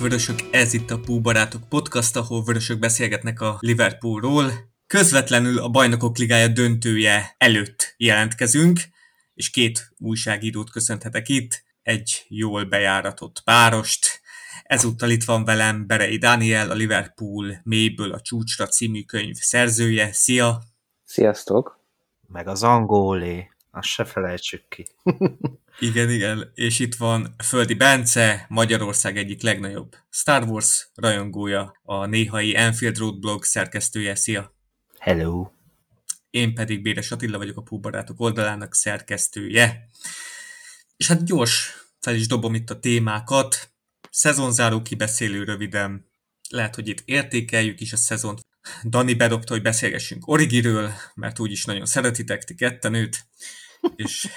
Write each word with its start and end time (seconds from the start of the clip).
Vörösök! 0.00 0.38
Ez 0.50 0.72
itt 0.72 0.90
a 0.90 1.00
Pú 1.00 1.20
Barátok 1.20 1.68
Podcast, 1.68 2.16
ahol 2.16 2.44
Vörösök 2.44 2.78
beszélgetnek 2.78 3.40
a 3.40 3.56
Liverpoolról. 3.60 4.50
Közvetlenül 4.86 5.58
a 5.58 5.68
Bajnokok 5.68 6.18
Ligája 6.18 6.48
döntője 6.48 7.34
előtt 7.38 7.94
jelentkezünk, 7.96 8.80
és 9.34 9.50
két 9.50 9.92
újságírót 9.98 10.70
köszönhetek 10.70 11.28
itt, 11.28 11.64
egy 11.82 12.24
jól 12.28 12.64
bejáratott 12.64 13.42
párost. 13.44 14.20
Ezúttal 14.62 15.10
itt 15.10 15.24
van 15.24 15.44
velem 15.44 15.86
Berei 15.86 16.18
Dániel, 16.18 16.70
a 16.70 16.74
Liverpool 16.74 17.60
Mélyből 17.62 18.12
a 18.12 18.20
csúcsra 18.20 18.66
című 18.66 19.02
könyv 19.02 19.34
szerzője. 19.34 20.12
Szia! 20.12 20.62
Sziasztok! 21.04 21.80
Meg 22.28 22.48
az 22.48 22.62
angolé, 22.62 23.50
azt 23.70 23.88
se 23.88 24.04
felejtsük 24.04 24.68
ki. 24.68 24.86
Igen, 25.82 26.10
igen, 26.10 26.50
és 26.54 26.78
itt 26.78 26.94
van 26.94 27.34
Földi 27.44 27.74
Bence, 27.74 28.46
Magyarország 28.48 29.16
egyik 29.16 29.42
legnagyobb 29.42 29.96
Star 30.10 30.42
Wars 30.42 30.90
rajongója, 30.94 31.80
a 31.82 32.06
néhai 32.06 32.56
Enfield 32.56 32.98
Road 32.98 33.18
blog 33.18 33.44
szerkesztője. 33.44 34.14
Szia! 34.14 34.54
Hello! 34.98 35.50
Én 36.30 36.54
pedig 36.54 36.82
Béres 36.82 37.10
Attila 37.10 37.38
vagyok 37.38 37.56
a 37.56 37.62
Púbarátok 37.62 38.20
oldalának 38.20 38.74
szerkesztője. 38.74 39.88
És 40.96 41.06
hát 41.06 41.24
gyors 41.24 41.84
fel 42.00 42.14
is 42.14 42.26
dobom 42.26 42.54
itt 42.54 42.70
a 42.70 42.78
témákat. 42.78 43.72
Szezonzáró 44.10 44.82
kibeszélő 44.82 45.44
röviden. 45.44 46.10
Lehet, 46.48 46.74
hogy 46.74 46.88
itt 46.88 47.02
értékeljük 47.04 47.80
is 47.80 47.92
a 47.92 47.96
szezont. 47.96 48.40
Dani 48.84 49.14
bedobta, 49.14 49.52
hogy 49.52 49.62
beszélgessünk 49.62 50.28
Origiről, 50.28 50.92
mert 51.14 51.38
úgyis 51.38 51.64
nagyon 51.64 51.86
szeretitek 51.86 52.44
ti 52.44 52.54
ketten 52.54 52.94
őt. 52.94 53.26
És 53.96 54.28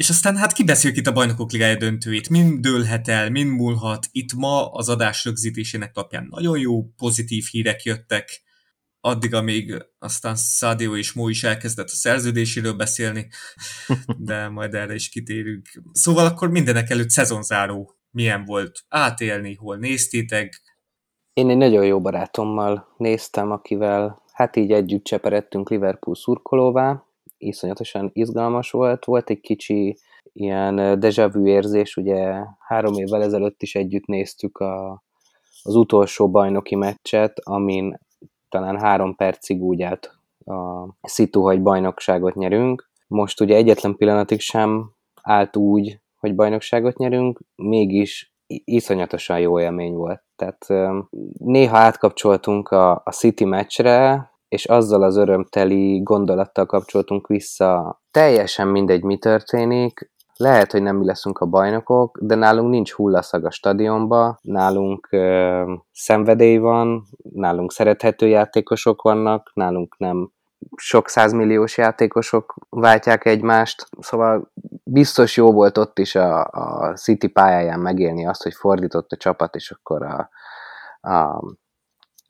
és 0.00 0.08
aztán 0.10 0.36
hát 0.36 0.52
kibeszéljük 0.52 0.98
itt 0.98 1.06
a 1.06 1.12
bajnokok 1.12 1.52
ligája 1.52 1.76
döntőit, 1.76 2.28
mind 2.28 2.60
dőlhet 2.60 3.08
el, 3.08 3.30
mind 3.30 3.50
múlhat. 3.50 4.06
Itt 4.12 4.32
ma 4.32 4.72
az 4.72 4.88
adás 4.88 5.24
rögzítésének 5.24 5.94
napján 5.94 6.26
nagyon 6.30 6.58
jó, 6.58 6.84
pozitív 6.96 7.44
hírek 7.50 7.82
jöttek, 7.82 8.42
addig, 9.00 9.34
amíg 9.34 9.86
aztán 9.98 10.34
Szádió 10.36 10.96
és 10.96 11.12
Mó 11.12 11.28
is 11.28 11.44
elkezdett 11.44 11.86
a 11.86 11.94
szerződéséről 11.94 12.72
beszélni, 12.72 13.28
de 14.28 14.48
majd 14.48 14.74
erre 14.74 14.94
is 14.94 15.08
kitérünk. 15.08 15.68
Szóval 15.92 16.26
akkor 16.26 16.50
mindenek 16.50 16.90
előtt 16.90 17.10
szezonzáró 17.10 17.94
milyen 18.10 18.44
volt 18.44 18.84
átélni, 18.88 19.54
hol 19.54 19.76
néztétek? 19.76 20.62
Én 21.32 21.50
egy 21.50 21.56
nagyon 21.56 21.84
jó 21.84 22.00
barátommal 22.00 22.94
néztem, 22.96 23.50
akivel 23.50 24.22
hát 24.32 24.56
így 24.56 24.72
együtt 24.72 25.04
cseperedtünk 25.04 25.70
Liverpool 25.70 26.16
szurkolóvá, 26.16 27.04
iszonyatosan 27.40 28.10
izgalmas 28.12 28.70
volt. 28.70 29.04
Volt 29.04 29.30
egy 29.30 29.40
kicsi 29.40 29.98
ilyen 30.32 31.00
déjà 31.00 31.30
vu 31.32 31.46
érzés, 31.46 31.96
ugye 31.96 32.44
három 32.58 32.94
évvel 32.94 33.22
ezelőtt 33.22 33.62
is 33.62 33.74
együtt 33.74 34.06
néztük 34.06 34.58
a, 34.58 35.02
az 35.62 35.74
utolsó 35.74 36.30
bajnoki 36.30 36.74
meccset, 36.74 37.40
amin 37.42 37.98
talán 38.48 38.78
három 38.78 39.14
percig 39.16 39.62
úgy 39.62 39.82
állt 39.82 40.18
a 41.00 41.08
szitu, 41.08 41.42
hogy 41.42 41.62
bajnokságot 41.62 42.34
nyerünk. 42.34 42.90
Most 43.06 43.40
ugye 43.40 43.56
egyetlen 43.56 43.96
pillanatig 43.96 44.40
sem 44.40 44.90
állt 45.22 45.56
úgy, 45.56 46.00
hogy 46.18 46.34
bajnokságot 46.34 46.96
nyerünk, 46.96 47.40
mégis 47.56 48.34
iszonyatosan 48.46 49.40
jó 49.40 49.60
élmény 49.60 49.94
volt. 49.94 50.22
Tehát 50.36 50.66
néha 51.38 51.76
átkapcsoltunk 51.76 52.68
a, 52.68 53.02
a 53.04 53.10
City 53.10 53.44
meccsre, 53.44 54.29
és 54.50 54.64
azzal 54.64 55.02
az 55.02 55.16
örömteli 55.16 56.02
gondolattal 56.02 56.66
kapcsoltunk 56.66 57.26
vissza. 57.26 58.00
Teljesen 58.10 58.68
mindegy, 58.68 59.02
mi 59.02 59.18
történik, 59.18 60.10
lehet, 60.36 60.72
hogy 60.72 60.82
nem 60.82 60.96
mi 60.96 61.04
leszünk 61.04 61.38
a 61.38 61.46
bajnokok, 61.46 62.18
de 62.20 62.34
nálunk 62.34 62.70
nincs 62.70 62.92
hullaszag 62.92 63.44
a 63.44 63.50
stadionba, 63.50 64.38
nálunk 64.42 65.08
ö, 65.10 65.72
szenvedély 65.92 66.56
van, 66.56 67.04
nálunk 67.32 67.72
szerethető 67.72 68.26
játékosok 68.26 69.02
vannak, 69.02 69.50
nálunk 69.54 69.98
nem 69.98 70.30
sok 70.76 71.08
százmilliós 71.08 71.76
játékosok 71.76 72.54
váltják 72.68 73.24
egymást, 73.24 73.86
szóval 73.98 74.52
biztos 74.84 75.36
jó 75.36 75.52
volt 75.52 75.78
ott 75.78 75.98
is 75.98 76.14
a, 76.14 76.44
a 76.44 76.92
City 76.94 77.26
pályáján 77.26 77.80
megélni 77.80 78.26
azt, 78.26 78.42
hogy 78.42 78.54
fordított 78.54 79.12
a 79.12 79.16
csapat, 79.16 79.54
és 79.54 79.70
akkor 79.70 80.02
a, 80.02 80.30
a 81.10 81.42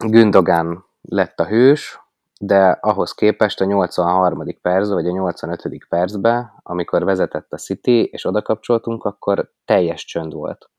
Gündogan 0.06 0.84
lett 1.00 1.40
a 1.40 1.46
hős, 1.46 2.00
de 2.42 2.78
ahhoz 2.80 3.12
képest 3.12 3.60
a 3.60 3.64
83. 3.64 4.44
percben, 4.62 4.94
vagy 4.94 5.06
a 5.06 5.12
85. 5.12 5.86
percben, 5.88 6.52
amikor 6.62 7.04
vezetett 7.04 7.52
a 7.52 7.56
City, 7.56 8.04
és 8.04 8.24
oda 8.24 8.42
kapcsoltunk, 8.42 9.04
akkor 9.04 9.52
teljes 9.64 10.04
csönd 10.04 10.32
volt. 10.32 10.70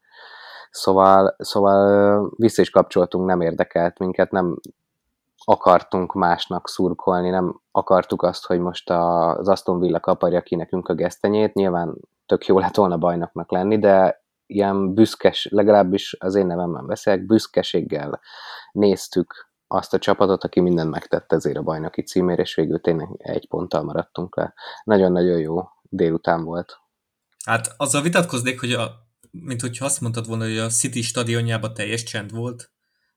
Szóval, 0.72 1.36
szóval 1.38 2.30
vissza 2.38 2.62
is 2.62 2.70
kapcsoltunk, 2.70 3.26
nem 3.26 3.42
érdekelt 3.42 4.00
minket, 4.00 4.32
nem 4.32 4.60
akartunk 5.44 6.14
másnak 6.14 6.70
szurkolni, 6.70 7.30
nem 7.30 7.62
akartuk 7.72 8.24
azt, 8.24 8.46
hogy 8.46 8.60
most 8.60 8.90
az 8.90 9.48
Aston 9.48 9.80
Villa 9.80 10.00
kaparja 10.00 10.42
ki 10.42 10.56
nekünk 10.56 10.88
a 10.88 10.94
gesztenyét, 10.94 11.54
nyilván 11.54 11.96
tök 12.26 12.46
jó 12.46 12.60
lett 12.60 12.76
volna 12.76 12.98
bajnoknak 12.98 13.52
lenni, 13.52 13.80
de 13.80 14.24
ilyen 14.46 14.94
büszkes, 14.94 15.48
legalábbis 15.52 16.18
az 16.20 16.36
én 16.36 16.46
nevemben 16.46 16.86
beszélek, 16.86 17.26
büszkeséggel 17.26 18.20
néztük 18.72 19.51
azt 19.72 19.94
a 19.94 19.98
csapatot, 19.98 20.44
aki 20.44 20.60
mindent 20.60 20.90
megtett 20.90 21.32
ezért 21.32 21.58
a 21.58 21.62
bajnoki 21.62 22.02
címért, 22.02 22.40
és 22.40 22.56
végül 22.56 22.82
tényleg 22.82 23.08
egy 23.18 23.48
ponttal 23.48 23.84
maradtunk 23.84 24.36
le. 24.36 24.54
Nagyon-nagyon 24.84 25.40
jó 25.40 25.62
délután 25.84 26.44
volt. 26.44 26.80
Hát 27.46 27.74
azzal 27.78 28.02
vitatkoznék, 28.02 28.60
hogy 28.60 28.72
a, 28.72 28.92
mint 29.32 29.62
hogyha 29.62 29.86
azt 29.86 30.02
mondtad 30.02 30.28
volna, 30.28 30.44
hogy 30.44 30.58
a 30.58 30.68
City 30.68 31.02
stadionjában 31.02 31.74
teljes 31.74 32.04
csend 32.04 32.32
volt, 32.32 32.72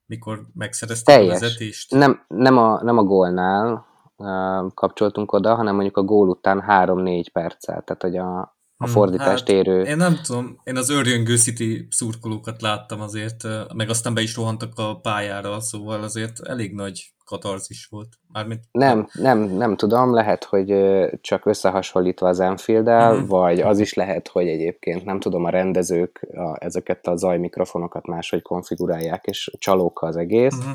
mikor 0.06 0.46
megszerezte 0.54 1.12
teljes. 1.12 1.36
a 1.36 1.40
vezetést. 1.40 1.90
Nem, 1.90 2.24
nem, 2.28 2.58
a, 2.58 2.82
nem 2.82 2.98
a 2.98 3.02
gólnál 3.02 3.86
uh, 4.16 4.72
kapcsoltunk 4.74 5.32
oda, 5.32 5.54
hanem 5.54 5.74
mondjuk 5.74 5.96
a 5.96 6.02
gól 6.02 6.28
után 6.28 6.64
3-4 6.68 7.26
perccel, 7.32 7.82
tehát 7.82 8.02
hogy 8.02 8.16
a, 8.16 8.53
a 8.84 8.86
hmm, 8.86 8.94
fordítást 8.94 9.48
hát, 9.48 9.56
érő. 9.56 9.82
Én 9.82 9.96
nem 9.96 10.18
tudom, 10.22 10.60
én 10.64 10.76
az 10.76 10.90
örjöngő 10.90 11.36
City 11.36 11.86
szurkolókat 11.90 12.62
láttam 12.62 13.00
azért, 13.00 13.42
meg 13.74 13.88
aztán 13.88 14.14
be 14.14 14.20
is 14.20 14.36
rohantak 14.36 14.72
a 14.76 14.98
pályára, 15.00 15.60
szóval 15.60 16.02
azért 16.02 16.40
elég 16.46 16.74
nagy 16.74 17.14
katarzis 17.24 17.86
volt. 17.90 18.08
Mármint... 18.32 18.60
Nem, 18.70 19.08
nem, 19.12 19.38
nem 19.38 19.76
tudom, 19.76 20.14
lehet, 20.14 20.44
hogy 20.44 20.74
csak 21.20 21.46
összehasonlítva 21.46 22.28
az 22.28 22.40
enfield 22.40 22.88
uh-huh. 22.88 23.26
vagy 23.26 23.60
az 23.60 23.78
is 23.78 23.94
lehet, 23.94 24.28
hogy 24.28 24.48
egyébként 24.48 25.04
nem 25.04 25.20
tudom, 25.20 25.44
a 25.44 25.50
rendezők 25.50 26.26
a, 26.32 26.64
ezeket 26.64 27.06
a 27.06 27.16
zajmikrofonokat 27.16 28.06
máshogy 28.06 28.42
konfigurálják, 28.42 29.24
és 29.24 29.50
csalóka 29.58 30.06
az 30.06 30.16
egész, 30.16 30.56
uh-huh. 30.56 30.72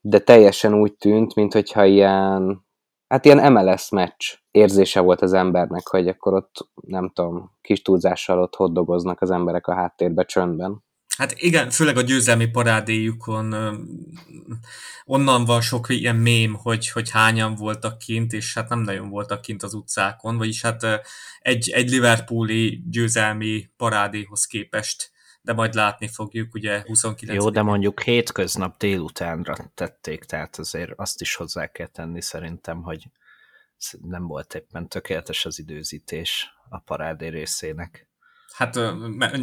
de 0.00 0.18
teljesen 0.18 0.74
úgy 0.74 0.92
tűnt, 0.92 1.34
mintha 1.34 1.84
ilyen 1.84 2.64
hát 3.08 3.24
ilyen 3.24 3.52
MLS 3.52 3.88
meccs 3.90 4.41
érzése 4.52 5.00
volt 5.00 5.20
az 5.20 5.32
embernek, 5.32 5.86
hogy 5.88 6.08
akkor 6.08 6.34
ott, 6.34 6.68
nem 6.74 7.10
tudom, 7.14 7.52
kis 7.60 7.82
túlzással 7.82 8.42
ott 8.42 8.54
hoddogoznak 8.54 9.20
az 9.20 9.30
emberek 9.30 9.66
a 9.66 9.74
háttérbe 9.74 10.24
csöndben. 10.24 10.84
Hát 11.16 11.34
igen, 11.36 11.70
főleg 11.70 11.96
a 11.96 12.02
győzelmi 12.02 12.46
parádéjukon 12.46 13.54
onnan 15.04 15.44
van 15.44 15.60
sok 15.60 15.88
ilyen 15.88 16.16
mém, 16.16 16.54
hogy, 16.54 16.90
hogy 16.90 17.10
hányan 17.10 17.54
voltak 17.54 17.98
kint, 17.98 18.32
és 18.32 18.54
hát 18.54 18.68
nem 18.68 18.80
nagyon 18.80 19.08
voltak 19.08 19.40
kint 19.40 19.62
az 19.62 19.74
utcákon, 19.74 20.36
vagyis 20.36 20.62
hát 20.62 20.86
egy, 21.40 21.70
egy 21.70 21.90
Liverpooli 21.90 22.82
győzelmi 22.90 23.70
parádéhoz 23.76 24.46
képest 24.46 25.10
de 25.44 25.52
majd 25.52 25.74
látni 25.74 26.08
fogjuk, 26.08 26.54
ugye 26.54 26.82
29 26.86 27.42
Jó, 27.42 27.50
de 27.50 27.62
mondjuk 27.62 28.02
hétköznap 28.02 28.78
délutánra 28.78 29.54
tették, 29.74 30.24
tehát 30.24 30.58
azért 30.58 30.92
azt 30.96 31.20
is 31.20 31.34
hozzá 31.34 31.66
kell 31.66 31.86
tenni 31.86 32.20
szerintem, 32.20 32.82
hogy 32.82 33.04
nem 34.02 34.26
volt 34.26 34.54
éppen 34.54 34.88
tökéletes 34.88 35.44
az 35.44 35.58
időzítés 35.58 36.48
a 36.68 36.78
parádé 36.78 37.26
részének. 37.28 38.06
Hát 38.52 38.76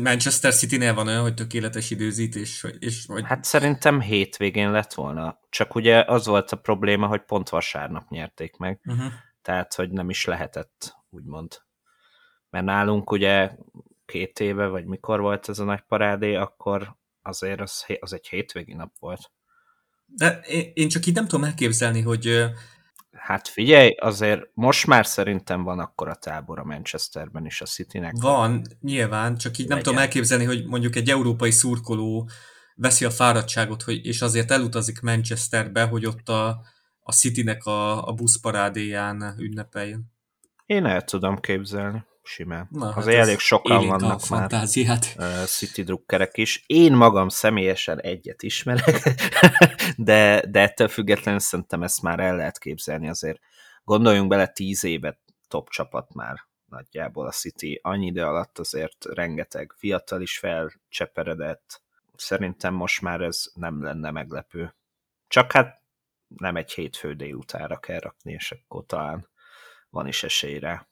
Manchester 0.01 0.53
City-nél 0.53 0.93
van 0.93 1.07
olyan, 1.07 1.21
hogy 1.21 1.33
tökéletes 1.33 1.89
időzítés, 1.89 2.65
és 2.79 3.05
vagy... 3.05 3.23
Hát 3.25 3.43
szerintem 3.43 4.01
hétvégén 4.01 4.71
lett 4.71 4.93
volna. 4.93 5.39
Csak 5.49 5.75
ugye 5.75 6.03
az 6.07 6.25
volt 6.25 6.51
a 6.51 6.57
probléma, 6.57 7.07
hogy 7.07 7.21
pont 7.21 7.49
vasárnap 7.49 8.09
nyerték 8.09 8.57
meg. 8.57 8.81
Uh-huh. 8.85 9.11
Tehát, 9.41 9.73
hogy 9.73 9.91
nem 9.91 10.09
is 10.09 10.25
lehetett, 10.25 10.95
úgymond. 11.09 11.61
Mert 12.49 12.65
nálunk 12.65 13.11
ugye 13.11 13.51
két 14.05 14.39
éve, 14.39 14.67
vagy 14.67 14.85
mikor 14.85 15.19
volt 15.19 15.49
ez 15.49 15.59
a 15.59 15.63
nagy 15.63 15.81
parádé, 15.81 16.35
akkor 16.35 16.95
azért 17.21 17.61
az, 17.61 17.85
az 17.99 18.13
egy 18.13 18.27
hétvégi 18.27 18.73
nap 18.73 18.91
volt. 18.99 19.31
De 20.05 20.39
én 20.73 20.89
csak 20.89 21.05
így 21.05 21.15
nem 21.15 21.27
tudom 21.27 21.43
elképzelni, 21.43 22.01
hogy... 22.01 22.43
Hát 23.11 23.47
figyelj, 23.47 23.95
azért 23.99 24.41
most 24.53 24.87
már 24.87 25.05
szerintem 25.05 25.63
van 25.63 25.79
akkor 25.79 26.07
a 26.07 26.15
tábor 26.15 26.59
a 26.59 26.63
Manchesterben 26.63 27.45
is 27.45 27.61
a 27.61 27.65
Citynek. 27.65 28.13
Van, 28.19 28.61
nyilván, 28.81 29.37
csak 29.37 29.57
így 29.57 29.67
nem 29.67 29.77
legyen. 29.77 29.83
tudom 29.83 29.99
elképzelni, 29.99 30.43
hogy 30.43 30.65
mondjuk 30.65 30.95
egy 30.95 31.09
európai 31.09 31.51
szurkoló 31.51 32.29
veszi 32.75 33.05
a 33.05 33.09
fáradtságot, 33.09 33.81
hogy, 33.81 34.05
és 34.05 34.21
azért 34.21 34.51
elutazik 34.51 35.01
Manchesterbe, 35.01 35.83
hogy 35.83 36.05
ott 36.05 36.29
a, 36.29 36.61
a 36.99 37.11
Citynek 37.11 37.65
a, 37.65 38.07
a 38.07 38.13
buszparádéján 38.13 39.35
ünnepeljön. 39.37 40.11
Én 40.65 40.85
el 40.85 41.03
tudom 41.03 41.39
képzelni 41.39 42.07
simán. 42.29 42.67
Na, 42.71 42.93
Azért 42.93 43.17
hát 43.17 43.25
elég 43.25 43.39
sokan 43.39 43.87
vannak 43.87 44.27
már 44.29 44.53
uh, 44.53 45.43
City 45.45 45.83
drukkerek 45.83 46.37
is. 46.37 46.63
Én 46.67 46.93
magam 46.93 47.29
személyesen 47.29 48.01
egyet 48.01 48.43
ismerek, 48.43 49.01
de, 49.97 50.43
de 50.49 50.59
ettől 50.59 50.87
függetlenül 50.87 51.39
szerintem 51.39 51.83
ezt 51.83 52.01
már 52.01 52.19
el 52.19 52.35
lehet 52.35 52.57
képzelni 52.57 53.09
azért. 53.09 53.39
Gondoljunk 53.83 54.29
bele, 54.29 54.47
tíz 54.47 54.83
évet 54.83 55.19
top 55.47 55.69
csapat 55.69 56.13
már 56.13 56.47
nagyjából 56.65 57.27
a 57.27 57.31
City. 57.31 57.79
Annyi 57.83 58.05
idő 58.05 58.23
alatt 58.23 58.59
azért 58.59 59.05
rengeteg 59.05 59.73
fiatal 59.77 60.21
is 60.21 60.37
felcseperedett. 60.37 61.81
Szerintem 62.15 62.73
most 62.73 63.01
már 63.01 63.21
ez 63.21 63.43
nem 63.53 63.83
lenne 63.83 64.11
meglepő. 64.11 64.75
Csak 65.27 65.51
hát 65.51 65.81
nem 66.27 66.55
egy 66.55 66.71
hétfő 66.71 67.13
délutára 67.13 67.79
kell 67.79 67.99
rakni, 67.99 68.31
és 68.31 68.51
akkor 68.51 68.85
talán 68.85 69.27
van 69.89 70.07
is 70.07 70.23
esélyre. 70.23 70.88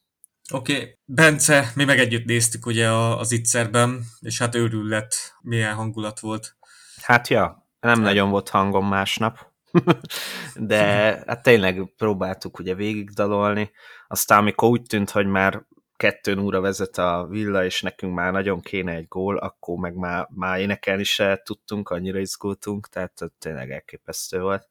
Oké, 0.53 0.73
okay. 0.73 0.97
Bence, 1.05 1.71
mi 1.75 1.83
meg 1.83 1.99
együtt 1.99 2.25
néztük 2.25 2.65
ugye 2.65 2.91
az 2.91 3.31
ittszerben, 3.31 4.03
és 4.19 4.39
hát 4.39 4.55
őrület, 4.55 5.15
milyen 5.41 5.73
hangulat 5.73 6.19
volt. 6.19 6.55
Hát 7.01 7.27
ja, 7.27 7.67
nem 7.79 7.95
hát. 7.95 8.03
nagyon 8.03 8.29
volt 8.29 8.49
hangom 8.49 8.87
másnap, 8.87 9.51
de 10.55 10.83
hát 11.27 11.43
tényleg 11.43 11.93
próbáltuk 11.97 12.59
ugye 12.59 12.75
végigdalolni, 12.75 13.71
aztán 14.07 14.39
amikor 14.39 14.69
úgy 14.69 14.81
tűnt, 14.81 15.09
hogy 15.09 15.25
már 15.25 15.65
kettőn 15.95 16.39
óra 16.39 16.61
vezet 16.61 16.97
a 16.97 17.27
villa, 17.29 17.65
és 17.65 17.81
nekünk 17.81 18.13
már 18.13 18.31
nagyon 18.31 18.61
kéne 18.61 18.91
egy 18.91 19.07
gól, 19.07 19.37
akkor 19.37 19.77
meg 19.77 19.95
már, 19.95 20.27
már 20.35 20.59
énekelni 20.59 21.03
se 21.03 21.41
tudtunk, 21.43 21.89
annyira 21.89 22.19
izgultunk, 22.19 22.87
tehát 22.87 23.13
tényleg 23.39 23.71
elképesztő 23.71 24.39
volt. 24.39 24.69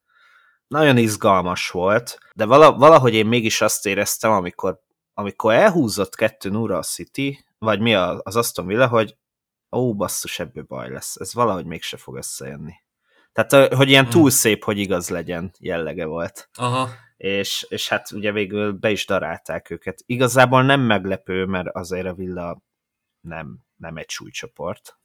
Nagyon 0.67 0.97
izgalmas 0.97 1.71
volt, 1.71 2.19
de 2.35 2.45
valahogy 2.45 3.15
én 3.15 3.27
mégis 3.27 3.61
azt 3.61 3.87
éreztem, 3.87 4.31
amikor, 4.31 4.81
amikor 5.19 5.55
elhúzott 5.55 6.15
kettőn 6.15 6.55
óra 6.55 6.79
a 6.79 6.83
City, 6.83 7.45
vagy 7.59 7.81
mi 7.81 7.95
az 7.95 8.37
Aston 8.37 8.67
Villa, 8.67 8.89
hogy 8.89 9.17
ó, 9.71 9.95
basszus, 9.95 10.39
ebből 10.39 10.65
baj 10.65 10.91
lesz. 10.91 11.17
Ez 11.17 11.35
valahogy 11.35 11.65
mégse 11.65 11.97
fog 11.97 12.17
összejönni. 12.17 12.75
Tehát, 13.33 13.75
hogy 13.75 13.89
ilyen 13.89 14.09
túl 14.09 14.21
hmm. 14.21 14.31
szép, 14.31 14.65
hogy 14.65 14.79
igaz 14.79 15.09
legyen 15.09 15.53
jellege 15.59 16.05
volt. 16.05 16.49
Aha 16.55 16.89
és, 17.17 17.67
és 17.69 17.89
hát 17.89 18.11
ugye 18.11 18.33
végül 18.33 18.73
be 18.73 18.91
is 18.91 19.07
darálták 19.07 19.71
őket. 19.71 20.03
Igazából 20.07 20.63
nem 20.63 20.81
meglepő, 20.81 21.45
mert 21.45 21.69
azért 21.69 22.07
a 22.07 22.15
Villa 22.15 22.63
nem, 23.21 23.59
nem 23.77 23.97
egy 23.97 24.11
súlycsoport 24.11 24.99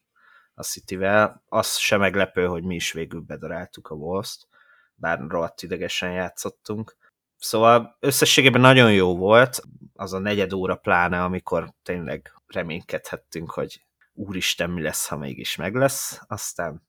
a 0.54 0.64
Cityvel. 0.64 1.44
Az 1.46 1.78
sem 1.78 2.00
meglepő, 2.00 2.46
hogy 2.46 2.64
mi 2.64 2.76
is 2.76 2.92
végül 2.92 3.22
bedaráltuk 3.22 3.88
a 3.88 3.96
Wolves-t, 3.96 4.48
bár 4.94 5.20
rohadt 5.28 5.62
idegesen 5.62 6.12
játszottunk. 6.12 6.96
Szóval 7.42 7.98
összességében 8.00 8.62
nagyon 8.62 8.94
jó 8.94 9.18
volt, 9.18 9.62
az 9.94 10.14
a 10.14 10.20
negyed 10.20 10.54
óra 10.54 10.76
pláne, 10.76 11.24
amikor 11.24 11.74
tényleg 11.84 12.34
reménykedhettünk, 12.48 13.52
hogy 13.52 13.86
úristen, 14.14 14.70
mi 14.70 14.82
lesz, 14.82 15.08
ha 15.08 15.18
mégis 15.18 15.56
meg 15.56 15.76
lesz. 15.76 16.22
Aztán 16.28 16.88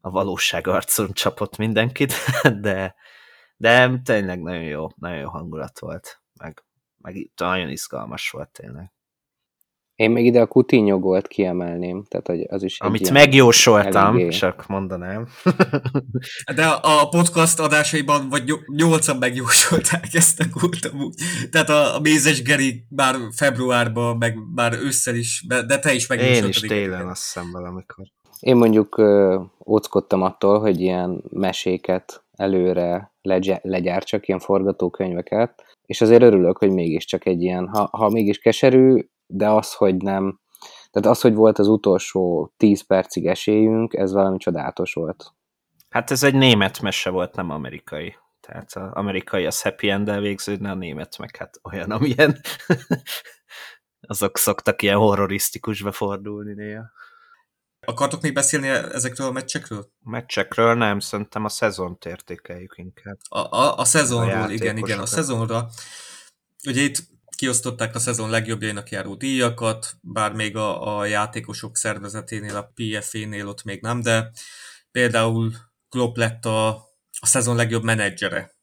a 0.00 0.10
valóság 0.10 0.66
arcon 0.66 1.12
csapott 1.12 1.56
mindenkit, 1.56 2.12
de, 2.60 2.94
de 3.56 4.00
tényleg 4.04 4.42
nagyon 4.42 4.64
jó, 4.64 4.86
nagyon 4.96 5.18
jó 5.18 5.28
hangulat 5.28 5.78
volt, 5.78 6.22
meg, 6.38 6.64
meg 6.98 7.30
nagyon 7.36 7.68
izgalmas 7.68 8.30
volt 8.30 8.50
tényleg. 8.50 8.92
Én 9.96 10.10
még 10.10 10.24
ide 10.24 10.40
a 10.40 10.46
Coutinho 10.46 10.98
gólt 10.98 11.28
kiemelném, 11.28 12.04
tehát 12.08 12.26
hogy 12.26 12.46
az 12.48 12.62
is 12.62 12.80
Amit 12.80 13.10
megjósoltam, 13.10 14.14
eléggé... 14.14 14.28
csak 14.28 14.66
mondanám. 14.66 15.26
De 16.54 16.66
a 16.66 17.08
podcast 17.08 17.60
adásaiban 17.60 18.28
vagy 18.28 18.52
nyolcan 18.66 19.16
megjósolták 19.16 20.08
ezt 20.12 20.40
a 20.40 20.44
gólt 20.52 20.90
amúgy. 20.92 21.14
Tehát 21.50 21.68
a, 21.68 21.96
a 21.96 22.00
Mézes 22.00 22.42
Geri 22.42 22.86
már 22.88 23.14
februárban, 23.36 24.16
meg 24.16 24.36
már 24.54 24.72
ősszel 24.72 25.14
is, 25.14 25.44
de 25.66 25.78
te 25.78 25.92
is 25.92 26.06
megjósoltad. 26.06 26.44
Én 26.44 26.48
is 26.48 26.60
télen 26.60 27.08
azt 27.08 27.22
hiszem 27.22 27.50
valamikor. 27.52 28.04
Én 28.40 28.56
mondjuk 28.56 28.98
ö, 28.98 29.40
óckodtam 29.66 30.22
attól, 30.22 30.60
hogy 30.60 30.80
ilyen 30.80 31.22
meséket 31.30 32.24
előre 32.32 33.12
legyártsak, 33.62 34.28
ilyen 34.28 34.40
forgatókönyveket, 34.40 35.64
és 35.86 36.00
azért 36.00 36.22
örülök, 36.22 36.58
hogy 36.58 36.70
mégiscsak 36.70 37.26
egy 37.26 37.42
ilyen, 37.42 37.68
ha, 37.68 37.88
ha 37.92 38.08
mégis 38.08 38.38
keserű, 38.38 39.08
de 39.26 39.48
az, 39.48 39.74
hogy 39.74 39.96
nem, 39.96 40.40
tehát 40.90 41.16
az, 41.16 41.20
hogy 41.20 41.34
volt 41.34 41.58
az 41.58 41.68
utolsó 41.68 42.52
10 42.56 42.86
percig 42.86 43.26
esélyünk, 43.26 43.94
ez 43.94 44.12
valami 44.12 44.38
csodálatos 44.38 44.92
volt. 44.94 45.32
Hát 45.88 46.10
ez 46.10 46.22
egy 46.22 46.34
német 46.34 46.80
mese 46.80 47.10
volt, 47.10 47.34
nem 47.34 47.50
amerikai. 47.50 48.16
Tehát 48.40 48.72
az 48.74 48.90
amerikai 48.92 49.46
az 49.46 49.62
happy 49.62 49.90
end 49.90 50.18
végződne, 50.18 50.70
a 50.70 50.74
német 50.74 51.18
meg 51.18 51.36
hát 51.36 51.60
olyan, 51.62 51.90
amilyen 51.90 52.40
azok 54.00 54.38
szoktak 54.38 54.82
ilyen 54.82 54.96
horrorisztikusba 54.96 55.92
fordulni 55.92 56.52
néha. 56.52 56.84
Akartok 57.86 58.22
még 58.22 58.34
beszélni 58.34 58.68
ezekről 58.68 59.26
a 59.26 59.32
meccsekről? 59.32 59.90
Meccsekről 60.04 60.74
nem, 60.74 60.98
szerintem 60.98 61.44
a 61.44 61.48
szezont 61.48 62.04
értékeljük 62.04 62.74
inkább. 62.76 63.18
A, 63.28 63.38
a, 63.38 63.76
a 63.78 63.84
szezonról, 63.84 64.42
a 64.42 64.50
igen, 64.50 64.76
igen, 64.76 64.98
a 64.98 65.06
szezonra. 65.06 65.68
Ugye 66.66 66.82
itt 66.82 66.96
kiosztották 67.36 67.94
a 67.94 67.98
szezon 67.98 68.30
legjobbjainak 68.30 68.90
járó 68.90 69.14
díjakat, 69.14 69.96
bár 70.00 70.32
még 70.32 70.56
a, 70.56 70.98
a 70.98 71.04
játékosok 71.04 71.76
szervezeténél, 71.76 72.56
a 72.56 72.72
PFA-nél 72.74 73.48
ott 73.48 73.64
még 73.64 73.80
nem, 73.82 74.00
de 74.00 74.30
például 74.90 75.52
Klopp 75.88 76.16
lett 76.16 76.44
a, 76.44 76.68
a 77.20 77.26
szezon 77.26 77.56
legjobb 77.56 77.82
menedzsere. 77.82 78.54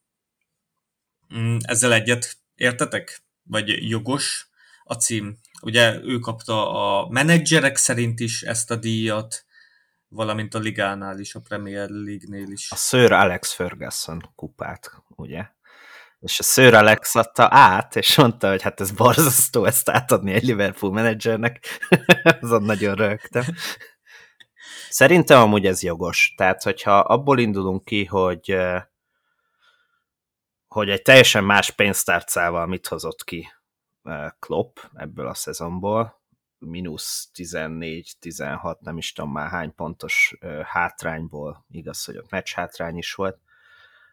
Mm, 1.35 1.57
ezzel 1.61 1.93
egyet 1.93 2.37
értetek? 2.55 3.23
Vagy 3.43 3.89
jogos 3.89 4.49
a 4.83 4.93
cím? 4.93 5.37
Ugye 5.61 5.99
ő 6.03 6.19
kapta 6.19 6.71
a 6.71 7.09
menedzserek 7.09 7.77
szerint 7.77 8.19
is 8.19 8.41
ezt 8.41 8.71
a 8.71 8.75
díjat, 8.75 9.45
valamint 10.07 10.53
a 10.53 10.59
ligánál 10.59 11.19
is, 11.19 11.35
a 11.35 11.39
Premier 11.39 11.89
League-nél 11.89 12.51
is. 12.51 12.71
A 12.71 12.75
Sir 12.75 13.11
Alex 13.11 13.53
Ferguson 13.53 14.31
kupát, 14.35 14.91
ugye? 15.07 15.45
És 16.23 16.39
a 16.39 16.43
Sir 16.43 16.73
Alex 16.73 17.15
adta 17.15 17.47
át, 17.51 17.95
és 17.95 18.15
mondta, 18.15 18.49
hogy 18.49 18.61
hát 18.61 18.79
ez 18.79 18.91
borzasztó 18.91 19.65
ezt 19.65 19.89
átadni 19.89 20.33
egy 20.33 20.43
Liverpool 20.43 20.93
menedzsernek. 20.93 21.65
Azon 22.41 22.63
nagyon 22.63 22.95
rögtem. 22.95 23.43
Szerintem 24.89 25.41
amúgy 25.41 25.65
ez 25.65 25.81
jogos. 25.81 26.33
Tehát, 26.37 26.63
hogyha 26.63 26.99
abból 26.99 27.39
indulunk 27.39 27.85
ki, 27.85 28.05
hogy 28.05 28.57
hogy 30.67 30.89
egy 30.89 31.01
teljesen 31.01 31.43
más 31.43 31.69
pénztárcával 31.69 32.67
mit 32.67 32.87
hozott 32.87 33.23
ki 33.23 33.51
Klopp 34.39 34.77
ebből 34.93 35.27
a 35.27 35.33
szezonból, 35.33 36.21
mínusz 36.57 37.29
14-16, 37.33 38.79
nem 38.79 38.97
is 38.97 39.13
tudom 39.13 39.31
már 39.31 39.49
hány 39.49 39.75
pontos 39.75 40.37
hátrányból, 40.63 41.65
igaz, 41.69 42.05
hogy 42.05 42.15
a 42.15 42.23
meccs 42.29 42.53
hátrány 42.53 42.97
is 42.97 43.13
volt, 43.13 43.37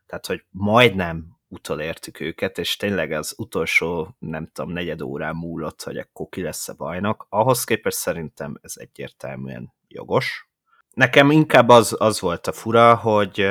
tehát, 0.07 0.26
hogy 0.26 0.45
majdnem 0.50 1.40
utolértük 1.50 2.21
őket, 2.21 2.59
és 2.59 2.76
tényleg 2.76 3.12
az 3.12 3.35
utolsó, 3.37 4.16
nem 4.19 4.50
tudom, 4.52 4.73
negyed 4.73 5.02
órán 5.02 5.37
múlott, 5.37 5.83
hogy 5.83 5.97
akkor 5.97 6.28
ki 6.28 6.42
lesz 6.42 6.69
a 6.69 6.75
bajnak. 6.75 7.26
Ahhoz 7.28 7.64
képest 7.64 7.97
szerintem 7.97 8.59
ez 8.62 8.73
egyértelműen 8.76 9.73
jogos. 9.88 10.49
Nekem 10.90 11.30
inkább 11.30 11.69
az, 11.69 11.97
az 11.99 12.21
volt 12.21 12.47
a 12.47 12.52
fura, 12.52 12.95
hogy 12.95 13.47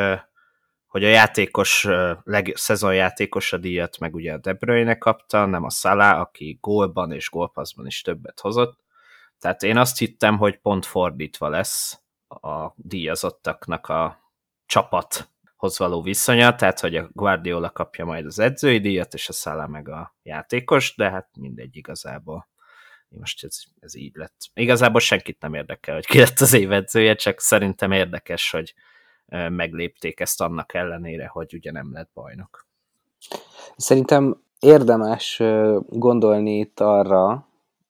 hogy 0.90 1.04
a 1.04 1.08
játékos, 1.08 1.88
leg, 2.24 2.52
szezonjátékos 2.56 3.54
a 3.54 3.58
díjat 3.58 4.00
meg 4.00 4.16
ugye 4.16 4.34
a 4.34 4.38
De 4.38 4.54
Bruyne 4.54 4.98
kapta, 4.98 5.46
nem 5.46 5.64
a 5.64 5.70
Salah, 5.70 6.20
aki 6.20 6.58
gólban 6.62 7.12
és 7.12 7.30
gólpaszban 7.30 7.86
is 7.86 8.02
többet 8.02 8.40
hozott. 8.40 8.80
Tehát 9.40 9.64
én 9.64 9.78
azt 9.78 9.98
hittem, 9.98 10.38
hogy 10.38 10.58
pont 10.58 10.86
fordítva 10.86 11.50
lesz 11.50 12.00
a 12.28 12.72
díjazottaknak 12.76 13.88
a 13.88 14.18
csapathoz 15.60 15.78
való 15.78 16.02
viszonya, 16.02 16.56
tehát 16.56 16.80
hogy 16.80 16.96
a 16.96 17.10
Guardiola 17.14 17.70
kapja 17.70 18.06
majd 18.06 18.26
az 18.26 18.40
edzői 18.40 18.80
díjat, 18.80 19.14
és 19.14 19.30
a 19.30 19.34
Salah 19.34 19.68
meg 19.68 19.90
a 19.90 20.16
játékos, 20.24 20.96
de 20.96 21.10
hát 21.10 21.30
mindegy 21.38 21.76
igazából. 21.76 22.48
Most 23.10 23.44
ez, 23.44 23.58
ez 23.80 23.96
így 23.96 24.16
lett. 24.16 24.36
Igazából 24.54 25.00
senkit 25.00 25.42
nem 25.42 25.54
érdekel, 25.54 25.96
hogy 25.96 26.06
ki 26.06 26.20
lett 26.20 26.40
az 26.40 26.54
évedzője, 26.54 27.16
csak 27.16 27.40
szerintem 27.40 27.92
érdekes, 27.92 28.52
hogy 28.52 28.74
meglépték 29.50 30.20
ezt 30.20 30.42
annak 30.42 30.74
ellenére, 30.74 31.28
hogy 31.28 31.54
ugye 31.54 31.72
nem 31.72 31.94
lett 31.94 32.10
bajnok. 32.14 32.68
Szerintem 33.78 34.42
érdemes 34.60 35.42
gondolni 35.88 36.58
itt 36.58 36.80
arra, 36.80 37.48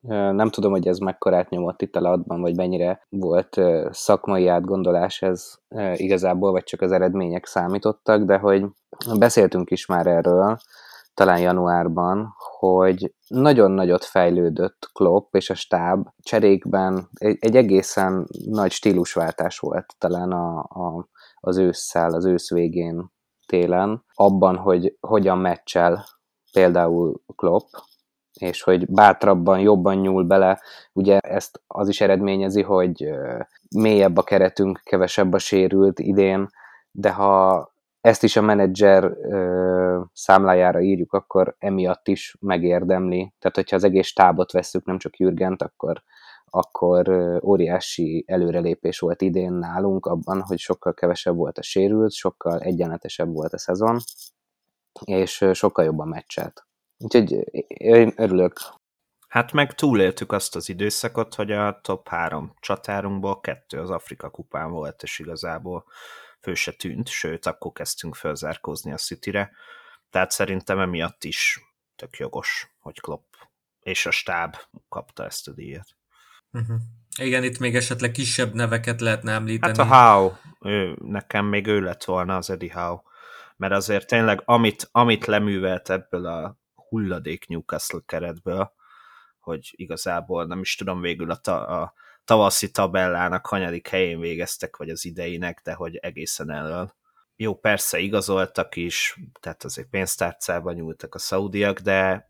nem 0.08 0.50
tudom, 0.50 0.72
hogy 0.72 0.88
ez 0.88 0.98
mekkorát 0.98 1.50
nyomott 1.50 1.82
itt 1.82 1.96
a 1.96 2.01
ladban, 2.01 2.41
vagy 2.41 2.56
mennyire 2.56 3.06
volt 3.10 3.62
szakmai 3.89 4.48
átgondolás 4.48 5.22
ez 5.22 5.53
igazából, 5.94 6.51
vagy 6.51 6.63
csak 6.63 6.82
az 6.82 6.91
eredmények 6.91 7.46
számítottak, 7.46 8.24
de 8.24 8.38
hogy 8.38 8.65
beszéltünk 9.18 9.72
is 9.72 9.86
már 9.86 10.08
erről, 10.08 10.58
talán 11.13 11.39
januárban, 11.39 12.34
hogy 12.58 13.13
nagyon 13.27 13.72
nagyot 13.72 14.06
fejlődött 14.06 14.89
Klopp 14.94 15.36
és 15.36 15.50
a 15.50 15.53
stáb 15.53 16.08
cserékben. 16.22 17.10
Egy, 17.13 17.38
egy 17.39 17.56
egészen 17.56 18.27
nagy 18.46 18.72
stílusváltás 18.72 19.60
volt 19.60 19.96
talán 19.98 20.32
a, 20.32 20.58
a, 20.60 21.08
az 21.36 21.58
ősszel, 21.58 22.13
az 22.13 22.25
ősz 22.25 22.50
végén 22.50 23.12
télen, 23.46 24.03
abban, 24.13 24.56
hogy 24.58 24.98
hogyan 25.00 25.38
meccsel 25.38 26.06
például 26.51 27.22
Klopp, 27.36 27.68
és 28.33 28.62
hogy 28.62 28.86
bátrabban, 28.86 29.59
jobban 29.59 29.95
nyúl 29.95 30.24
bele. 30.24 30.62
Ugye 30.93 31.19
ezt 31.19 31.62
az 31.67 31.88
is 31.88 32.01
eredményezi, 32.01 32.62
hogy 32.62 33.09
mélyebb 33.75 34.17
a 34.17 34.24
keretünk, 34.24 34.81
kevesebb 34.83 35.33
a 35.33 35.38
sérült 35.38 36.00
idén, 36.00 36.50
de 36.91 37.12
ha 37.12 37.71
ezt 38.01 38.24
is 38.24 38.36
a 38.36 38.41
menedzser 38.41 39.03
ö, 39.03 40.01
számlájára 40.13 40.81
írjuk, 40.81 41.13
akkor 41.13 41.55
emiatt 41.59 42.07
is 42.07 42.36
megérdemli. 42.39 43.33
Tehát, 43.39 43.55
hogyha 43.55 43.75
az 43.75 43.83
egész 43.83 44.13
tábot 44.13 44.51
veszük, 44.51 44.86
nem 44.86 44.98
csak 44.98 45.17
Jürgent, 45.17 45.62
akkor, 45.62 46.03
akkor 46.45 47.09
óriási 47.43 48.24
előrelépés 48.27 49.00
volt 49.00 49.21
idén 49.21 49.53
nálunk 49.53 50.05
abban, 50.05 50.41
hogy 50.41 50.57
sokkal 50.57 50.93
kevesebb 50.93 51.36
volt 51.36 51.57
a 51.57 51.62
sérült, 51.62 52.12
sokkal 52.12 52.59
egyenletesebb 52.59 53.33
volt 53.33 53.53
a 53.53 53.57
szezon, 53.57 53.98
és 55.05 55.50
sokkal 55.53 55.86
jobban 55.86 56.07
meccselt. 56.07 56.68
Úgyhogy 57.00 57.32
én 57.68 58.13
örülök. 58.15 58.60
Hát 59.27 59.51
meg 59.51 59.74
túléltük 59.74 60.32
azt 60.32 60.56
az 60.56 60.70
időszakot, 60.70 61.36
hogy 61.36 61.51
a 61.51 61.79
top 61.82 62.08
három 62.08 62.53
csatárunkból 62.60 63.39
kettő 63.39 63.79
az 63.79 63.89
Afrika 63.89 64.29
kupán 64.29 64.72
volt, 64.72 65.03
és 65.03 65.20
igazából 65.20 65.86
fő 66.41 66.53
se 66.53 66.72
tűnt, 66.72 67.08
sőt, 67.08 67.46
akkor 67.46 67.72
kezdtünk 67.72 68.15
felzárkózni 68.15 68.91
a 68.91 68.98
Cityre, 68.98 69.51
tehát 70.10 70.32
szerintem 70.32 70.79
emiatt 70.79 71.24
is 71.24 71.60
tök 71.96 72.18
jogos, 72.18 72.75
hogy 72.79 73.00
Klopp 73.00 73.34
és 73.79 74.06
a 74.06 74.12
stáb 74.12 74.56
kapta 74.89 75.25
ezt 75.25 75.48
a 75.48 75.51
díjat. 75.51 75.96
Uh-huh. 76.51 76.77
Igen, 77.20 77.44
itt 77.44 77.60
még 77.60 77.75
esetleg 77.75 78.12
kisebb 78.12 78.53
neveket 78.53 79.01
lehetne 79.01 79.32
említeni. 79.32 79.77
Hát 79.77 79.91
a 79.91 79.96
Howe, 79.96 80.39
ő, 80.60 80.98
nekem 81.01 81.46
még 81.46 81.68
ő 81.68 81.79
lett 81.79 82.03
volna 82.03 82.36
az 82.36 82.50
Eddie 82.50 82.74
Howe, 82.74 83.01
mert 83.56 83.74
azért 83.74 84.08
tényleg 84.08 84.41
amit, 84.46 84.89
amit 84.91 85.25
leművelt 85.25 85.89
ebből 85.89 86.25
a 86.25 86.58
hulladék 86.89 87.48
Newcastle 87.48 88.01
keretből, 88.05 88.74
hogy 89.39 89.74
igazából 89.75 90.46
nem 90.46 90.60
is 90.60 90.75
tudom 90.75 91.01
végül 91.01 91.31
a, 91.31 91.36
ta, 91.36 91.67
a 91.67 91.93
tavaszi 92.24 92.72
tabellának 92.72 93.46
hanyadik 93.46 93.88
helyén 93.88 94.19
végeztek, 94.19 94.77
vagy 94.77 94.89
az 94.89 95.05
ideinek, 95.05 95.62
de 95.63 95.74
hogy 95.74 95.96
egészen 95.96 96.51
elől. 96.51 96.93
Jó, 97.36 97.55
persze 97.55 98.00
igazoltak 98.00 98.75
is, 98.75 99.19
tehát 99.39 99.63
azért 99.63 99.89
pénztárcában 99.89 100.74
nyúltak 100.74 101.15
a 101.15 101.19
szaudiak, 101.19 101.79
de 101.79 102.29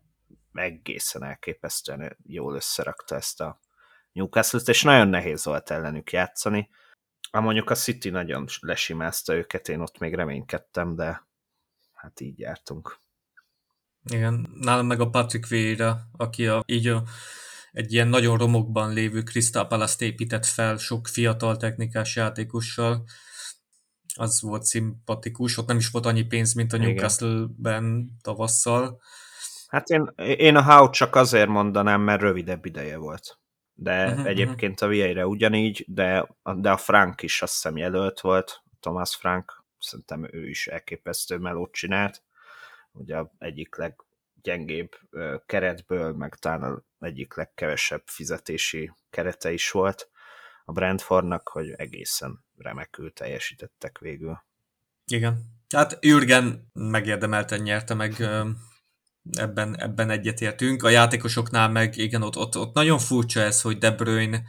egészen 0.52 1.24
elképesztően 1.24 2.16
jól 2.22 2.54
összerakta 2.54 3.14
ezt 3.14 3.40
a 3.40 3.60
Newcastle-t, 4.12 4.68
és 4.68 4.82
nagyon 4.82 5.08
nehéz 5.08 5.44
volt 5.44 5.70
ellenük 5.70 6.12
játszani. 6.12 6.70
A 7.30 7.40
mondjuk 7.40 7.70
a 7.70 7.74
City 7.74 8.10
nagyon 8.10 8.46
lesimázta 8.60 9.34
őket, 9.34 9.68
én 9.68 9.80
ott 9.80 9.98
még 9.98 10.14
reménykedtem, 10.14 10.94
de 10.94 11.26
hát 11.92 12.20
így 12.20 12.38
jártunk. 12.38 13.00
Igen, 14.04 14.50
nálam 14.60 14.86
meg 14.86 15.00
a 15.00 15.10
Patrick 15.10 15.46
Vieira, 15.46 16.00
aki 16.16 16.46
a, 16.46 16.62
így 16.66 16.86
a 16.86 17.02
egy 17.72 17.92
ilyen 17.92 18.08
nagyon 18.08 18.38
romokban 18.38 18.92
lévő 18.92 19.22
Crystal 19.22 19.66
Palace-t 19.66 20.00
épített 20.00 20.46
fel 20.46 20.76
sok 20.76 21.08
fiatal 21.08 21.56
technikás 21.56 22.16
játékossal. 22.16 23.04
Az 24.14 24.40
volt 24.40 24.62
szimpatikus, 24.62 25.56
ott 25.56 25.66
nem 25.66 25.76
is 25.76 25.90
volt 25.90 26.06
annyi 26.06 26.22
pénz, 26.22 26.52
mint 26.54 26.72
a 26.72 26.76
Newcastle-ben 26.76 28.10
tavasszal. 28.22 29.00
Hát 29.68 29.88
én, 29.88 30.12
én 30.16 30.56
a 30.56 30.62
How 30.62 30.90
csak 30.90 31.14
azért 31.14 31.48
mondanám, 31.48 32.00
mert 32.00 32.20
rövidebb 32.20 32.64
ideje 32.64 32.96
volt. 32.96 33.38
De 33.74 34.06
uh-huh, 34.06 34.26
egyébként 34.26 34.80
a 34.80 34.86
Vieira 34.86 35.26
ugyanígy, 35.26 35.84
de, 35.88 36.28
de 36.54 36.70
a 36.70 36.76
Frank 36.76 37.22
is 37.22 37.42
azt 37.42 37.52
hiszem 37.52 37.76
jelölt 37.76 38.20
volt, 38.20 38.62
Thomas 38.80 39.16
Frank, 39.16 39.64
szerintem 39.78 40.28
ő 40.32 40.48
is 40.48 40.66
elképesztő 40.66 41.36
melót 41.36 41.72
csinált. 41.72 42.22
Ugye 42.92 43.22
egyik 43.38 43.76
leg, 43.76 43.94
gyengébb 44.42 44.90
keretből, 45.46 46.12
meg 46.12 46.34
talán 46.34 46.84
egyik 46.98 47.34
legkevesebb 47.34 48.02
fizetési 48.04 48.92
kerete 49.10 49.52
is 49.52 49.70
volt 49.70 50.10
a 50.64 50.72
Brentfordnak, 50.72 51.48
hogy 51.48 51.70
egészen 51.70 52.44
remekül 52.56 53.12
teljesítettek 53.12 53.98
végül. 53.98 54.42
Igen. 55.06 55.58
Hát 55.68 55.98
Jürgen 56.00 56.70
megérdemelten 56.72 57.60
nyerte 57.60 57.94
meg 57.94 58.20
ebben, 59.30 59.80
ebben 59.80 60.10
egyetértünk. 60.10 60.82
A 60.82 60.88
játékosoknál 60.88 61.68
meg 61.68 61.96
igen, 61.96 62.22
ott, 62.22 62.36
ott, 62.36 62.56
ott 62.56 62.74
nagyon 62.74 62.98
furcsa 62.98 63.40
ez, 63.40 63.60
hogy 63.60 63.78
De 63.78 63.90
Bruyne 63.90 64.42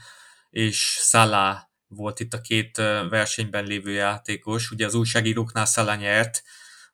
és 0.50 0.98
Salah 1.02 1.58
volt 1.88 2.20
itt 2.20 2.34
a 2.34 2.42
két 2.42 2.78
versenyben 3.10 3.64
lévő 3.64 3.92
játékos. 3.92 4.72
Ugye 4.72 4.86
az 4.86 4.96
újságíróknál 4.96 5.66
Salah 5.66 5.98
nyert, 5.98 6.44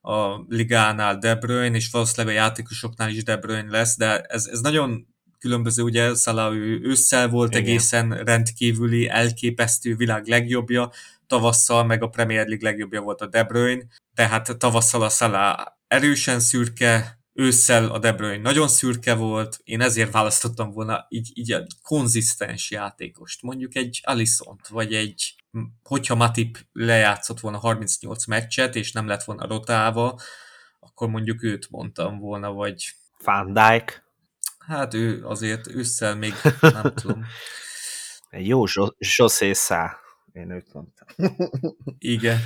a 0.01 0.45
ligánál 0.47 1.17
De 1.17 1.35
Bruyne, 1.35 1.75
és 1.75 1.89
valószínűleg 1.91 2.35
a 2.35 2.39
játékosoknál 2.39 3.09
is 3.09 3.23
De 3.23 3.37
Bruyne 3.37 3.69
lesz, 3.69 3.97
de 3.97 4.21
ez, 4.21 4.45
ez 4.45 4.59
nagyon 4.59 5.07
különböző, 5.39 5.83
ugye 5.83 6.15
Salah 6.15 6.55
ő 6.55 6.79
ősszel 6.83 7.29
volt 7.29 7.49
Igen. 7.49 7.61
egészen 7.61 8.09
rendkívüli, 8.09 9.07
elképesztő 9.07 9.95
világ 9.95 10.27
legjobbja, 10.27 10.91
tavasszal 11.27 11.83
meg 11.83 12.03
a 12.03 12.07
Premier 12.07 12.47
League 12.47 12.69
legjobbja 12.69 13.01
volt 13.01 13.21
a 13.21 13.27
De 13.27 13.43
Bruyne, 13.43 13.83
tehát 14.13 14.57
tavasszal 14.57 15.01
a 15.01 15.09
Salah 15.09 15.65
erősen 15.87 16.39
szürke, 16.39 17.19
ősszel 17.33 17.89
a 17.89 17.99
De 17.99 18.13
Bruyne 18.13 18.41
nagyon 18.41 18.67
szürke 18.67 19.13
volt, 19.13 19.59
én 19.63 19.81
ezért 19.81 20.11
választottam 20.11 20.71
volna 20.71 21.05
így, 21.09 21.31
így 21.33 21.51
a 21.51 21.65
konzisztens 21.81 22.71
játékost, 22.71 23.41
mondjuk 23.41 23.75
egy 23.75 24.01
alisson 24.03 24.59
vagy 24.69 24.93
egy, 24.93 25.35
hogyha 25.83 26.15
Matip 26.15 26.57
lejátszott 26.71 27.39
volna 27.39 27.57
38 27.57 28.25
meccset, 28.25 28.75
és 28.75 28.91
nem 28.91 29.07
lett 29.07 29.23
volna 29.23 29.47
rotálva, 29.47 30.19
akkor 30.79 31.09
mondjuk 31.09 31.43
őt 31.43 31.69
mondtam 31.69 32.19
volna, 32.19 32.51
vagy... 32.51 32.93
Van 33.23 33.53
Dijk. 33.53 34.03
Hát 34.57 34.93
ő 34.93 35.25
azért 35.25 35.67
ősszel 35.67 36.15
még 36.15 36.33
nem 36.59 36.93
tudom. 36.93 37.25
Egy 38.29 38.47
jó 38.47 38.63
José 38.97 39.53
Szá, 39.53 39.97
én 40.33 40.51
őt 40.51 40.73
mondtam. 40.73 41.07
Igen. 42.15 42.39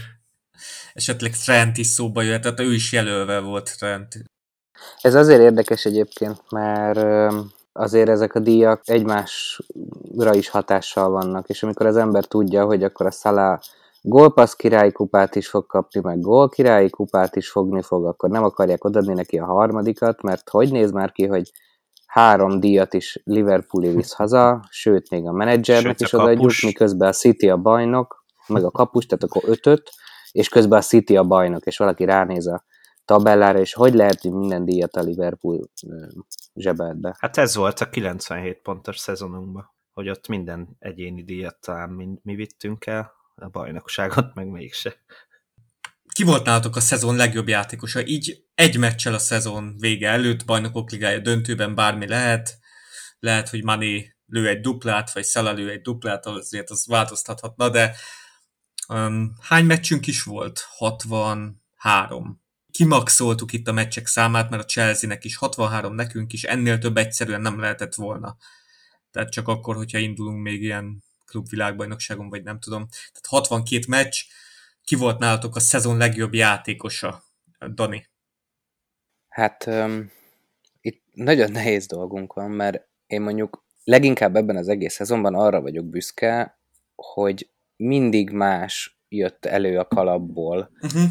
Esetleg 0.94 1.32
Trent 1.32 1.78
is 1.78 1.88
szóba 1.88 2.22
jöhet, 2.22 2.42
tehát 2.42 2.60
ő 2.60 2.74
is 2.74 2.92
jelölve 2.92 3.40
volt 3.40 3.78
Trent. 3.78 4.24
Ez 5.02 5.16
azért 5.16 5.42
érdekes 5.42 5.86
egyébként, 5.86 6.52
mert 6.52 6.98
azért 7.74 8.10
ezek 8.10 8.36
a 8.36 8.40
díjak 8.40 8.82
egymásra 8.86 10.34
is 10.34 10.50
hatással 10.50 11.10
vannak, 11.10 11.50
és 11.50 11.64
amikor 11.64 11.86
az 11.86 11.98
ember 11.98 12.26
tudja, 12.26 12.66
hogy 12.66 12.84
akkor 12.84 13.06
a 13.06 13.12
Salah 13.12 13.60
gólpassz 14.02 14.54
királyi 14.54 14.92
kupát 14.92 15.36
is 15.36 15.48
fog 15.48 15.66
kapni, 15.66 16.02
meg 16.04 16.20
gól 16.20 16.50
királyi 16.50 16.90
kupát 16.90 17.36
is 17.36 17.50
fogni 17.50 17.82
fog, 17.82 18.06
akkor 18.06 18.30
nem 18.30 18.44
akarják 18.44 18.84
odadni 18.84 19.14
neki 19.14 19.38
a 19.38 19.46
harmadikat, 19.46 20.22
mert 20.22 20.50
hogy 20.50 20.72
néz 20.72 20.92
már 20.92 21.12
ki, 21.12 21.26
hogy 21.26 21.52
három 22.06 22.60
díjat 22.60 22.94
is 22.94 23.22
Liverpooli 23.24 23.90
visz 23.96 24.14
haza, 24.14 24.64
sőt, 24.70 25.10
még 25.10 25.28
a 25.28 25.32
menedzsernek 25.32 25.98
sőt, 25.98 26.08
is 26.08 26.14
odaadjuk, 26.14 26.52
miközben 26.66 27.08
a 27.08 27.14
City 27.14 27.50
a 27.50 27.58
bajnok, 27.58 28.24
meg 28.48 28.64
a 28.64 28.72
kapus, 28.72 29.06
tehát 29.06 29.24
akkor 29.24 29.42
ötöt, 29.46 29.90
és 30.32 30.50
közben 30.50 30.80
a 30.80 30.82
City 30.82 31.18
a 31.18 31.24
bajnok, 31.24 31.66
és 31.66 31.78
valaki 31.78 32.06
ránéz 32.06 32.48
a 32.48 32.64
tabellára, 33.12 33.60
és 33.60 33.74
hogy 33.74 33.94
lehet, 33.94 34.22
hogy 34.22 34.32
minden 34.32 34.66
díjat 34.66 34.96
a 34.96 35.02
Liverpool 35.02 35.70
zsebelt 36.56 37.00
be? 37.00 37.16
Hát 37.20 37.38
ez 37.38 37.56
volt 37.56 37.80
a 37.80 37.90
97 37.90 38.62
pontos 38.62 38.98
szezonunkban, 38.98 39.72
hogy 39.94 40.10
ott 40.10 40.28
minden 40.28 40.76
egyéni 40.80 41.24
díjat 41.24 41.58
talán 41.62 41.90
mi, 41.90 42.08
mi 42.22 42.36
vittünk 42.36 42.86
el, 42.86 43.12
a 43.36 43.50
bajnokságot 43.50 44.34
meg 44.34 44.48
mégse. 44.48 44.96
Ki 46.14 46.24
volt 46.24 46.46
nálatok 46.46 46.76
a 46.76 46.80
szezon 46.80 47.16
legjobb 47.16 47.48
játékosa? 47.48 48.06
Így 48.06 48.44
egy 48.56 48.78
meccsel 48.78 49.14
a 49.14 49.20
szezon 49.20 49.76
vége 49.78 50.10
előtt, 50.10 50.46
bajnokok 50.46 50.92
ligája 50.92 51.20
döntőben 51.20 51.76
bármi 51.76 52.08
lehet, 52.08 52.60
lehet, 53.20 53.50
hogy 53.50 53.64
Mani 53.64 54.16
lő 54.26 54.48
egy 54.48 54.62
duplát, 54.62 55.14
vagy 55.14 55.24
Szala 55.24 55.52
lő 55.52 55.70
egy 55.70 55.82
duplát, 55.82 56.26
azért 56.26 56.70
az 56.70 56.88
változtathatna, 56.88 57.70
de 57.70 57.96
um, 58.88 59.34
hány 59.42 59.66
meccsünk 59.66 60.08
is 60.08 60.24
volt? 60.24 60.66
63 60.78 62.41
kimaxoltuk 62.82 63.54
itt 63.54 63.68
a 63.68 63.72
meccsek 63.72 64.08
számát, 64.08 64.50
mert 64.50 64.64
a 64.64 64.66
Chelsea-nek 64.66 65.26
is 65.26 65.36
63, 65.36 65.94
nekünk 65.94 66.34
is, 66.34 66.44
ennél 66.44 66.78
több 66.78 66.98
egyszerűen 66.98 67.42
nem 67.42 67.60
lehetett 67.60 67.96
volna. 67.96 68.38
Tehát 69.12 69.32
csak 69.32 69.48
akkor, 69.48 69.76
hogyha 69.76 69.98
indulunk 69.98 70.42
még 70.42 70.62
ilyen 70.62 71.04
klubvilágbajnokságon, 71.26 72.30
vagy 72.30 72.44
nem 72.44 72.60
tudom. 72.60 72.88
Tehát 72.90 73.26
62 73.28 73.86
meccs, 73.88 74.16
ki 74.84 74.96
volt 74.96 75.20
nálatok 75.20 75.56
a 75.56 75.60
szezon 75.60 75.98
legjobb 75.98 76.34
játékosa, 76.34 77.24
Dani? 77.74 78.10
Hát 79.30 79.66
um, 79.66 80.12
itt 80.82 81.04
nagyon 81.14 81.52
nehéz 81.52 81.86
dolgunk 81.86 82.34
van, 82.34 82.52
mert 82.52 82.88
én 83.08 83.22
mondjuk 83.22 83.66
leginkább 83.84 84.36
ebben 84.36 84.58
az 84.58 84.68
egész 84.68 84.94
szezonban 84.94 85.36
arra 85.36 85.62
vagyok 85.62 85.86
büszke, 85.86 86.60
hogy 86.96 87.50
mindig 87.76 88.30
más 88.30 89.00
jött 89.10 89.46
elő 89.46 89.80
a 89.80 89.88
kalapból. 89.88 90.72
Uh-huh. 90.82 91.10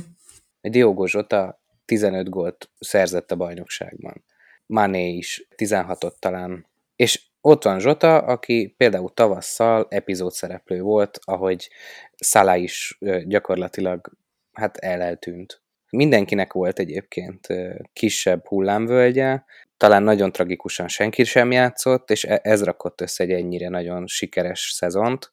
Diogo 0.61 1.07
Zsota 1.07 1.60
15 1.91 2.29
gólt 2.29 2.71
szerzett 2.79 3.31
a 3.31 3.37
bajnokságban. 3.37 4.25
Mané 4.67 5.09
is 5.09 5.47
16-ot 5.57 6.13
talán. 6.19 6.67
És 6.97 7.23
ott 7.41 7.65
van 7.65 7.81
Zsota, 7.81 8.19
aki 8.19 8.75
például 8.77 9.15
tavasszal 9.15 9.87
epizód 9.89 10.33
szereplő 10.33 10.81
volt, 10.81 11.19
ahogy 11.25 11.71
Szala 12.17 12.57
is 12.57 12.99
gyakorlatilag 13.25 14.13
hát 14.53 14.77
el 14.77 15.01
eltűnt. 15.01 15.63
Mindenkinek 15.91 16.53
volt 16.53 16.79
egyébként 16.79 17.47
kisebb 17.93 18.47
hullámvölgye, 18.47 19.43
talán 19.77 20.03
nagyon 20.03 20.33
tragikusan 20.33 20.89
senki 20.89 21.25
sem 21.25 21.53
játszott, 21.53 22.11
és 22.11 22.25
e- 22.25 22.41
ez 22.43 22.63
rakott 22.63 23.01
össze 23.01 23.25
egy 23.25 23.31
ennyire 23.31 23.69
nagyon 23.69 24.07
sikeres 24.07 24.73
szezont. 24.75 25.33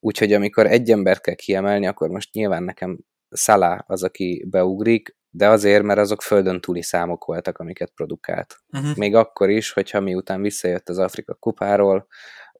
Úgyhogy 0.00 0.32
amikor 0.32 0.66
egy 0.66 0.90
embert 0.90 1.20
kell 1.20 1.34
kiemelni, 1.34 1.86
akkor 1.86 2.08
most 2.08 2.32
nyilván 2.32 2.62
nekem 2.62 2.98
Szalá 3.30 3.84
az, 3.86 4.02
aki 4.02 4.44
beugrik, 4.50 5.17
de 5.30 5.48
azért, 5.48 5.82
mert 5.82 5.98
azok 5.98 6.22
földön 6.22 6.60
túli 6.60 6.82
számok 6.82 7.24
voltak, 7.24 7.58
amiket 7.58 7.90
produkált. 7.90 8.56
Uh-huh. 8.72 8.96
Még 8.96 9.14
akkor 9.14 9.50
is, 9.50 9.72
hogyha 9.72 10.00
miután 10.00 10.42
visszajött 10.42 10.88
az 10.88 10.98
Afrika 10.98 11.34
kupáról, 11.34 12.06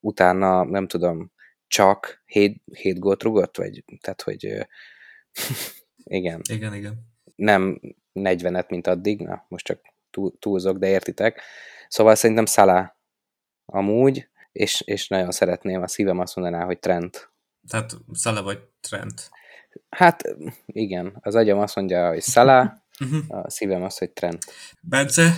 utána, 0.01 0.65
nem 0.65 0.87
tudom, 0.87 1.33
csak 1.67 2.23
7, 2.27 2.63
7 2.73 2.99
gólt 2.99 3.23
rugott, 3.23 3.57
vagy, 3.57 3.85
tehát, 4.01 4.23
hogy 4.23 4.45
igen. 6.19 6.41
Igen, 6.51 6.75
igen. 6.75 7.07
Nem 7.35 7.81
40-et, 8.15 8.69
mint 8.69 8.87
addig, 8.87 9.21
na, 9.21 9.45
most 9.49 9.65
csak 9.65 9.81
túl, 10.11 10.39
túlzok, 10.39 10.79
de 10.79 10.87
értitek. 10.87 11.41
Szóval 11.89 12.15
szerintem 12.15 12.45
Szalá 12.45 12.97
amúgy, 13.65 14.29
és, 14.53 14.81
és 14.81 15.09
nagyon 15.09 15.31
szeretném, 15.31 15.83
a 15.83 15.89
szívem 15.89 16.19
azt 16.19 16.37
mondaná, 16.37 16.65
hogy 16.65 16.79
Trent. 16.79 17.33
Tehát 17.69 17.97
Szala 18.13 18.43
vagy 18.43 18.59
Trent. 18.81 19.31
Hát 19.89 20.23
igen, 20.67 21.17
az 21.21 21.35
agyam 21.35 21.59
azt 21.59 21.77
mondja, 21.77 22.09
hogy 22.09 22.21
Szala, 22.21 22.83
mhm. 22.99 23.19
a 23.29 23.51
szívem 23.51 23.83
az, 23.83 23.99
hogy 23.99 24.11
Trent. 24.11 24.45
Bence? 24.81 25.33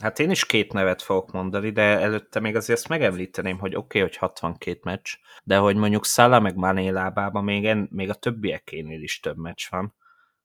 Hát 0.00 0.18
én 0.18 0.30
is 0.30 0.46
két 0.46 0.72
nevet 0.72 1.02
fogok 1.02 1.32
mondani, 1.32 1.70
de 1.70 1.82
előtte 1.82 2.40
még 2.40 2.56
azért 2.56 2.78
ezt 2.78 2.88
megemlíteném, 2.88 3.58
hogy 3.58 3.74
oké, 3.74 3.98
okay, 3.98 4.00
hogy 4.00 4.16
62 4.16 4.80
meccs, 4.82 5.14
de 5.44 5.56
hogy 5.56 5.76
mondjuk 5.76 6.04
Szala 6.04 6.40
meg 6.40 6.56
Mané 6.56 6.88
lábában 6.88 7.44
még, 7.44 7.66
en, 7.66 7.88
még 7.90 8.10
a 8.10 8.14
többiekénél 8.14 9.02
is 9.02 9.20
több 9.20 9.36
meccs 9.36 9.68
van. 9.70 9.94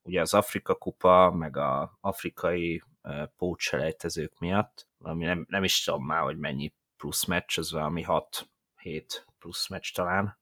Ugye 0.01 0.21
az 0.21 0.33
Afrika 0.33 0.75
kupa, 0.75 1.31
meg 1.31 1.57
a 1.57 1.97
afrikai 2.01 2.83
uh, 3.03 3.23
pótselejtezők 3.37 4.39
miatt, 4.39 4.87
ami 4.99 5.25
nem, 5.25 5.45
nem 5.49 5.63
is 5.63 5.83
tudom 5.83 6.05
már, 6.05 6.21
hogy 6.21 6.37
mennyi 6.37 6.73
plusz 6.97 7.25
meccs, 7.25 7.57
az 7.57 7.71
valami 7.71 8.05
6-7 8.07 9.03
plusz 9.39 9.69
meccs 9.69 9.93
talán. 9.93 10.37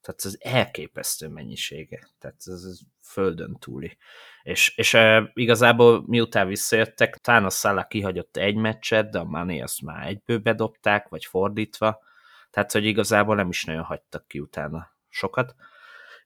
Tehát 0.00 0.24
ez 0.24 0.36
elképesztő 0.38 1.28
mennyisége. 1.28 2.08
Tehát 2.18 2.36
ez, 2.44 2.80
földön 3.02 3.56
túli. 3.58 3.96
És, 4.42 4.76
és 4.76 4.94
e, 4.94 5.30
igazából 5.34 6.04
miután 6.06 6.46
visszajöttek, 6.46 7.16
talán 7.16 7.44
a 7.44 7.50
Salah 7.50 7.86
kihagyott 7.86 8.36
egy 8.36 8.54
meccset, 8.54 9.10
de 9.10 9.18
a 9.18 9.24
Mané 9.24 9.60
azt 9.60 9.82
már 9.82 10.06
egyből 10.06 10.38
bedobták, 10.38 11.08
vagy 11.08 11.24
fordítva. 11.24 12.02
Tehát, 12.50 12.72
hogy 12.72 12.84
igazából 12.84 13.34
nem 13.34 13.48
is 13.48 13.64
nagyon 13.64 13.82
hagytak 13.82 14.28
ki 14.28 14.40
utána 14.40 14.96
sokat. 15.08 15.54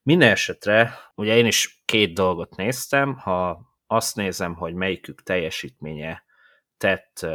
Minden 0.02 0.30
esetre, 0.30 0.98
ugye 1.14 1.36
én 1.36 1.46
is 1.46 1.82
két 1.84 2.14
dolgot 2.14 2.56
néztem, 2.56 3.16
ha 3.16 3.70
azt 3.86 4.16
nézem, 4.16 4.54
hogy 4.54 4.74
melyikük 4.74 5.22
teljesítménye 5.22 6.24
tett 6.76 7.26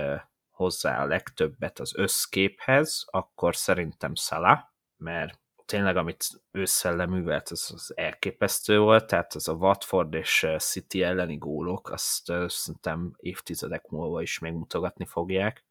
hozzá 0.50 1.02
a 1.02 1.06
legtöbbet 1.06 1.80
az 1.80 1.96
összképhez, 1.96 3.06
akkor 3.06 3.56
szerintem 3.56 4.16
Szala, 4.16 4.74
mert 4.98 5.40
tényleg, 5.68 5.98
amit 5.98 6.28
ősszel 6.52 6.96
leművelt, 6.96 7.50
az, 7.50 7.72
az 7.74 7.94
elképesztő 7.96 8.80
volt, 8.80 9.08
tehát 9.08 9.34
az 9.34 9.48
a 9.48 9.54
Watford 9.54 10.14
és 10.14 10.48
City 10.58 11.04
elleni 11.04 11.38
gólok, 11.38 11.92
azt 11.92 12.34
szerintem 12.48 13.14
évtizedek 13.18 13.88
múlva 13.88 14.22
is 14.22 14.40
még 14.40 14.54
mutogatni 14.54 15.06
fogják, 15.06 15.64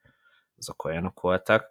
azok 0.59 0.85
olyanok 0.85 1.20
voltak. 1.20 1.70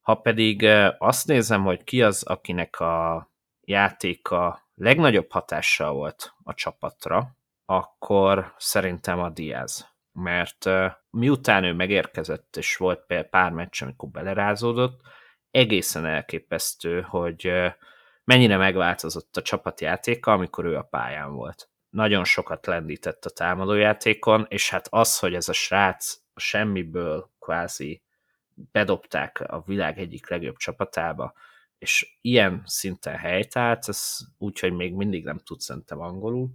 Ha 0.00 0.14
pedig 0.14 0.66
azt 0.98 1.26
nézem, 1.26 1.62
hogy 1.62 1.84
ki 1.84 2.02
az, 2.02 2.22
akinek 2.22 2.80
a 2.80 3.28
játéka 3.60 4.68
legnagyobb 4.74 5.30
hatással 5.30 5.92
volt 5.92 6.34
a 6.44 6.54
csapatra, 6.54 7.36
akkor 7.64 8.54
szerintem 8.56 9.20
a 9.20 9.28
Diaz. 9.28 9.88
Mert 10.12 10.66
miután 11.10 11.64
ő 11.64 11.72
megérkezett, 11.72 12.56
és 12.56 12.76
volt 12.76 13.28
pár 13.30 13.52
meccs, 13.52 13.82
amikor 13.82 14.08
belerázódott, 14.08 15.00
egészen 15.50 16.06
elképesztő, 16.06 17.00
hogy 17.00 17.52
mennyire 18.24 18.56
megváltozott 18.56 19.36
a 19.36 19.42
csapatjátéka, 19.42 20.32
amikor 20.32 20.64
ő 20.64 20.76
a 20.76 20.82
pályán 20.82 21.32
volt. 21.32 21.68
Nagyon 21.90 22.24
sokat 22.24 22.66
lendített 22.66 23.24
a 23.24 23.30
támadójátékon, 23.30 24.46
és 24.48 24.70
hát 24.70 24.86
az, 24.90 25.18
hogy 25.18 25.34
ez 25.34 25.48
a 25.48 25.52
srác 25.52 26.20
a 26.34 26.40
semmiből 26.40 27.30
kvázi 27.38 28.02
bedobták 28.54 29.40
a 29.40 29.62
világ 29.66 29.98
egyik 29.98 30.28
legjobb 30.28 30.56
csapatába, 30.56 31.32
és 31.78 32.18
ilyen 32.20 32.62
szinten 32.64 33.16
helytált, 33.16 33.88
ez 33.88 34.18
úgy, 34.38 34.58
hogy 34.58 34.72
még 34.72 34.94
mindig 34.94 35.24
nem 35.24 35.38
tud 35.38 35.60
szerintem 35.60 36.00
angolul, 36.00 36.48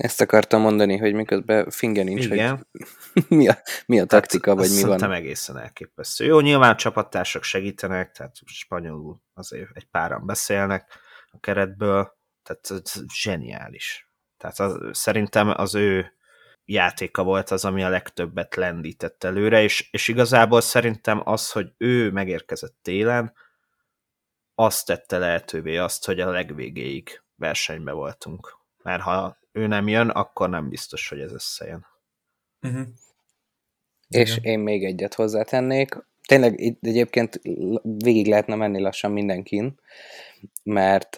ezt 0.00 0.20
akartam 0.20 0.60
mondani, 0.60 0.96
hogy 0.96 1.14
miközben 1.14 1.70
finge 1.70 2.02
nincs, 2.02 2.24
Igen. 2.24 2.66
hogy 3.12 3.24
mi 3.38 3.48
a, 3.48 3.58
mi 3.86 4.00
a 4.00 4.04
taktika, 4.04 4.54
tehát 4.54 4.68
vagy 4.68 4.76
mi 4.76 4.82
van. 4.82 5.12
Egészen 5.12 5.58
elképesztő. 5.58 6.24
Jó, 6.24 6.40
nyilván 6.40 6.76
csapattársak 6.76 7.42
segítenek, 7.42 8.12
tehát 8.12 8.34
spanyolul 8.44 9.20
azért 9.34 9.68
egy 9.72 9.84
páran 9.84 10.26
beszélnek 10.26 10.92
a 11.30 11.38
keretből, 11.40 12.16
tehát 12.42 12.84
ez 12.84 13.02
zseniális. 13.14 14.10
Tehát 14.36 14.58
az, 14.58 14.98
szerintem 14.98 15.52
az 15.56 15.74
ő 15.74 16.12
játéka 16.64 17.22
volt 17.22 17.50
az, 17.50 17.64
ami 17.64 17.82
a 17.82 17.88
legtöbbet 17.88 18.54
lendített 18.54 19.24
előre, 19.24 19.62
és, 19.62 19.88
és 19.90 20.08
igazából 20.08 20.60
szerintem 20.60 21.22
az, 21.24 21.50
hogy 21.50 21.72
ő 21.76 22.10
megérkezett 22.10 22.76
télen, 22.82 23.32
azt 24.54 24.86
tette 24.86 25.18
lehetővé 25.18 25.76
azt, 25.76 26.06
hogy 26.06 26.20
a 26.20 26.30
legvégéig 26.30 27.22
versenybe 27.36 27.92
voltunk. 27.92 28.58
Mert 28.82 29.02
ha 29.02 29.39
ő 29.52 29.66
nem 29.66 29.88
jön, 29.88 30.08
akkor 30.08 30.48
nem 30.48 30.68
biztos, 30.68 31.08
hogy 31.08 31.20
ez 31.20 31.32
összejön. 31.32 31.86
Uh-huh. 32.62 32.86
És 34.08 34.36
Igen. 34.36 34.52
én 34.52 34.58
még 34.58 34.84
egyet 34.84 35.14
hozzátennék. 35.14 35.96
Tényleg 36.28 36.60
itt 36.60 36.78
egyébként 36.84 37.40
végig 37.82 38.26
lehetne 38.26 38.54
menni 38.54 38.80
lassan 38.80 39.12
mindenkin, 39.12 39.80
mert, 40.62 41.16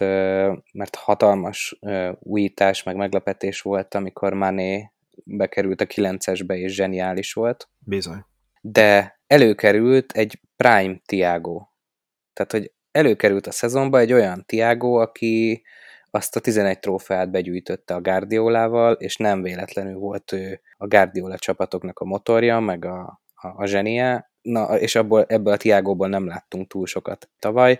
mert 0.73 0.95
hatalmas 0.95 1.79
újítás, 2.19 2.83
meg 2.83 2.95
meglepetés 2.95 3.61
volt, 3.61 3.95
amikor 3.95 4.33
Mané 4.33 4.91
bekerült 5.23 5.81
a 5.81 5.85
9-esbe, 5.85 6.55
és 6.55 6.73
zseniális 6.73 7.33
volt. 7.33 7.69
Bizony. 7.79 8.25
De 8.61 9.19
előkerült 9.27 10.11
egy 10.11 10.41
Prime 10.55 11.01
Tiago. 11.05 11.65
Tehát, 12.33 12.51
hogy 12.51 12.71
előkerült 12.91 13.47
a 13.47 13.51
szezonba 13.51 13.99
egy 13.99 14.13
olyan 14.13 14.45
Tiago, 14.45 14.93
aki, 14.93 15.63
azt 16.15 16.35
a 16.35 16.39
11 16.39 16.79
trófeát 16.79 17.31
begyűjtötte 17.31 17.93
a 17.93 18.01
Guardiolával, 18.01 18.93
és 18.93 19.15
nem 19.15 19.41
véletlenül 19.41 19.95
volt 19.95 20.31
ő 20.31 20.61
a 20.77 20.87
Guardiola 20.87 21.37
csapatoknak 21.37 21.99
a 21.99 22.05
motorja, 22.05 22.59
meg 22.59 22.85
a, 22.85 23.21
a, 23.33 23.47
a 23.47 23.65
zsenie, 23.65 24.31
na, 24.41 24.79
és 24.79 24.95
abból, 24.95 25.25
ebből 25.27 25.53
a 25.53 25.57
Tiágóból 25.57 26.07
nem 26.07 26.27
láttunk 26.27 26.67
túl 26.67 26.85
sokat 26.85 27.29
tavaly, 27.39 27.79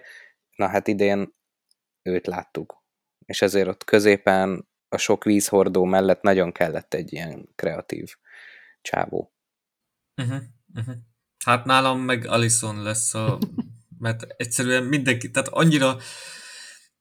na 0.56 0.68
hát 0.68 0.88
idén 0.88 1.36
őt 2.02 2.28
láttuk. 2.28 2.84
És 3.26 3.42
ezért 3.42 3.68
ott 3.68 3.84
középen 3.84 4.68
a 4.90 4.98
sok 4.98 5.24
vízhordó 5.24 5.84
mellett 5.84 6.22
nagyon 6.22 6.52
kellett 6.52 6.94
egy 6.94 7.14
ilyen 7.14 7.50
kreatív 7.56 8.16
csávó. 8.82 9.34
Uh-huh, 10.22 10.42
uh-huh. 10.76 10.96
Hát 11.46 11.66
nálam 11.66 12.00
meg 12.00 12.28
Alison 12.28 12.82
lesz 12.82 13.14
a... 13.14 13.38
mert 14.00 14.26
egyszerűen 14.38 14.84
mindenki, 14.84 15.32
tehát 15.32 15.48
annyira 15.48 15.98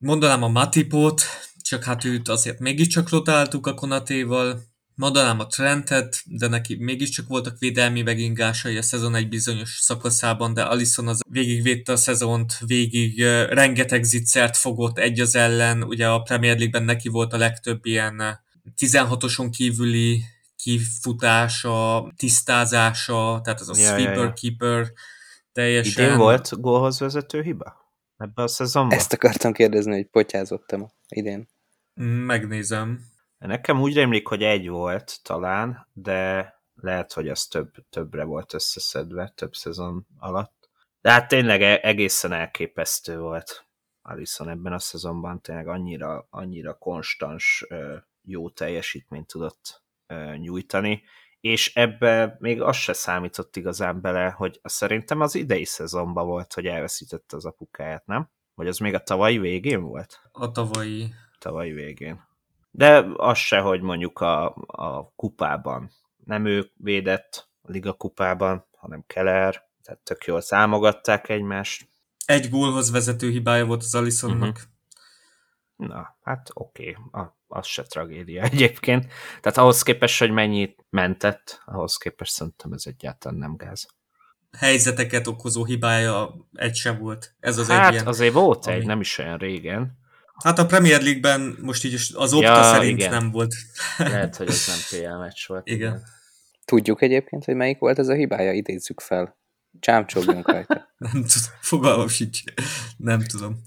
Mondanám 0.02 0.42
a 0.42 0.48
Matipot, 0.48 1.22
csak 1.62 1.84
hát 1.84 2.04
őt 2.04 2.28
azért 2.28 2.58
mégiscsak 2.58 3.08
rotáltuk 3.10 3.66
a 3.66 3.74
Konatéval. 3.74 4.62
Mondanám 4.94 5.40
a 5.40 5.46
Trentet, 5.46 6.22
de 6.24 6.48
neki 6.48 6.76
mégiscsak 6.76 7.28
voltak 7.28 7.58
védelmi 7.58 8.02
megingásai 8.02 8.76
a 8.76 8.82
szezon 8.82 9.14
egy 9.14 9.28
bizonyos 9.28 9.78
szakaszában, 9.80 10.54
de 10.54 10.62
Alisson 10.62 11.08
az 11.08 11.20
végigvédte 11.28 11.92
a 11.92 11.96
szezont, 11.96 12.58
végig 12.66 13.22
rengeteg 13.48 14.04
zicsert 14.04 14.56
fogott 14.56 14.98
egy 14.98 15.20
az 15.20 15.36
ellen, 15.36 15.82
ugye 15.82 16.08
a 16.08 16.20
Premier 16.20 16.56
League-ben 16.56 16.84
neki 16.84 17.08
volt 17.08 17.32
a 17.32 17.38
legtöbb 17.38 17.86
ilyen 17.86 18.40
16-oson 18.76 19.48
kívüli 19.50 20.22
kifutása, 20.56 22.12
tisztázása, 22.16 23.40
tehát 23.44 23.60
ez 23.60 23.68
a 23.68 23.74
ja, 23.76 23.88
sweeper 23.88 24.16
ja, 24.16 24.22
ja. 24.22 24.32
keeper 24.32 24.92
teljesen... 25.52 26.04
Idén 26.04 26.18
volt 26.18 26.60
gólhoz 26.60 26.98
vezető 26.98 27.42
hiba? 27.42 27.81
Ebben 28.22 28.44
a 28.44 28.48
szezonban? 28.48 28.98
Ezt 28.98 29.12
akartam 29.12 29.52
kérdezni, 29.52 29.92
hogy 29.92 30.06
potyázottam 30.06 30.92
idén. 31.08 31.48
Megnézem. 32.00 33.00
Nekem 33.38 33.80
úgy 33.80 33.94
rémlik, 33.94 34.26
hogy 34.26 34.42
egy 34.42 34.68
volt 34.68 35.20
talán, 35.22 35.88
de 35.92 36.54
lehet, 36.74 37.12
hogy 37.12 37.28
az 37.28 37.46
több, 37.46 37.70
többre 37.90 38.24
volt 38.24 38.54
összeszedve 38.54 39.32
több 39.34 39.54
szezon 39.54 40.06
alatt. 40.18 40.70
De 41.00 41.10
hát 41.10 41.28
tényleg 41.28 41.62
e- 41.62 41.80
egészen 41.82 42.32
elképesztő 42.32 43.18
volt 43.18 43.66
Alisson 44.02 44.48
ebben 44.48 44.72
a 44.72 44.78
szezonban, 44.78 45.40
tényleg 45.40 45.68
annyira, 45.68 46.26
annyira 46.30 46.74
konstans, 46.74 47.66
jó 48.22 48.50
teljesítményt 48.50 49.26
tudott 49.26 49.82
nyújtani, 50.36 51.02
és 51.42 51.74
ebbe 51.74 52.36
még 52.38 52.60
az 52.60 52.76
se 52.76 52.92
számított 52.92 53.56
igazán 53.56 54.00
bele, 54.00 54.30
hogy 54.30 54.60
szerintem 54.62 55.20
az 55.20 55.34
idei 55.34 55.64
szezonban 55.64 56.26
volt, 56.26 56.52
hogy 56.52 56.66
elveszítette 56.66 57.36
az 57.36 57.44
apukáját, 57.44 58.06
nem? 58.06 58.30
Vagy 58.54 58.66
az 58.66 58.78
még 58.78 58.94
a 58.94 59.02
tavalyi 59.02 59.38
végén 59.38 59.82
volt? 59.82 60.20
A 60.32 60.50
tavalyi. 60.50 61.14
Tavalyi 61.38 61.72
végén. 61.72 62.20
De 62.70 63.06
az 63.16 63.38
se, 63.38 63.58
hogy 63.58 63.80
mondjuk 63.80 64.20
a, 64.20 64.54
a 64.66 65.12
kupában 65.16 65.90
nem 66.24 66.46
ő 66.46 66.70
védett 66.76 67.48
a 67.62 67.70
Liga 67.70 67.92
kupában, 67.92 68.66
hanem 68.76 69.04
Keller, 69.06 69.68
tehát 69.82 70.00
tök 70.00 70.24
jól 70.24 70.40
számogatták 70.40 71.28
egymást. 71.28 71.88
Egy 72.24 72.48
gólhoz 72.48 72.90
vezető 72.90 73.30
hibája 73.30 73.66
volt 73.66 73.82
az 73.82 73.94
Alisonnak. 73.94 74.56
Uh-huh. 75.76 75.88
Na, 75.88 76.16
hát 76.22 76.50
oké, 76.54 76.96
okay. 77.10 77.26
Az 77.52 77.66
se 77.66 77.82
tragédia 77.82 78.42
egyébként. 78.52 79.06
Tehát 79.40 79.58
ahhoz 79.58 79.82
képest, 79.82 80.18
hogy 80.18 80.30
mennyit 80.30 80.84
mentett, 80.90 81.62
ahhoz 81.64 81.96
képest 81.96 82.32
szerintem 82.32 82.72
ez 82.72 82.82
egyáltalán 82.86 83.38
nem 83.38 83.56
gáz. 83.56 83.86
Helyzeteket 84.58 85.26
okozó 85.26 85.64
hibája 85.64 86.34
egy 86.52 86.74
sem 86.74 86.98
volt. 86.98 87.34
Ez 87.40 87.58
az 87.58 87.68
hát 87.68 87.86
egy 87.86 87.92
ilyen, 87.92 88.06
azért 88.06 88.32
volt 88.32 88.66
ami... 88.66 88.76
egy, 88.76 88.86
nem 88.86 89.00
is 89.00 89.18
olyan 89.18 89.38
régen. 89.38 90.00
Hát 90.42 90.58
a 90.58 90.66
Premier 90.66 91.02
League-ben 91.02 91.58
most 91.60 91.84
így 91.84 91.94
az 92.14 92.32
Opta 92.32 92.56
ja, 92.56 92.62
szerint 92.62 92.98
igen. 92.98 93.10
nem 93.10 93.30
volt. 93.30 93.54
Lehet, 93.98 94.36
hogy 94.36 94.48
ez 94.48 94.66
nem 94.66 94.76
PL 95.00 95.18
meccs 95.18 95.46
volt. 95.46 95.66
Igen. 95.66 95.78
igen. 95.78 96.02
Tudjuk 96.64 97.02
egyébként, 97.02 97.44
hogy 97.44 97.54
melyik 97.54 97.78
volt 97.78 97.98
ez 97.98 98.08
a 98.08 98.14
hibája? 98.14 98.52
Idézzük 98.52 99.00
fel. 99.00 99.38
Csámcsogjunk 99.80 100.50
rajta. 100.50 100.74
nem 100.98 101.12
tudom, 101.12 101.58
fogalmam 101.60 102.08
sincs. 102.08 102.40
Nem 102.96 103.20
tudom. 103.20 103.62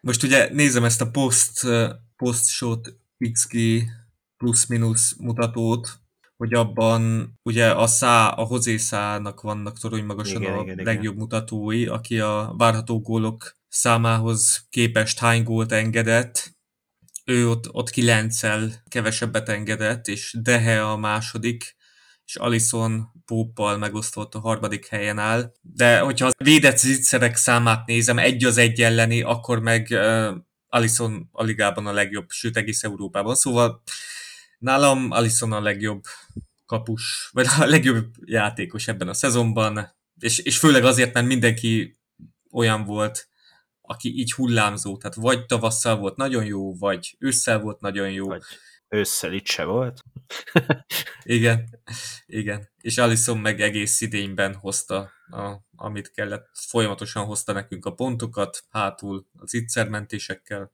Most 0.00 0.22
ugye 0.22 0.48
nézem 0.52 0.84
ezt 0.84 1.00
a 1.00 1.10
post, 1.10 1.60
post 2.16 2.46
shot 2.46 2.96
XG 3.32 3.82
plusz-minusz 4.36 5.16
mutatót, 5.18 6.02
hogy 6.36 6.54
abban 6.54 7.32
ugye 7.42 7.70
a 7.70 7.86
szá, 7.86 8.28
a 8.28 8.44
hozészának 8.44 9.40
vannak 9.40 9.78
torony 9.78 10.04
magasan 10.04 10.42
igen, 10.42 10.58
a 10.58 10.62
igen, 10.62 10.84
legjobb 10.84 11.04
igen. 11.04 11.16
mutatói, 11.16 11.86
aki 11.86 12.20
a 12.20 12.54
várható 12.56 13.00
gólok 13.00 13.56
számához 13.68 14.66
képest 14.70 15.18
hány 15.18 15.42
gólt 15.42 15.72
engedett, 15.72 16.52
ő 17.24 17.48
ott, 17.48 17.72
ott 17.72 17.90
kilenccel 17.90 18.82
kevesebbet 18.88 19.48
engedett, 19.48 20.08
és 20.08 20.36
Dehe 20.42 20.84
a 20.90 20.96
második, 20.96 21.76
és 22.24 22.36
Alison 22.36 23.12
Póppal 23.24 23.78
megosztott 23.78 24.34
a 24.34 24.40
harmadik 24.40 24.86
helyen 24.86 25.18
áll. 25.18 25.52
De 25.60 25.98
hogyha 25.98 26.26
a 26.26 26.44
védett 26.44 26.76
zicserek 26.76 27.36
számát 27.36 27.86
nézem, 27.86 28.18
egy 28.18 28.44
az 28.44 28.56
egy 28.56 28.80
elleni, 28.82 29.22
akkor 29.22 29.60
meg 29.60 29.98
Alison 30.74 31.28
a 31.32 31.42
ligában 31.42 31.86
a 31.86 31.92
legjobb, 31.92 32.30
sőt 32.30 32.56
egész 32.56 32.82
Európában. 32.82 33.34
Szóval 33.34 33.82
nálam 34.58 35.10
Alison 35.10 35.52
a 35.52 35.60
legjobb 35.60 36.02
kapus, 36.66 37.30
vagy 37.32 37.46
a 37.58 37.64
legjobb 37.64 38.14
játékos 38.24 38.88
ebben 38.88 39.08
a 39.08 39.14
szezonban, 39.14 39.94
és, 40.20 40.38
és 40.38 40.58
főleg 40.58 40.84
azért, 40.84 41.14
mert 41.14 41.26
mindenki 41.26 41.98
olyan 42.50 42.84
volt, 42.84 43.28
aki 43.80 44.18
így 44.18 44.32
hullámzó, 44.32 44.96
tehát 44.96 45.16
vagy 45.16 45.46
tavasszal 45.46 45.96
volt 45.96 46.16
nagyon 46.16 46.44
jó, 46.44 46.76
vagy 46.76 47.16
ősszel 47.18 47.60
volt 47.60 47.80
nagyon 47.80 48.10
jó. 48.10 48.26
Vagy 48.26 48.42
ősszel 48.94 49.32
itt 49.32 49.46
se 49.46 49.64
volt. 49.64 50.00
igen, 51.22 51.80
igen. 52.26 52.68
És 52.80 52.98
Alison 52.98 53.38
meg 53.38 53.60
egész 53.60 54.00
idényben 54.00 54.54
hozta, 54.54 55.10
a, 55.30 55.54
amit 55.76 56.10
kellett. 56.10 56.48
Folyamatosan 56.52 57.24
hozta 57.24 57.52
nekünk 57.52 57.86
a 57.86 57.94
pontokat, 57.94 58.64
hátul 58.70 59.26
az 59.38 59.54
ittszermentésekkel. 59.54 60.72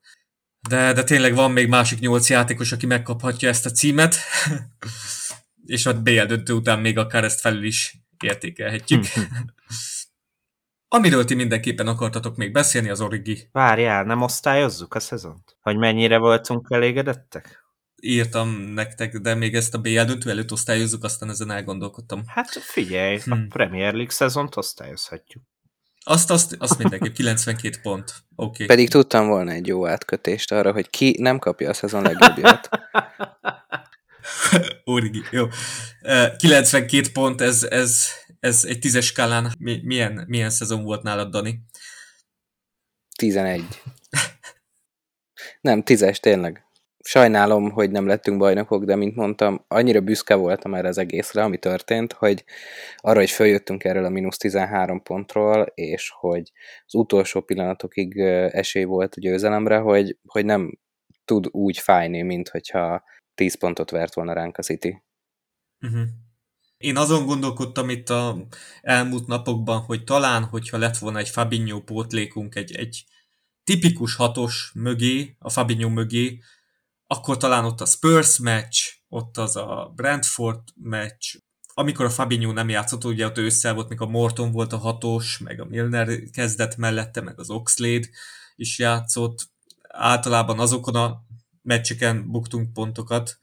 De, 0.68 0.92
de 0.92 1.04
tényleg 1.04 1.34
van 1.34 1.50
még 1.50 1.68
másik 1.68 1.98
nyolc 1.98 2.28
játékos, 2.28 2.72
aki 2.72 2.86
megkaphatja 2.86 3.48
ezt 3.48 3.66
a 3.66 3.70
címet. 3.70 4.16
és 5.66 5.86
a 5.86 6.02
BL 6.02 6.22
döntő 6.22 6.52
után 6.52 6.78
még 6.78 6.98
akár 6.98 7.24
ezt 7.24 7.40
felül 7.40 7.64
is 7.64 7.98
értékelhetjük. 8.24 9.04
Amiről 10.92 11.24
ti 11.24 11.34
mindenképpen 11.34 11.86
akartatok 11.86 12.36
még 12.36 12.52
beszélni, 12.52 12.88
az 12.88 13.00
Origi. 13.00 13.48
Várjál, 13.52 14.04
nem 14.04 14.22
osztályozzuk 14.22 14.94
a 14.94 15.00
szezont? 15.00 15.56
Hogy 15.60 15.76
mennyire 15.76 16.18
voltunk 16.18 16.66
elégedettek? 16.70 17.64
Írtam 18.00 18.50
nektek, 18.50 19.18
de 19.18 19.34
még 19.34 19.54
ezt 19.54 19.74
a 19.74 19.78
BL 19.78 20.02
döntő 20.02 20.30
előtt 20.30 20.52
osztályozzuk, 20.52 21.04
aztán 21.04 21.30
ezen 21.30 21.50
elgondolkodtam. 21.50 22.22
Hát 22.26 22.50
figyelj, 22.50 23.18
hmm. 23.18 23.32
a 23.32 23.46
Premier 23.48 23.92
League 23.92 24.12
szezont 24.12 24.56
osztályozhatjuk. 24.56 25.42
Azt, 26.04 26.30
azt, 26.30 26.56
azt 26.58 26.78
mindenképp, 26.78 27.12
92 27.12 27.78
pont. 27.82 28.14
Okay. 28.34 28.66
Pedig 28.66 28.88
tudtam 28.88 29.26
volna 29.26 29.50
egy 29.50 29.66
jó 29.66 29.86
átkötést 29.86 30.52
arra, 30.52 30.72
hogy 30.72 30.90
ki 30.90 31.16
nem 31.18 31.38
kapja 31.38 31.68
a 31.68 31.72
szezon 31.72 32.02
legjobbját. 32.02 32.68
Origi, 34.84 35.22
jó. 35.30 35.46
92 36.36 37.12
pont, 37.12 37.40
ez, 37.40 37.62
ez, 37.62 38.06
ez 38.40 38.64
egy 38.64 38.78
tízes 38.78 39.06
skálán 39.06 39.54
milyen, 39.58 40.24
milyen 40.26 40.50
szezon 40.50 40.82
volt 40.82 41.02
nálad, 41.02 41.30
Dani? 41.30 41.60
11. 43.16 43.82
nem, 45.60 45.82
tízes, 45.82 46.20
tényleg. 46.20 46.64
Sajnálom, 47.02 47.70
hogy 47.70 47.90
nem 47.90 48.06
lettünk 48.06 48.38
bajnokok, 48.38 48.84
de 48.84 48.96
mint 48.96 49.16
mondtam, 49.16 49.64
annyira 49.68 50.00
büszke 50.00 50.34
voltam 50.34 50.74
erre 50.74 50.88
az 50.88 50.98
egészre, 50.98 51.42
ami 51.42 51.58
történt, 51.58 52.12
hogy 52.12 52.44
arra, 52.96 53.18
hogy 53.18 53.30
följöttünk 53.30 53.84
erről 53.84 54.04
a 54.04 54.08
mínusz 54.08 54.36
13 54.36 55.02
pontról, 55.02 55.62
és 55.74 56.12
hogy 56.14 56.52
az 56.86 56.94
utolsó 56.94 57.40
pillanatokig 57.40 58.18
esély 58.52 58.84
volt 58.84 59.14
a 59.14 59.20
győzelemre, 59.20 59.78
hogy, 59.78 60.18
hogy 60.26 60.44
nem 60.44 60.78
tud 61.24 61.46
úgy 61.50 61.78
fájni, 61.78 62.22
mint 62.22 62.48
hogyha 62.48 63.02
10 63.34 63.58
pontot 63.58 63.90
vert 63.90 64.14
volna 64.14 64.32
ránk 64.32 64.58
a 64.58 64.62
City. 64.62 65.02
Uh-huh. 65.80 66.02
Én 66.76 66.96
azon 66.96 67.26
gondolkodtam 67.26 67.88
itt 67.88 68.08
a 68.08 68.46
elmúlt 68.80 69.26
napokban, 69.26 69.80
hogy 69.80 70.04
talán, 70.04 70.44
hogyha 70.44 70.78
lett 70.78 70.96
volna 70.96 71.18
egy 71.18 71.28
Fabinho 71.28 71.80
pótlékunk, 71.80 72.54
egy, 72.54 72.74
egy 72.76 73.04
tipikus 73.64 74.16
hatos 74.16 74.72
mögé, 74.74 75.36
a 75.38 75.50
Fabinho 75.50 75.88
mögé, 75.88 76.40
akkor 77.12 77.36
talán 77.36 77.64
ott 77.64 77.80
a 77.80 77.84
Spurs 77.84 78.38
meccs, 78.38 78.76
ott 79.08 79.36
az 79.36 79.56
a 79.56 79.92
Brentford 79.94 80.60
meccs, 80.74 81.34
amikor 81.74 82.04
a 82.04 82.10
Fabinho 82.10 82.52
nem 82.52 82.68
játszott, 82.68 83.04
ugye 83.04 83.26
ott 83.26 83.38
ősszel 83.38 83.74
volt, 83.74 83.88
még 83.88 84.00
a 84.00 84.06
Morton 84.06 84.52
volt 84.52 84.72
a 84.72 84.76
hatos, 84.76 85.38
meg 85.38 85.60
a 85.60 85.64
Milner 85.64 86.08
kezdett 86.32 86.76
mellette, 86.76 87.20
meg 87.20 87.38
az 87.38 87.50
Oxlade 87.50 88.08
is 88.56 88.78
játszott. 88.78 89.48
Általában 89.88 90.58
azokon 90.58 90.94
a 90.94 91.22
meccseken 91.62 92.30
buktunk 92.30 92.72
pontonek. 92.72 93.38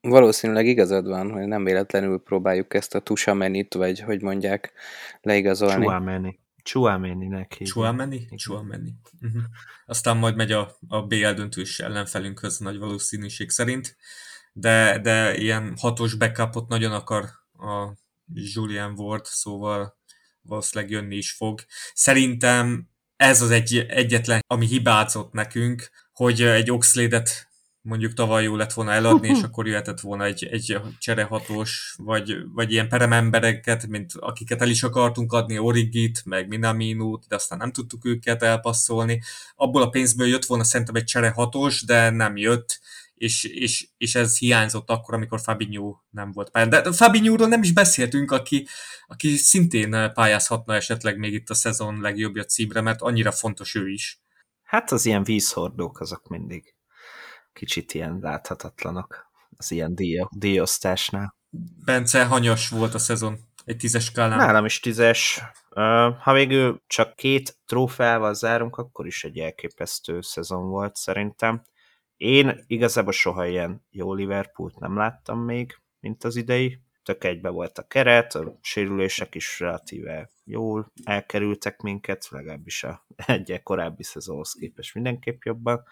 Valószínűleg 0.00 0.66
igazad 0.66 1.06
van, 1.06 1.30
hogy 1.30 1.46
nem 1.46 1.64
véletlenül 1.64 2.18
próbáljuk 2.18 2.74
ezt 2.74 2.94
a 2.94 3.00
Tusamenit, 3.00 3.74
vagy 3.74 4.00
hogy 4.00 4.22
mondják, 4.22 4.72
leigazolni. 5.20 5.86
Chuameni. 6.66 7.12
Chuameni-nek 7.12 7.58
Chuameni? 7.64 8.28
Chuameni. 8.36 8.94
Uh-huh. 9.20 9.42
Aztán 9.86 10.16
majd 10.16 10.36
megy 10.36 10.52
a, 10.52 10.76
a 10.88 11.02
BL 11.02 11.30
döntős 11.30 11.80
ellenfelünkhöz 11.80 12.58
nagy 12.58 12.78
valószínűség 12.78 13.50
szerint, 13.50 13.96
de, 14.52 14.98
de 14.98 15.36
ilyen 15.36 15.74
hatos 15.78 16.14
backupot 16.14 16.68
nagyon 16.68 16.92
akar 16.92 17.24
a 17.52 17.92
Julian 18.32 18.92
Ward, 18.98 19.24
szóval 19.24 19.96
valószínűleg 20.42 20.92
jönni 20.92 21.16
is 21.16 21.32
fog. 21.32 21.60
Szerintem 21.94 22.88
ez 23.16 23.42
az 23.42 23.50
egy, 23.50 23.86
egyetlen, 23.88 24.40
ami 24.46 24.66
hibázott 24.66 25.32
nekünk, 25.32 25.90
hogy 26.12 26.42
egy 26.42 26.70
Oxlade-et 26.70 27.48
mondjuk 27.86 28.12
tavaly 28.12 28.42
jó 28.42 28.56
lett 28.56 28.72
volna 28.72 28.92
eladni, 28.92 29.28
és 29.28 29.42
akkor 29.46 29.66
jöhetett 29.66 30.00
volna 30.00 30.24
egy, 30.24 30.44
egy 30.44 30.78
cserehatós, 30.98 31.94
vagy, 31.98 32.36
vagy 32.52 32.72
ilyen 32.72 32.88
peremembereket, 32.88 33.86
mint 33.86 34.12
akiket 34.14 34.60
el 34.60 34.68
is 34.68 34.82
akartunk 34.82 35.32
adni, 35.32 35.58
Origit, 35.58 36.22
meg 36.24 36.48
Minaminut, 36.48 37.24
de 37.28 37.34
aztán 37.34 37.58
nem 37.58 37.72
tudtuk 37.72 38.04
őket 38.04 38.42
elpasszolni. 38.42 39.22
Abból 39.54 39.82
a 39.82 39.88
pénzből 39.88 40.26
jött 40.26 40.44
volna 40.44 40.64
szerintem 40.64 40.94
egy 40.94 41.04
cserehatós, 41.04 41.84
de 41.84 42.10
nem 42.10 42.36
jött, 42.36 42.80
és, 43.14 43.44
és, 43.44 43.88
és 43.96 44.14
ez 44.14 44.38
hiányzott 44.38 44.90
akkor, 44.90 45.14
amikor 45.14 45.40
Fabinho 45.40 45.96
nem 46.10 46.32
volt 46.32 46.50
pályán. 46.50 46.68
De 46.68 46.92
Fabinho-ról 46.92 47.48
nem 47.48 47.62
is 47.62 47.72
beszéltünk, 47.72 48.30
aki, 48.30 48.66
aki 49.06 49.36
szintén 49.36 50.10
pályázhatna 50.14 50.74
esetleg 50.74 51.18
még 51.18 51.32
itt 51.32 51.50
a 51.50 51.54
szezon 51.54 52.00
legjobbja 52.00 52.44
címre, 52.44 52.80
mert 52.80 53.02
annyira 53.02 53.32
fontos 53.32 53.74
ő 53.74 53.88
is. 53.88 54.20
Hát 54.62 54.92
az 54.92 55.06
ilyen 55.06 55.24
vízhordók 55.24 56.00
azok 56.00 56.28
mindig 56.28 56.75
kicsit 57.56 57.94
ilyen 57.94 58.18
láthatatlanok 58.22 59.30
az 59.56 59.70
ilyen 59.70 59.94
díj, 59.94 60.26
díjosztásnál. 60.30 61.34
Bence 61.84 62.24
hanyas 62.24 62.68
volt 62.68 62.94
a 62.94 62.98
szezon? 62.98 63.38
Egy 63.64 63.76
tízes 63.76 64.04
skálán? 64.04 64.38
Nálam 64.38 64.64
is 64.64 64.80
tízes. 64.80 65.42
Ha 66.22 66.32
végül 66.32 66.82
csak 66.86 67.16
két 67.16 67.56
trófeával 67.66 68.34
zárunk, 68.34 68.76
akkor 68.76 69.06
is 69.06 69.24
egy 69.24 69.38
elképesztő 69.38 70.20
szezon 70.20 70.68
volt 70.68 70.96
szerintem. 70.96 71.62
Én 72.16 72.64
igazából 72.66 73.12
soha 73.12 73.46
ilyen 73.46 73.86
jó 73.90 74.14
Liverpoolt 74.14 74.78
nem 74.78 74.96
láttam 74.96 75.38
még, 75.38 75.78
mint 76.00 76.24
az 76.24 76.36
idei. 76.36 76.80
Tök 77.02 77.24
egybe 77.24 77.48
volt 77.48 77.78
a 77.78 77.86
keret, 77.86 78.34
a 78.34 78.58
sérülések 78.60 79.34
is 79.34 79.60
relatíve 79.60 80.30
jól 80.44 80.92
elkerültek 81.04 81.80
minket, 81.80 82.28
legalábbis 82.30 82.84
a 82.84 83.06
egy 83.26 83.60
korábbi 83.62 84.02
szezonhoz 84.02 84.52
képest 84.52 84.94
mindenképp 84.94 85.42
jobban 85.42 85.84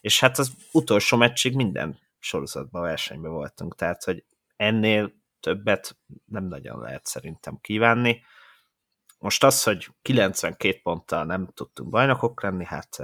és 0.00 0.20
hát 0.20 0.38
az 0.38 0.52
utolsó 0.72 1.16
meccsig 1.16 1.54
minden 1.54 1.98
sorozatban 2.18 2.82
versenyben 2.82 3.30
voltunk, 3.30 3.74
tehát 3.74 4.04
hogy 4.04 4.24
ennél 4.56 5.12
többet 5.40 5.96
nem 6.24 6.44
nagyon 6.44 6.80
lehet 6.80 7.06
szerintem 7.06 7.58
kívánni. 7.60 8.24
Most 9.18 9.44
az, 9.44 9.62
hogy 9.62 9.88
92 10.02 10.80
ponttal 10.82 11.24
nem 11.24 11.48
tudtunk 11.54 11.90
bajnokok 11.90 12.42
lenni, 12.42 12.64
hát 12.64 12.96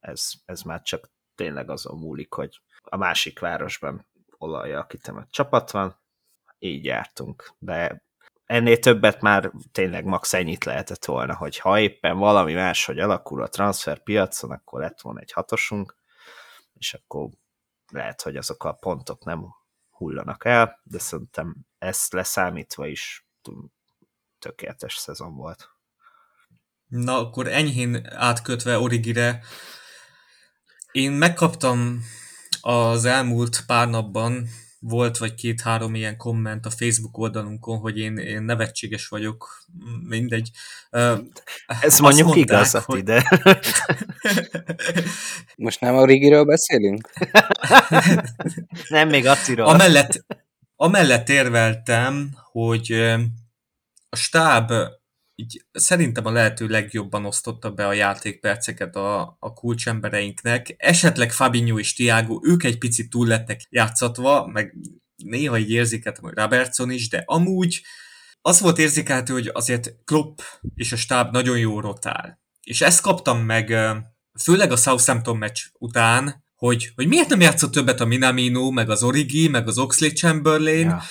ez, 0.00 0.30
ez 0.44 0.62
már 0.62 0.82
csak 0.82 1.10
tényleg 1.34 1.70
azon 1.70 1.98
múlik, 1.98 2.32
hogy 2.32 2.60
a 2.82 2.96
másik 2.96 3.38
városban 3.38 4.06
olajjal 4.38 4.86
kitemett 4.86 5.30
csapat 5.30 5.70
van, 5.70 6.02
így 6.58 6.84
jártunk, 6.84 7.54
de 7.58 8.04
ennél 8.44 8.78
többet 8.78 9.20
már 9.20 9.50
tényleg 9.72 10.04
max 10.04 10.32
ennyit 10.32 10.64
lehetett 10.64 11.04
volna, 11.04 11.36
hogy 11.36 11.58
ha 11.58 11.80
éppen 11.80 12.18
valami 12.18 12.52
más, 12.52 12.84
hogy 12.84 12.98
alakul 12.98 13.42
a 13.42 13.48
transfer 13.48 14.02
piacon, 14.02 14.50
akkor 14.50 14.80
lett 14.80 15.00
volna 15.00 15.20
egy 15.20 15.32
hatosunk, 15.32 15.96
és 16.78 16.94
akkor 16.94 17.28
lehet, 17.92 18.22
hogy 18.22 18.36
azok 18.36 18.64
a 18.64 18.72
pontok 18.72 19.24
nem 19.24 19.54
hullanak 19.90 20.44
el, 20.44 20.80
de 20.82 20.98
szerintem 20.98 21.56
ezt 21.78 22.12
leszámítva 22.12 22.86
is 22.86 23.26
tökéletes 24.38 24.96
szezon 24.96 25.34
volt. 25.36 25.70
Na, 26.86 27.18
akkor 27.18 27.48
enyhén 27.48 28.06
átkötve 28.06 28.78
Origire, 28.78 29.44
én 30.92 31.12
megkaptam 31.12 32.00
az 32.60 33.04
elmúlt 33.04 33.66
pár 33.66 33.88
napban 33.88 34.48
volt 34.86 35.18
vagy 35.18 35.34
két-három 35.34 35.94
ilyen 35.94 36.16
komment 36.16 36.66
a 36.66 36.70
Facebook 36.70 37.18
oldalunkon, 37.18 37.78
hogy 37.78 37.98
én, 37.98 38.16
én 38.16 38.42
nevetséges 38.42 39.08
vagyok, 39.08 39.64
mindegy. 40.08 40.50
Ez 41.80 41.98
mondjuk 41.98 42.26
mondták, 42.26 42.44
igazat 42.44 42.84
hogy... 42.84 42.98
ide. 42.98 43.24
Most 45.56 45.80
nem 45.80 45.96
a 45.96 46.04
Rigiről 46.04 46.44
beszélünk? 46.44 47.10
nem, 48.88 49.08
még 49.08 49.26
Attiról. 49.26 49.66
Amellett, 49.66 50.24
amellett 50.76 51.28
érveltem, 51.28 52.30
hogy 52.52 52.92
a 54.08 54.16
stáb 54.16 54.72
így 55.34 55.64
szerintem 55.72 56.26
a 56.26 56.30
lehető 56.30 56.66
legjobban 56.66 57.24
osztotta 57.24 57.70
be 57.70 57.86
a 57.86 57.92
játékperceket 57.92 58.96
a, 58.96 59.36
a 59.40 59.52
kulcsembereinknek. 59.52 60.74
Esetleg 60.76 61.32
Fabinho 61.32 61.78
és 61.78 61.94
Tiago, 61.94 62.40
ők 62.42 62.64
egy 62.64 62.78
picit 62.78 63.10
túl 63.10 63.26
lettek 63.26 63.60
játszatva, 63.70 64.46
meg 64.46 64.74
néha 65.16 65.58
így 65.58 65.70
érzékeltem, 65.70 66.22
hogy 66.22 66.34
Robertson 66.34 66.90
is, 66.90 67.08
de 67.08 67.22
amúgy 67.26 67.82
az 68.40 68.60
volt 68.60 68.78
érzékelhető, 68.78 69.32
hogy 69.32 69.50
azért 69.52 69.94
Klopp 70.04 70.38
és 70.74 70.92
a 70.92 70.96
stáb 70.96 71.32
nagyon 71.32 71.58
jó 71.58 71.80
rotál. 71.80 72.42
És 72.62 72.80
ezt 72.80 73.00
kaptam 73.00 73.38
meg 73.38 73.74
főleg 74.42 74.72
a 74.72 74.76
Southampton 74.76 75.36
meccs 75.36 75.60
után, 75.78 76.44
hogy, 76.54 76.92
hogy 76.94 77.06
miért 77.06 77.28
nem 77.28 77.40
játszott 77.40 77.72
többet 77.72 78.00
a 78.00 78.04
Minamino, 78.04 78.70
meg 78.70 78.90
az 78.90 79.02
Origi, 79.02 79.48
meg 79.48 79.68
az 79.68 79.78
Oxley 79.78 80.10
Chamberlain, 80.10 80.88
ja 80.88 81.02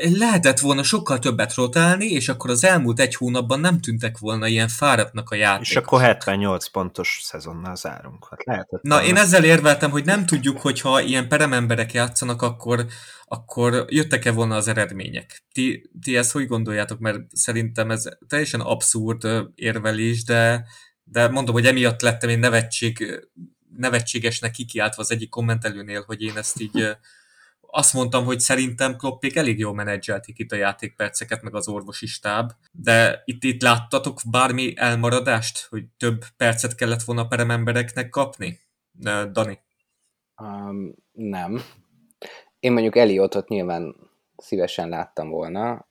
lehetett 0.00 0.58
volna 0.58 0.82
sokkal 0.82 1.18
többet 1.18 1.54
rotálni, 1.54 2.06
és 2.06 2.28
akkor 2.28 2.50
az 2.50 2.64
elmúlt 2.64 3.00
egy 3.00 3.14
hónapban 3.14 3.60
nem 3.60 3.80
tűntek 3.80 4.18
volna 4.18 4.46
ilyen 4.46 4.68
fáradtnak 4.68 5.30
a 5.30 5.34
játékok. 5.34 5.66
És 5.66 5.76
akkor 5.76 6.00
78 6.00 6.68
pontos 6.68 7.20
szezonnal 7.22 7.76
zárunk. 7.76 8.26
Hát 8.30 8.44
lehetett 8.44 8.82
Na, 8.82 8.94
volna. 8.94 9.08
én 9.08 9.16
ezzel 9.16 9.44
érveltem, 9.44 9.90
hogy 9.90 10.04
nem 10.04 10.26
tudjuk, 10.26 10.60
hogyha 10.60 11.00
ilyen 11.00 11.28
perememberek 11.28 11.92
játszanak, 11.92 12.42
akkor, 12.42 12.86
akkor 13.24 13.84
jöttek-e 13.88 14.30
volna 14.30 14.56
az 14.56 14.68
eredmények. 14.68 15.44
Ti, 15.52 15.90
ti 16.02 16.16
ezt 16.16 16.32
hogy 16.32 16.46
gondoljátok? 16.46 16.98
Mert 16.98 17.20
szerintem 17.32 17.90
ez 17.90 18.04
teljesen 18.28 18.60
abszurd 18.60 19.26
érvelés, 19.54 20.24
de, 20.24 20.64
de 21.04 21.28
mondom, 21.28 21.54
hogy 21.54 21.66
emiatt 21.66 22.02
lettem 22.02 22.28
én 22.30 22.38
nevetség, 22.38 23.24
nevetségesnek 23.76 24.50
kikiáltva 24.50 25.02
az 25.02 25.10
egyik 25.10 25.28
kommentelőnél, 25.28 26.02
hogy 26.06 26.22
én 26.22 26.36
ezt 26.36 26.60
így 26.60 26.96
azt 27.76 27.92
mondtam, 27.92 28.24
hogy 28.24 28.40
szerintem 28.40 28.96
Kloppék 28.96 29.36
elég 29.36 29.58
jól 29.58 29.74
menedzselték 29.74 30.38
itt 30.38 30.52
a 30.52 30.56
játékperceket, 30.56 31.42
meg 31.42 31.54
az 31.54 31.68
orvosi 31.68 32.06
stáb, 32.06 32.50
de 32.72 33.22
itt, 33.24 33.42
itt 33.42 33.62
láttatok 33.62 34.20
bármi 34.30 34.72
elmaradást, 34.76 35.66
hogy 35.70 35.84
több 35.98 36.24
percet 36.36 36.74
kellett 36.74 37.02
volna 37.02 37.26
peremembereknek 37.26 38.08
kapni? 38.08 38.58
Dani? 39.32 39.58
Um, 40.42 40.94
nem. 41.12 41.60
Én 42.60 42.72
mondjuk 42.72 42.96
Eliotot 42.96 43.48
nyilván 43.48 43.96
szívesen 44.36 44.88
láttam 44.88 45.28
volna, 45.28 45.86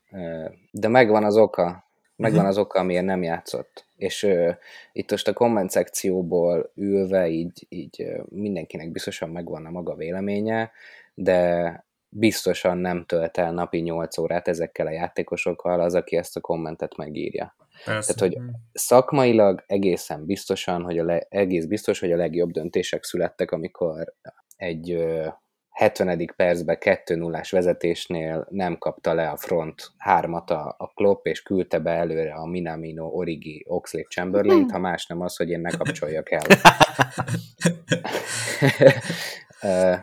de 0.71 0.87
megvan 0.87 1.23
az 1.23 1.37
oka, 1.37 1.87
megvan 2.15 2.39
uh-huh. 2.39 2.51
az 2.51 2.57
oka, 2.57 2.79
amiért 2.79 3.05
nem 3.05 3.23
játszott. 3.23 3.85
És 3.95 4.23
uh, 4.23 4.55
itt 4.91 5.11
most 5.11 5.27
a 5.27 5.33
komment 5.33 5.69
szekcióból 5.69 6.71
ülve 6.75 7.27
így, 7.27 7.65
így 7.69 8.01
uh, 8.01 8.25
mindenkinek 8.29 8.91
biztosan 8.91 9.29
megvan 9.29 9.65
a 9.65 9.69
maga 9.69 9.95
véleménye, 9.95 10.71
de 11.13 11.85
biztosan 12.15 12.77
nem 12.77 13.05
tölt 13.05 13.37
el 13.37 13.51
napi 13.51 13.79
8 13.79 14.17
órát 14.17 14.47
ezekkel 14.47 14.87
a 14.87 14.91
játékosokkal 14.91 15.79
az, 15.79 15.95
aki 15.95 16.15
ezt 16.15 16.35
a 16.35 16.41
kommentet 16.41 16.97
megírja. 16.97 17.55
Persze. 17.85 18.13
Tehát, 18.13 18.33
hogy 18.33 18.43
szakmailag 18.73 19.63
egészen 19.67 20.25
biztosan, 20.25 20.83
hogy 20.83 20.97
a 20.97 21.03
le, 21.03 21.25
egész 21.29 21.65
biztos, 21.65 21.99
hogy 21.99 22.11
a 22.11 22.17
legjobb 22.17 22.51
döntések 22.51 23.03
születtek, 23.03 23.51
amikor 23.51 24.13
egy 24.55 24.91
ö, 24.91 25.27
70. 25.69 26.33
percben 26.35 26.77
2 26.79 27.15
0 27.15 27.41
vezetésnél 27.49 28.47
nem 28.49 28.77
kapta 28.77 29.13
le 29.13 29.29
a 29.29 29.37
front 29.37 29.91
hármat 29.97 30.49
a, 30.49 30.75
a 30.77 30.87
Klopp, 30.87 31.25
és 31.25 31.41
küldte 31.41 31.79
be 31.79 31.91
előre 31.91 32.33
a 32.33 32.45
Minamino, 32.45 33.05
Origi, 33.05 33.65
Oxley 33.67 34.03
Chamberlain, 34.03 34.69
ha 34.69 34.79
más 34.79 35.05
nem 35.05 35.21
az, 35.21 35.35
hogy 35.35 35.49
én 35.49 35.61
ne 35.61 35.69
kapcsoljak 35.69 36.31
el. 36.31 36.41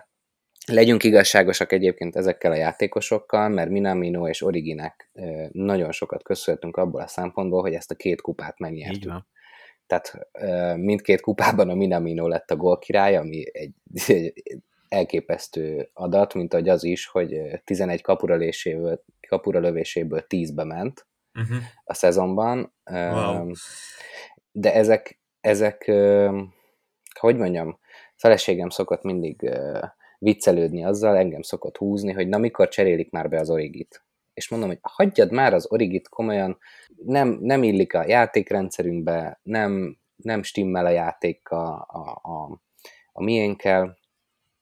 Legyünk 0.71 1.05
igazságosak 1.05 1.73
egyébként 1.73 2.17
ezekkel 2.17 2.53
a 2.53 2.57
játékosokkal, 2.57 3.49
mert 3.49 3.71
Minamino 3.71 4.29
és 4.29 4.43
Originek 4.43 5.11
nagyon 5.53 5.93
sokat 5.93 6.23
köszönhetünk 6.23 6.77
abból 6.77 7.01
a 7.01 7.07
szempontból, 7.07 7.61
hogy 7.61 7.75
ezt 7.75 7.91
a 7.91 7.95
két 7.95 8.21
kupát 8.21 8.59
megnyertük. 8.59 9.13
Tehát 9.87 10.29
mindkét 10.77 11.21
kupában 11.21 11.69
a 11.69 11.75
Minamino 11.75 12.29
lett 12.29 12.51
a 12.51 12.57
gól 12.57 12.79
király, 12.79 13.17
ami 13.17 13.45
egy, 13.53 13.75
egy 14.09 14.63
elképesztő 14.89 15.91
adat, 15.93 16.35
mint 16.35 16.55
ahogy 16.55 16.69
az 16.69 16.85
is, 16.85 17.07
hogy 17.07 17.41
11 17.65 18.03
kapura, 18.03 18.37
léséből, 18.37 19.03
kapura 19.29 19.61
lövéséből 19.61 20.25
10-be 20.29 20.65
ment 20.65 21.07
uh-huh. 21.35 21.57
a 21.85 21.95
szezonban. 21.95 22.75
Wow. 22.91 23.51
De 24.53 24.75
ezek, 24.75 25.21
ezek, 25.41 25.85
hogy 27.19 27.37
mondjam, 27.37 27.79
feleségem 28.17 28.69
szokott 28.69 29.03
mindig 29.03 29.51
viccelődni 30.21 30.85
azzal, 30.85 31.17
engem 31.17 31.43
szokott 31.43 31.77
húzni, 31.77 32.13
hogy 32.13 32.29
na 32.29 32.39
mikor 32.39 32.69
cserélik 32.69 33.11
már 33.11 33.29
be 33.29 33.39
az 33.41 33.51
origit. 33.51 34.05
És 34.35 34.49
mondom, 34.49 34.69
hogy 34.69 34.79
hagyjad 34.83 35.33
már 35.33 35.55
az 35.55 35.67
origit 35.71 36.09
komolyan, 36.09 36.59
nem, 37.05 37.39
nem 37.41 37.63
illik 37.63 37.95
a 37.95 38.05
játékrendszerünkbe, 38.07 39.41
nem, 39.43 39.99
nem 40.17 40.43
stimmel 40.43 40.87
a 40.87 40.91
játék 40.91 41.49
a, 41.49 41.87
a, 41.89 42.21
a, 42.31 42.61
a 43.13 43.23
miénkkel, 43.23 43.99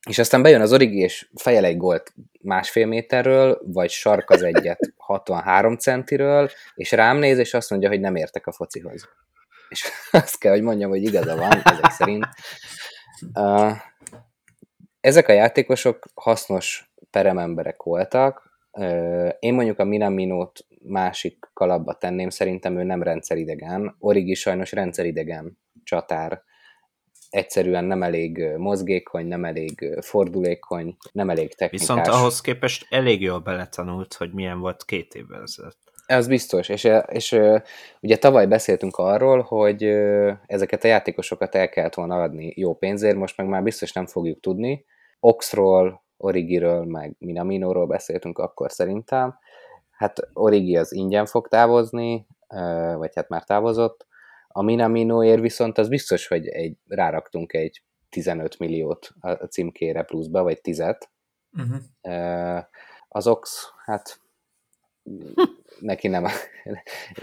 és 0.09 0.19
aztán 0.19 0.43
bejön 0.43 0.61
az 0.61 0.73
origi, 0.73 0.99
és 0.99 1.29
fejel 1.35 1.65
egy 1.65 1.77
gólt 1.77 2.15
másfél 2.41 2.87
méterről, 2.87 3.61
vagy 3.65 3.91
sark 3.91 4.31
az 4.31 4.43
egyet 4.43 4.93
63 4.97 5.77
centiről, 5.77 6.51
és 6.75 6.93
rám 6.93 7.17
néz, 7.17 7.39
és 7.39 7.55
azt 7.55 7.71
mondja, 7.71 7.89
hogy 7.89 8.01
nem 8.01 8.17
értek 8.17 8.47
a 8.47 8.53
focihoz. 8.53 9.09
És 9.69 9.85
azt 10.11 10.39
kell, 10.39 10.53
hogy 10.53 10.63
mondjam, 10.63 10.91
hogy 10.91 11.03
igaza 11.03 11.37
van, 11.37 11.63
ezek 11.65 11.91
szerint. 11.91 12.27
Uh, 13.35 13.73
ezek 15.01 15.29
a 15.29 15.33
játékosok 15.33 16.07
hasznos 16.15 16.91
perememberek 17.11 17.83
voltak. 17.83 18.61
Én 19.39 19.55
mondjuk 19.55 19.79
a 19.79 19.85
Minaminót 19.85 20.67
másik 20.83 21.51
kalapba 21.53 21.95
tenném, 21.95 22.29
szerintem 22.29 22.79
ő 22.79 22.83
nem 22.83 23.03
rendszeridegen. 23.03 23.97
Origi 23.99 24.35
sajnos 24.35 24.73
rendszeridegen 24.73 25.59
csatár. 25.85 26.43
Egyszerűen 27.31 27.85
nem 27.85 28.03
elég 28.03 28.45
mozgékony, 28.57 29.27
nem 29.27 29.45
elég 29.45 29.99
fordulékony, 30.01 30.97
nem 31.13 31.31
elég 31.31 31.55
technikás. 31.55 31.87
Viszont 31.87 32.07
ahhoz 32.07 32.41
képest 32.41 32.87
elég 32.91 33.21
jól 33.21 33.39
beletanult, 33.39 34.15
hogy 34.15 34.33
milyen 34.33 34.61
volt 34.61 34.85
két 34.85 35.15
évvel 35.15 35.43
ezelőtt. 35.43 35.88
Ez 36.09 36.29
biztos, 36.29 36.69
és, 36.69 36.89
és 37.07 37.41
ugye 38.01 38.17
tavaly 38.19 38.47
beszéltünk 38.47 38.97
arról, 38.97 39.41
hogy 39.43 39.83
ezeket 40.47 40.85
a 40.85 40.89
játékosokat 40.89 41.55
el 41.55 41.69
kellett 41.69 41.95
volna 41.95 42.23
adni 42.23 42.53
jó 42.57 42.75
pénzért, 42.75 43.17
most 43.17 43.37
meg 43.37 43.47
már 43.47 43.63
biztos 43.63 43.93
nem 43.93 44.07
fogjuk 44.07 44.41
tudni. 44.41 44.85
Oxról, 45.21 46.05
Origiről, 46.17 46.85
meg 46.85 47.15
Minaminóról 47.19 47.87
beszéltünk 47.87 48.39
akkor 48.39 48.73
szerintem. 48.73 49.39
Hát 49.91 50.29
Origi 50.33 50.77
az 50.77 50.93
ingyen 50.93 51.27
fog 51.27 51.49
távozni, 51.49 52.27
vagy 52.97 53.13
hát 53.15 53.29
már 53.29 53.45
távozott. 53.45 54.07
A 54.49 54.63
Minaminóért 54.63 55.41
viszont 55.41 55.79
az 55.79 55.89
biztos, 55.89 56.27
hogy 56.27 56.47
egy, 56.47 56.77
ráraktunk 56.87 57.53
egy 57.53 57.83
15 58.09 58.59
milliót 58.59 59.11
a 59.21 59.33
címkére 59.33 60.03
pluszba, 60.03 60.43
vagy 60.43 60.61
10 60.61 60.81
uh-huh. 60.81 62.65
Az 63.09 63.27
Ox, 63.27 63.71
hát 63.85 64.21
neki 65.81 66.09
nem. 66.09 66.27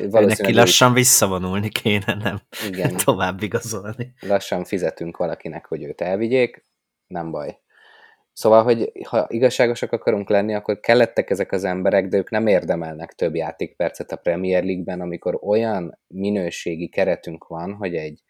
neki 0.09 0.53
lassan 0.53 0.93
visszavonulni 0.93 1.69
kéne, 1.69 2.13
nem 2.13 2.41
igen, 2.67 2.95
tovább 3.05 3.41
igazolni. 3.41 4.13
Lassan 4.19 4.63
fizetünk 4.63 5.17
valakinek, 5.17 5.65
hogy 5.65 5.83
őt 5.83 6.01
elvigyék, 6.01 6.65
nem 7.07 7.31
baj. 7.31 7.59
Szóval, 8.33 8.63
hogy 8.63 8.91
ha 9.07 9.25
igazságosak 9.29 9.91
akarunk 9.91 10.29
lenni, 10.29 10.53
akkor 10.53 10.79
kellettek 10.79 11.29
ezek 11.29 11.51
az 11.51 11.63
emberek, 11.63 12.07
de 12.07 12.17
ők 12.17 12.29
nem 12.29 12.47
érdemelnek 12.47 13.13
több 13.13 13.35
játékpercet 13.35 14.11
a 14.11 14.15
Premier 14.15 14.63
League-ben, 14.63 15.01
amikor 15.01 15.39
olyan 15.41 15.99
minőségi 16.07 16.89
keretünk 16.89 17.47
van, 17.47 17.73
hogy 17.73 17.95
egy 17.95 18.23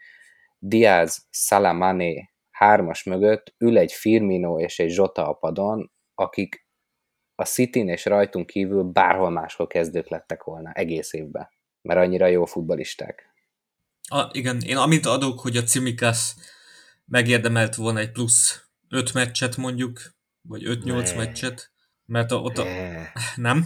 Diaz, 0.59 1.27
Salamane 1.29 2.33
hármas 2.49 3.03
mögött 3.03 3.53
ül 3.57 3.77
egy 3.77 3.91
Firmino 3.91 4.59
és 4.59 4.79
egy 4.79 4.89
Zsota 4.89 5.27
a 5.27 5.33
padon, 5.33 5.91
akik 6.13 6.64
a 7.35 7.45
city 7.45 7.79
és 7.79 8.05
rajtunk 8.05 8.45
kívül 8.45 8.83
bárhol 8.83 9.29
máshol 9.29 9.67
kezdők 9.67 10.09
lettek 10.09 10.43
volna 10.43 10.71
egész 10.71 11.13
évben, 11.13 11.49
mert 11.81 11.99
annyira 11.99 12.27
jó 12.27 12.45
futbalisták. 12.45 13.33
A, 14.07 14.29
igen, 14.31 14.61
én 14.61 14.77
amit 14.77 15.05
adok, 15.05 15.39
hogy 15.39 15.57
a 15.57 15.63
Cimikas 15.63 16.35
megérdemelt 17.05 17.75
volna 17.75 17.99
egy 17.99 18.11
plusz 18.11 18.65
5 18.89 19.13
meccset 19.13 19.57
mondjuk, 19.57 20.01
vagy 20.41 20.63
5-8 20.65 21.17
meccset, 21.17 21.71
mert 22.05 22.31
a, 22.31 22.35
ott 22.35 22.57
a... 22.57 22.65
Nem? 23.35 23.65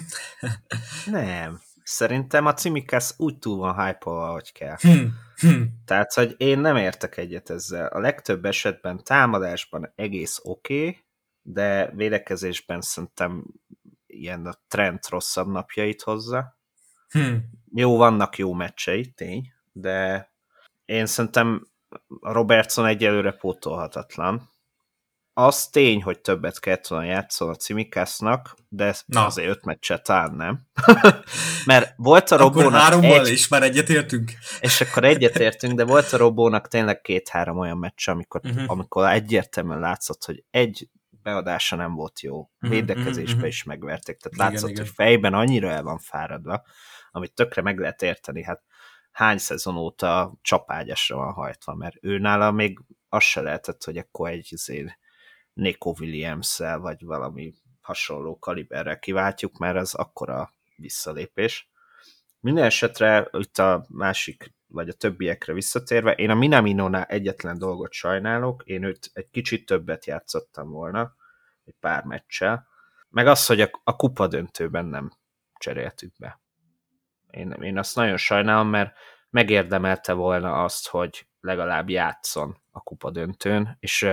Nem. 1.05 1.62
Szerintem 1.84 2.45
a 2.45 2.53
Cimikas 2.53 3.13
úgy 3.17 3.39
túl 3.39 3.58
van 3.58 3.86
hype 3.86 4.10
hogy 4.10 4.51
kell. 4.51 4.77
Hm. 4.79 5.05
Hm. 5.36 5.62
Tehát, 5.86 6.13
hogy 6.13 6.36
én 6.38 6.60
nem 6.60 6.75
értek 6.75 7.17
egyet 7.17 7.49
ezzel. 7.49 7.88
A 7.88 7.99
legtöbb 7.99 8.45
esetben 8.45 9.03
támadásban 9.03 9.91
egész 9.95 10.39
oké, 10.43 10.88
okay, 10.88 11.03
de 11.41 11.91
védekezésben 11.95 12.82
szerintem 12.82 13.45
ilyen 14.19 14.45
a 14.45 14.53
trend 14.67 14.99
rosszabb 15.10 15.47
napjait 15.47 16.01
hozza. 16.01 16.58
Hm. 17.10 17.36
Jó, 17.73 17.97
vannak 17.97 18.38
jó 18.38 18.53
meccsei, 18.53 19.12
tény, 19.12 19.53
de 19.71 20.29
én 20.86 21.05
szerintem 21.05 21.67
Robertson 22.21 22.86
egyelőre 22.86 23.32
pótolhatatlan. 23.32 24.49
Az 25.34 25.67
tény, 25.67 26.03
hogy 26.03 26.19
többet 26.19 26.60
kellett 26.60 26.88
volna 26.88 27.05
játszol 27.05 27.49
a 27.49 27.55
Cimikásznak, 27.55 28.55
de 28.69 28.95
Na. 29.05 29.25
azért 29.25 29.49
öt 29.49 29.65
meccset 29.65 30.03
talán 30.03 30.34
nem. 30.34 30.60
Mert 31.65 31.93
volt 31.97 32.32
a 32.32 32.38
Robónak... 32.38 32.67
Akkor 32.67 32.79
hárommal 32.79 33.25
egy... 33.25 33.32
is 33.32 33.47
már 33.47 33.63
egyetértünk. 33.63 34.32
És 34.60 34.82
akkor 34.82 35.03
egyetértünk, 35.03 35.73
de 35.73 35.86
volt 35.86 36.13
a 36.13 36.17
Robónak 36.17 36.67
tényleg 36.67 37.01
két-három 37.01 37.58
olyan 37.58 37.77
meccs, 37.77 38.10
amikor, 38.10 38.41
uh-huh. 38.43 38.63
amikor 38.67 39.10
egyértelműen 39.10 39.79
látszott, 39.79 40.25
hogy 40.25 40.43
egy 40.51 40.89
beadása 41.29 41.75
nem 41.75 41.93
volt 41.95 42.19
jó. 42.21 42.49
Mhm, 42.59 42.71
Védekezésbe 42.71 43.33
uh-huh. 43.33 43.47
is 43.47 43.63
megverték. 43.63 44.17
Tehát 44.17 44.37
igen, 44.37 44.51
látszott, 44.51 44.69
igen. 44.69 44.83
hogy 44.83 44.93
fejben 44.93 45.33
annyira 45.33 45.69
el 45.69 45.83
van 45.83 45.99
fáradva, 45.99 46.63
amit 47.11 47.33
tökre 47.33 47.61
meg 47.61 47.79
lehet 47.79 48.01
érteni. 48.01 48.43
Hát 48.43 48.63
hány 49.11 49.37
szezon 49.37 49.77
óta 49.77 50.33
csapágyasra 50.41 51.15
van 51.15 51.33
hajtva, 51.33 51.75
mert 51.75 51.95
ő 52.01 52.17
nála 52.17 52.51
még 52.51 52.79
az 53.09 53.23
se 53.23 53.41
lehetett, 53.41 53.83
hogy 53.83 53.97
akkor 53.97 54.29
egy 54.29 54.49
azért 54.53 54.97
Nico 55.53 55.93
williams 55.99 56.57
vagy 56.57 57.05
valami 57.05 57.53
hasonló 57.81 58.39
kaliberrel 58.39 58.99
kiváltjuk, 58.99 59.57
mert 59.57 59.77
ez 59.77 59.93
akkora 59.93 60.53
visszalépés. 60.75 61.71
Minden 62.39 62.63
esetre 62.63 63.27
itt 63.31 63.57
a 63.57 63.85
másik, 63.89 64.53
vagy 64.67 64.89
a 64.89 64.93
többiekre 64.93 65.53
visszatérve, 65.53 66.11
én 66.11 66.29
a 66.29 66.35
Minaminónál 66.35 67.03
egyetlen 67.03 67.57
dolgot 67.57 67.91
sajnálok, 67.91 68.63
én 68.65 68.83
őt 68.83 69.09
egy 69.13 69.29
kicsit 69.29 69.65
többet 69.65 70.05
játszottam 70.05 70.69
volna, 70.69 71.15
egy 71.69 71.75
pár 71.79 72.03
meccsel, 72.03 72.67
meg 73.10 73.27
az, 73.27 73.45
hogy 73.45 73.62
a, 73.62 73.69
a 73.84 73.95
kupa 73.95 74.27
döntőben 74.27 74.86
nem 74.86 75.12
cseréltük 75.58 76.13
be. 76.17 76.41
Én, 77.32 77.51
én 77.51 77.77
azt 77.77 77.95
nagyon 77.95 78.17
sajnálom, 78.17 78.67
mert 78.67 78.97
megérdemelte 79.29 80.13
volna 80.13 80.63
azt, 80.63 80.88
hogy 80.88 81.27
legalább 81.41 81.89
játszon 81.89 82.62
a 82.71 82.82
kupa 82.82 83.12
döntőn, 83.12 83.77
és 83.79 84.10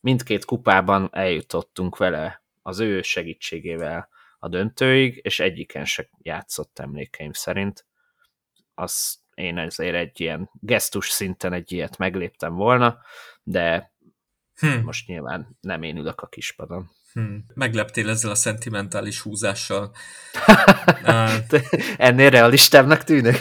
mindkét 0.00 0.44
kupában 0.44 1.08
eljutottunk 1.12 1.96
vele 1.96 2.42
az 2.62 2.80
ő 2.80 3.02
segítségével 3.02 4.08
a 4.38 4.48
döntőig, 4.48 5.20
és 5.22 5.40
egyiken 5.40 5.84
se 5.84 6.08
játszott 6.18 6.78
emlékeim 6.78 7.32
szerint. 7.32 7.86
Az 8.74 9.24
én 9.34 9.58
ezért 9.58 9.94
egy 9.94 10.20
ilyen 10.20 10.50
gesztus 10.52 11.08
szinten 11.08 11.52
egy 11.52 11.72
ilyet 11.72 11.98
megléptem 11.98 12.54
volna, 12.54 12.98
de 13.42 13.92
hm. 14.60 14.84
most 14.84 15.06
nyilván 15.06 15.56
nem 15.60 15.82
én 15.82 15.96
ülök 15.96 16.20
a 16.20 16.26
kispadon. 16.26 16.90
Hmm. 17.16 17.44
Megleptél 17.54 18.08
ezzel 18.08 18.30
a 18.30 18.34
szentimentális 18.34 19.20
húzással. 19.20 19.92
Ennél 21.96 22.30
realistábbnak 22.30 23.04
tűnik. 23.04 23.36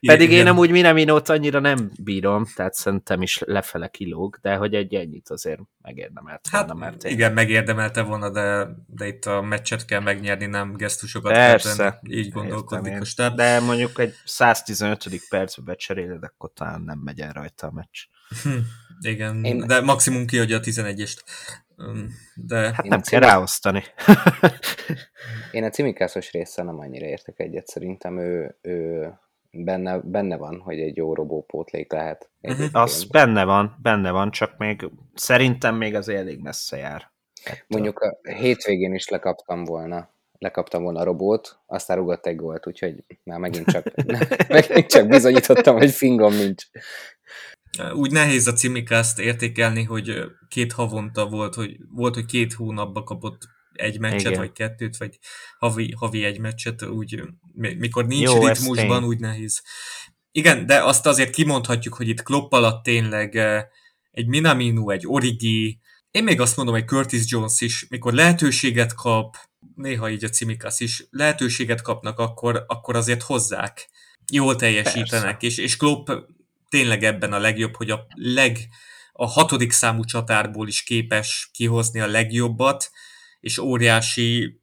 Pedig 0.00 0.30
igen. 0.30 0.40
én 0.40 0.46
amúgy 0.46 0.70
Minaminót 0.70 1.28
annyira 1.28 1.60
nem 1.60 1.90
bírom, 2.02 2.46
tehát 2.54 2.74
szerintem 2.74 3.22
is 3.22 3.38
lefele 3.38 3.88
kilóg, 3.88 4.38
de 4.42 4.54
hogy 4.54 4.74
egy 4.74 4.94
ennyit 4.94 5.30
azért 5.30 5.60
megérdemelt 5.82 6.46
hát, 6.50 6.66
volna. 6.66 6.84
Mert 6.84 7.04
én... 7.04 7.12
Igen, 7.12 7.32
megérdemelte 7.32 8.02
volna, 8.02 8.30
de, 8.30 8.68
de 8.86 9.06
itt 9.06 9.24
a 9.24 9.42
meccset 9.42 9.84
kell 9.84 10.00
megnyerni, 10.00 10.46
nem 10.46 10.72
gesztusokat. 10.72 11.32
Persze. 11.32 12.00
Így 12.08 12.30
gondolkodik 12.30 13.00
a 13.00 13.04
stáb. 13.04 13.36
De 13.36 13.60
mondjuk 13.60 13.98
egy 13.98 14.14
115. 14.24 15.04
percbe 15.28 15.62
becseréled, 15.62 16.22
akkor 16.22 16.52
talán 16.54 16.80
nem 16.80 16.98
megy 16.98 17.20
el 17.20 17.32
rajta 17.32 17.66
a 17.66 17.70
meccs. 17.70 18.04
Hm, 18.42 18.58
igen, 19.00 19.44
én... 19.44 19.66
de 19.66 19.80
maximum 19.80 20.26
kiadja 20.26 20.56
a 20.56 20.60
11-est. 20.60 21.18
De... 22.34 22.56
Hát 22.56 22.86
nem 22.86 23.00
kell 23.00 23.20
ráosztani. 23.20 23.82
Én 25.52 25.64
a 25.64 25.70
cimikászos 25.70 26.32
része 26.32 26.62
nem 26.62 26.78
annyira 26.78 27.06
értek 27.06 27.40
egyet. 27.40 27.66
Szerintem 27.66 28.18
ő, 28.18 28.56
ő 28.62 29.08
benne, 29.50 29.98
benne 29.98 30.36
van, 30.36 30.60
hogy 30.60 30.78
egy 30.78 30.96
jó 30.96 31.14
robópótlék 31.14 31.92
lehet. 31.92 32.30
Uh-huh. 32.40 32.66
Az 32.72 33.04
benne 33.04 33.44
van, 33.44 33.78
benne 33.82 34.10
van, 34.10 34.30
csak 34.30 34.58
még 34.58 34.90
szerintem 35.14 35.74
még 35.74 35.94
az 35.94 36.08
elég 36.08 36.40
messze 36.40 36.76
jár. 36.76 37.10
Ettől. 37.44 37.64
Mondjuk 37.66 37.98
a 37.98 38.18
hétvégén 38.22 38.94
is 38.94 39.08
lekaptam 39.08 39.64
volna 39.64 40.14
lekaptam 40.38 40.82
volna 40.82 41.00
a 41.00 41.04
robót, 41.04 41.58
aztán 41.66 41.96
rugott 41.96 42.26
egy 42.26 42.36
gólt, 42.36 42.66
úgyhogy 42.66 43.04
már 43.22 43.38
megint 43.38 43.66
csak, 43.66 43.86
megint 44.48 44.86
csak 44.86 45.08
bizonyítottam, 45.08 45.76
hogy 45.76 45.90
fingom 45.90 46.34
nincs. 46.34 46.64
Úgy 47.78 48.10
nehéz 48.10 48.46
a 48.46 48.52
cimikászt 48.52 49.18
értékelni, 49.18 49.82
hogy 49.82 50.24
két 50.48 50.72
havonta 50.72 51.26
volt, 51.26 51.54
hogy 51.54 51.76
volt, 51.90 52.14
hogy 52.14 52.24
két 52.24 52.52
hónapba 52.52 53.02
kapott 53.02 53.48
egy 53.72 53.98
meccset, 53.98 54.20
Igen. 54.20 54.38
vagy 54.38 54.52
kettőt, 54.52 54.96
vagy 54.96 55.18
havi, 55.58 55.92
havi 55.96 56.24
egy 56.24 56.38
meccset, 56.40 56.82
úgy, 56.82 57.22
mikor 57.54 58.06
nincs 58.06 58.28
Jó, 58.28 58.46
ritmusban, 58.46 59.04
úgy 59.04 59.18
nehéz. 59.18 59.62
Igen, 60.32 60.66
de 60.66 60.82
azt 60.84 61.06
azért 61.06 61.34
kimondhatjuk, 61.34 61.94
hogy 61.94 62.08
itt 62.08 62.22
Klopp 62.22 62.52
alatt 62.52 62.82
tényleg 62.82 63.36
egy 64.10 64.26
Minamino, 64.26 64.90
egy 64.90 65.06
Origi, 65.06 65.80
én 66.16 66.24
még 66.24 66.40
azt 66.40 66.56
mondom, 66.56 66.74
hogy 66.74 66.86
Curtis 66.86 67.22
Jones 67.24 67.60
is, 67.60 67.86
mikor 67.88 68.12
lehetőséget 68.12 68.94
kap, 68.94 69.36
néha 69.74 70.10
így 70.10 70.24
a 70.24 70.28
Cimikas 70.28 70.80
is, 70.80 71.06
lehetőséget 71.10 71.82
kapnak, 71.82 72.18
akkor, 72.18 72.64
akkor 72.66 72.96
azért 72.96 73.22
hozzák. 73.22 73.90
Jól 74.32 74.56
teljesítenek, 74.56 75.42
és, 75.42 75.58
és 75.58 75.76
Klopp 75.76 76.08
tényleg 76.68 77.02
ebben 77.04 77.32
a 77.32 77.38
legjobb, 77.38 77.76
hogy 77.76 77.90
a 77.90 78.06
leg 78.14 78.58
a 79.12 79.26
hatodik 79.26 79.72
számú 79.72 80.04
csatárból 80.04 80.68
is 80.68 80.82
képes 80.82 81.50
kihozni 81.52 82.00
a 82.00 82.06
legjobbat, 82.06 82.90
és 83.40 83.58
óriási 83.58 84.60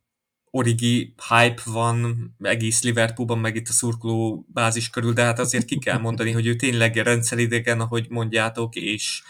origi 0.56 1.16
hype 1.30 1.62
van 1.66 2.32
egész 2.40 2.84
Liverpoolban, 2.84 3.40
meg 3.40 3.56
itt 3.56 3.68
a 3.68 3.72
szurkoló 3.72 4.46
bázis 4.48 4.90
körül, 4.90 5.14
de 5.14 5.24
hát 5.24 5.40
azért 5.40 5.66
ki 5.66 5.80
kell 5.80 5.98
mondani, 5.98 6.32
hogy 6.32 6.48
ő 6.48 6.56
tényleg 6.56 6.96
rendszeridegen, 6.96 7.80
ahogy 7.80 8.06
mondjátok, 8.10 8.76
és, 8.76 9.24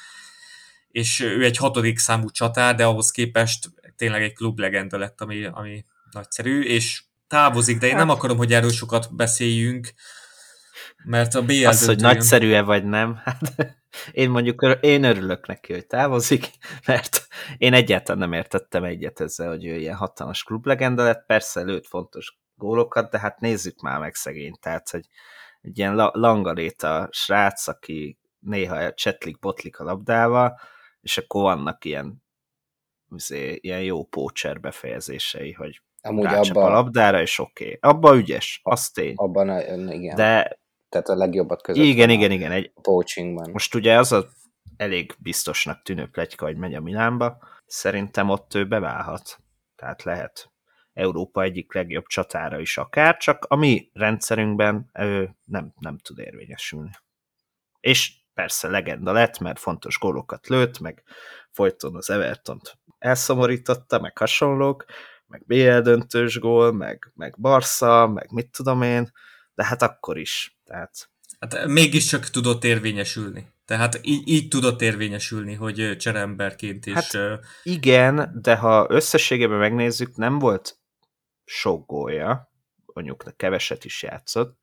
és 0.88 1.20
ő 1.20 1.44
egy 1.44 1.58
hatodik 1.58 1.98
számú 1.98 2.30
csatár, 2.30 2.76
de 2.76 2.86
ahhoz 2.86 3.12
képest 3.12 3.72
tényleg 3.96 4.22
egy 4.22 4.34
klublegenda 4.34 4.98
lett, 4.98 5.22
ami, 5.22 5.46
ami 5.46 5.86
nagyszerű, 6.12 6.62
és 6.62 7.04
távozik, 7.28 7.78
de 7.78 7.88
én 7.88 7.96
nem 7.96 8.08
hát- 8.08 8.18
akarom, 8.18 8.38
hogy 8.38 8.54
erről 8.54 8.72
sokat 8.72 9.16
beszéljünk, 9.16 9.94
mert 11.06 11.36
a 11.36 11.42
BL 11.42 11.68
Az, 11.68 11.86
hogy 11.86 12.02
nagyszerű-e 12.02 12.62
vagy 12.62 12.84
nem, 12.84 13.16
hát 13.16 13.56
én 14.12 14.30
mondjuk 14.30 14.78
én 14.82 15.04
örülök 15.04 15.48
neki, 15.48 15.74
hogy 15.74 15.88
távozik, 15.88 16.50
mert 16.88 17.28
én 17.58 17.74
egyáltalán 17.74 18.20
nem 18.20 18.34
értettem 18.34 18.84
egyet 18.84 19.20
ezzel, 19.20 19.48
hogy 19.48 19.66
ő 19.66 19.76
ilyen 19.76 19.96
hatalmas 19.96 20.44
klublegenda 20.44 21.04
lett, 21.04 21.26
persze 21.26 21.62
lőtt 21.62 21.88
fontos 21.88 22.38
gólokat, 22.56 23.12
de 23.12 23.20
hát 23.20 23.40
nézzük 23.40 23.82
már 23.82 24.00
meg 24.00 24.16
szegény, 24.16 24.56
tehát, 24.62 24.90
hogy 24.90 25.06
egy 25.62 25.78
ilyen 25.78 25.96
langaléta 25.96 27.08
srác, 27.12 27.68
aki 27.68 28.20
néha 28.40 28.94
csetlik-botlik 28.94 29.80
a 29.80 29.84
labdával, 29.84 30.60
és 31.02 31.18
akkor 31.18 31.42
vannak 31.42 31.86
ilyen, 31.86 32.24
azért, 33.10 33.64
ilyen 33.64 33.82
jó 33.82 34.06
pócser 34.06 34.60
befejezései, 34.60 35.52
hogy 35.52 35.82
Amúgy 36.06 36.26
abba, 36.26 36.66
a 36.66 36.70
labdára, 36.70 37.22
és 37.22 37.40
oké. 37.40 37.64
Okay. 37.64 37.92
Abba 37.92 38.16
ügyes, 38.16 38.60
az 38.64 38.90
tény. 38.90 39.14
Abban, 39.16 39.50
igen. 39.92 40.16
De 40.16 40.63
tehát 40.94 41.10
a 41.10 41.16
legjobbat 41.16 41.62
között. 41.62 41.84
Igen, 41.84 42.10
igen, 42.10 42.32
igen. 42.32 42.52
Egy, 42.52 42.72
poachingban. 42.82 43.50
Most 43.52 43.76
ugye 43.76 43.98
az 43.98 44.12
a 44.12 44.26
elég 44.78 45.16
biztosnak 45.20 45.82
tűnő 45.82 46.08
plegyka, 46.08 46.46
hogy 46.46 46.58
megy 46.58 46.74
a 46.74 46.82
Milánba. 46.82 47.38
Szerintem 47.66 48.30
ott 48.30 48.54
ő 48.54 48.68
beválhat. 48.68 49.38
Tehát 49.76 50.04
lehet 50.04 50.52
Európa 50.94 51.42
egyik 51.42 51.74
legjobb 51.74 52.06
csatára 52.06 52.60
is 52.60 52.78
akár, 52.78 53.18
csak 53.18 53.46
a 53.48 53.56
mi 53.56 53.90
rendszerünkben 53.94 54.90
ő 54.94 55.36
nem, 55.46 55.74
nem 55.80 55.98
tud 55.98 56.20
érvényesülni. 56.20 56.92
És 57.80 58.14
persze 58.34 58.68
legenda 58.68 59.12
lett, 59.12 59.40
mert 59.40 59.60
fontos 59.60 60.00
gólokat 60.00 60.48
lőtt, 60.48 60.80
meg 60.80 61.04
folyton 61.52 61.96
az 61.96 62.10
everton 62.10 62.60
elszomorította, 63.00 64.00
meg 64.00 64.18
hasonlók, 64.18 64.86
meg 65.28 65.44
BL 65.46 65.80
döntős 65.80 66.40
gól, 66.40 66.72
meg, 66.72 67.12
meg 67.16 67.36
Barca, 67.40 68.08
meg 68.08 68.32
mit 68.32 68.52
tudom 68.52 68.82
én, 68.82 69.12
de 69.56 69.66
hát 69.66 69.82
akkor 69.82 70.18
is. 70.18 70.58
Tehát... 70.64 71.10
Hát 71.40 71.66
mégiscsak 71.66 72.30
tudott 72.30 72.64
érvényesülni. 72.64 73.52
Tehát 73.66 74.00
így, 74.02 74.28
így 74.28 74.48
tudott 74.48 74.82
érvényesülni, 74.82 75.54
hogy 75.54 75.98
cseremberként 75.98 76.86
is... 76.86 76.94
Hát 76.94 77.40
igen, 77.64 78.40
de 78.42 78.56
ha 78.56 78.86
összességében 78.90 79.58
megnézzük, 79.58 80.16
nem 80.16 80.40
volt 80.40 80.78
sok 81.46 81.86
gólja, 81.86 82.52
mondjuk 82.86 83.34
keveset 83.36 83.86
is 83.86 84.04
játszott. 84.04 84.58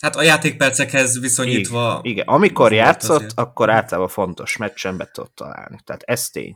Hát 0.00 0.16
a 0.16 0.22
játékpercekhez 0.22 1.20
viszonyítva... 1.20 2.00
Igen, 2.02 2.12
igen. 2.12 2.26
amikor 2.26 2.72
játszott, 2.72 3.16
azért. 3.16 3.38
akkor 3.38 3.70
általában 3.70 4.08
fontos 4.08 4.56
meccsen 4.56 4.96
be 4.96 5.10
tudott 5.10 5.34
találni. 5.34 5.78
Tehát 5.84 6.02
ez 6.02 6.28
tény. 6.28 6.54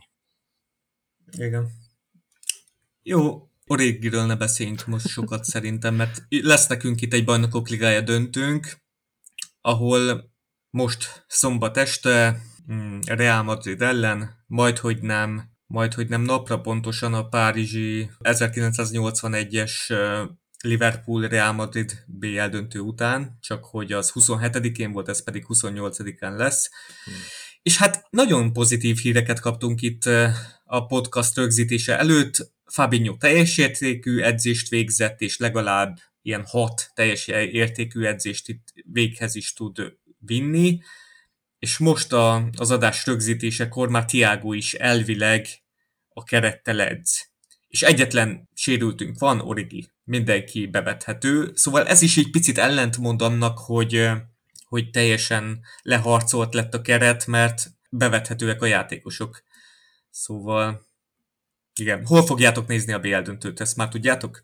Igen. 1.31 1.67
Jó, 3.01 3.49
Origiről 3.67 4.25
ne 4.25 4.35
beszéljünk 4.35 4.85
most 4.85 5.07
sokat 5.07 5.43
szerintem, 5.43 5.95
mert 5.95 6.25
lesz 6.29 6.67
nekünk 6.67 7.01
itt 7.01 7.13
egy 7.13 7.25
bajnokok 7.25 7.69
ligája 7.69 8.01
döntőnk, 8.01 8.77
ahol 9.61 10.33
most 10.69 11.25
szombat 11.27 11.77
este 11.77 12.41
mm, 12.71 12.99
Real 13.05 13.43
Madrid 13.43 13.81
ellen, 13.81 14.43
majd 14.47 14.77
hogy 14.77 15.01
nem, 15.01 15.49
majd 15.65 15.93
hogy 15.93 16.07
nem 16.07 16.21
napra 16.21 16.61
pontosan 16.61 17.13
a 17.13 17.27
párizsi 17.27 18.09
1981-es 18.19 19.71
Liverpool 20.63 21.27
Real 21.27 21.51
Madrid 21.51 22.03
BL 22.07 22.45
döntő 22.45 22.79
után, 22.79 23.37
csak 23.39 23.65
hogy 23.65 23.91
az 23.91 24.11
27-én 24.13 24.91
volt, 24.91 25.09
ez 25.09 25.23
pedig 25.23 25.45
28-án 25.47 26.35
lesz. 26.35 26.69
Hmm. 27.03 27.13
És 27.61 27.77
hát 27.77 28.07
nagyon 28.09 28.53
pozitív 28.53 28.97
híreket 28.97 29.39
kaptunk 29.39 29.81
itt 29.81 30.09
a 30.65 30.85
podcast 30.85 31.35
rögzítése 31.35 31.97
előtt. 31.97 32.51
Fabinho 32.65 33.17
teljes 33.17 33.57
értékű 33.57 34.19
edzést 34.19 34.69
végzett, 34.69 35.21
és 35.21 35.37
legalább 35.37 35.97
ilyen 36.21 36.45
hat 36.45 36.91
teljes 36.93 37.27
értékű 37.27 38.03
edzést 38.03 38.49
itt 38.49 38.73
véghez 38.91 39.35
is 39.35 39.53
tud 39.53 39.93
vinni, 40.19 40.79
és 41.59 41.77
most 41.77 42.13
a, 42.13 42.49
az 42.57 42.71
adás 42.71 43.05
rögzítésekor 43.05 43.89
már 43.89 44.05
Tiago 44.05 44.53
is 44.53 44.73
elvileg 44.73 45.47
a 46.09 46.23
kerettel 46.23 46.81
edz. 46.81 47.29
És 47.67 47.81
egyetlen 47.81 48.49
sérültünk 48.53 49.19
van, 49.19 49.39
Origi, 49.39 49.87
mindenki 50.03 50.67
bevethető, 50.67 51.51
szóval 51.53 51.87
ez 51.87 52.01
is 52.01 52.17
egy 52.17 52.29
picit 52.31 52.57
ellentmond 52.57 53.21
annak, 53.21 53.57
hogy, 53.57 54.09
hogy 54.65 54.89
teljesen 54.89 55.59
leharcolt 55.81 56.53
lett 56.53 56.73
a 56.73 56.81
keret, 56.81 57.25
mert 57.25 57.71
bevethetőek 57.89 58.61
a 58.61 58.65
játékosok. 58.65 59.43
Szóval 60.15 60.81
igen, 61.79 62.05
hol 62.05 62.21
fogjátok 62.21 62.67
nézni 62.67 62.93
a 62.93 62.99
BL 62.99 63.19
döntőt, 63.19 63.59
ezt 63.59 63.77
már 63.77 63.87
tudjátok? 63.87 64.43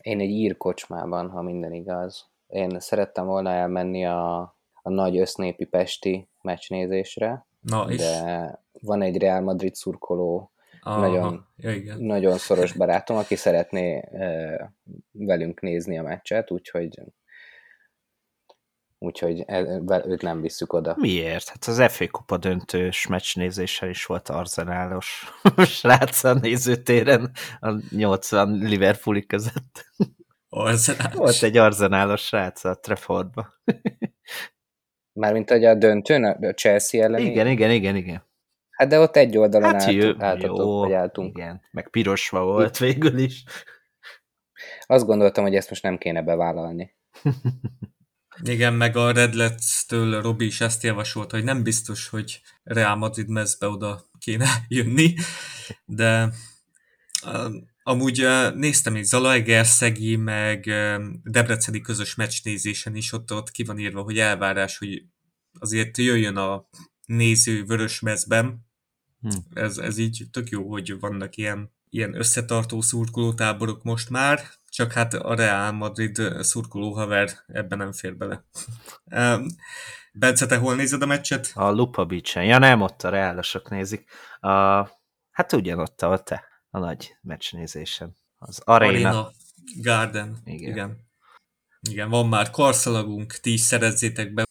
Én 0.00 0.20
egy 0.20 0.30
ír 0.30 0.56
kocsmában, 0.56 1.30
ha 1.30 1.42
minden 1.42 1.72
igaz. 1.72 2.26
Én 2.46 2.80
szerettem 2.80 3.26
volna 3.26 3.50
elmenni 3.50 4.06
a, 4.06 4.40
a 4.82 4.90
nagy 4.90 5.18
össznépi 5.18 5.64
pesti 5.64 6.28
meccsnézésre, 6.42 7.46
Na, 7.60 7.90
és? 7.90 7.96
de 7.96 8.62
van 8.72 9.02
egy 9.02 9.16
Real 9.16 9.40
Madrid 9.40 9.74
szurkoló, 9.74 10.52
Aha, 10.80 11.00
nagyon, 11.00 11.46
ja, 11.56 11.72
igen. 11.72 12.00
nagyon 12.00 12.38
szoros 12.38 12.72
barátom, 12.72 13.16
aki 13.16 13.34
szeretné 13.34 13.98
e, 13.98 14.72
velünk 15.10 15.60
nézni 15.60 15.98
a 15.98 16.02
meccset, 16.02 16.50
úgyhogy 16.50 17.00
úgyhogy 19.04 19.42
e, 19.46 19.82
őt 20.06 20.22
nem 20.22 20.40
visszük 20.40 20.72
oda. 20.72 20.94
Miért? 20.98 21.48
Hát 21.48 21.64
az 21.64 21.92
FA 21.92 22.08
Kupa 22.08 22.36
döntős 22.36 23.06
meccsnézéssel 23.06 23.88
is 23.88 24.06
volt 24.06 24.28
arzenálos 24.28 25.32
srác 25.78 26.24
a 26.24 26.34
nézőtéren 26.34 27.30
a 27.60 27.72
80 27.90 28.58
Liverpooli 28.62 29.26
között. 29.26 29.92
Arzenálos. 30.48 31.14
Volt 31.14 31.42
egy 31.42 31.56
arzenálos 31.56 32.20
srác 32.20 32.64
a 32.64 32.74
Traffordba. 32.74 33.48
Mármint, 35.20 35.50
hogy 35.50 35.64
a 35.64 35.74
döntőn, 35.74 36.24
a 36.24 36.52
Chelsea 36.52 37.02
ellen. 37.02 37.20
Igen, 37.20 37.46
igen, 37.46 37.70
igen, 37.70 37.96
igen. 37.96 38.22
Hát 38.70 38.88
de 38.88 38.98
ott 38.98 39.16
egy 39.16 39.38
oldalon 39.38 39.72
hát 39.72 39.82
állt, 39.82 40.22
álltatok, 40.22 40.56
jó, 40.58 40.78
vagy 40.80 40.92
álltunk. 40.92 41.38
Igen, 41.38 41.62
meg 41.70 41.90
pirosva 41.90 42.44
volt 42.44 42.78
végül 42.78 43.18
is. 43.18 43.44
Azt 44.86 45.06
gondoltam, 45.06 45.44
hogy 45.44 45.54
ezt 45.54 45.68
most 45.70 45.82
nem 45.82 45.98
kéne 45.98 46.22
bevállalni. 46.22 46.94
Igen, 48.42 48.74
meg 48.74 48.96
a 48.96 49.12
Redlet's-től 49.12 50.18
Robi 50.22 50.46
is 50.46 50.60
ezt 50.60 50.82
javasolt, 50.82 51.30
hogy 51.30 51.44
nem 51.44 51.62
biztos, 51.62 52.08
hogy 52.08 52.40
Real 52.62 52.96
Madrid 52.96 53.28
mezbe 53.28 53.66
oda 53.66 54.04
kéne 54.18 54.48
jönni, 54.68 55.14
de 55.84 56.32
Amúgy 57.86 58.26
néztem 58.54 58.94
egy 58.94 59.04
Zalaegerszegi, 59.04 60.16
meg 60.16 60.64
Debreceni 61.22 61.80
közös 61.80 62.14
meccsnézésen 62.14 62.94
is, 62.94 63.12
ott, 63.12 63.32
ott 63.32 63.50
ki 63.50 63.64
van 63.64 63.78
írva, 63.78 64.02
hogy 64.02 64.18
elvárás, 64.18 64.78
hogy 64.78 65.04
azért 65.58 65.98
jöjjön 65.98 66.36
a 66.36 66.68
néző 67.06 67.64
vörös 67.64 68.00
mezben. 68.00 68.66
Hm. 69.20 69.28
Ez, 69.52 69.78
ez 69.78 69.98
így 69.98 70.26
tök 70.30 70.48
jó, 70.48 70.70
hogy 70.70 70.98
vannak 70.98 71.36
ilyen, 71.36 71.72
ilyen 71.90 72.14
összetartó 72.14 72.80
szurkolótáborok 72.80 73.82
most 73.82 74.10
már, 74.10 74.50
csak 74.74 74.92
hát 74.92 75.14
a 75.14 75.34
Real 75.34 75.72
Madrid 75.72 76.22
szurkoló 76.40 76.92
haver 76.92 77.30
ebben 77.46 77.78
nem 77.78 77.92
fér 77.92 78.16
bele. 78.16 78.44
Bence, 80.12 80.46
te 80.46 80.56
hol 80.56 80.74
nézed 80.74 81.02
a 81.02 81.06
meccset? 81.06 81.50
A 81.54 81.70
Lupa 81.70 82.04
Beach-en. 82.04 82.44
Ja 82.44 82.58
nem, 82.58 82.80
ott 82.80 83.02
a 83.02 83.08
reálosok 83.08 83.70
nézik. 83.70 84.10
A, 84.40 84.48
hát 85.30 85.52
ugyanott, 85.52 86.02
ahol 86.02 86.22
te 86.22 86.44
a 86.70 86.78
nagy 86.78 87.16
meccsnézésen. 87.20 88.16
Az 88.38 88.60
Arena. 88.64 89.08
Arena 89.08 89.30
Garden. 89.82 90.40
Igen. 90.44 90.70
Igen. 90.70 91.06
Igen, 91.90 92.08
van 92.08 92.28
már 92.28 92.50
karszalagunk, 92.50 93.32
ti 93.32 93.52
is 93.52 93.60
szerezzétek 93.60 94.34
be. 94.34 94.44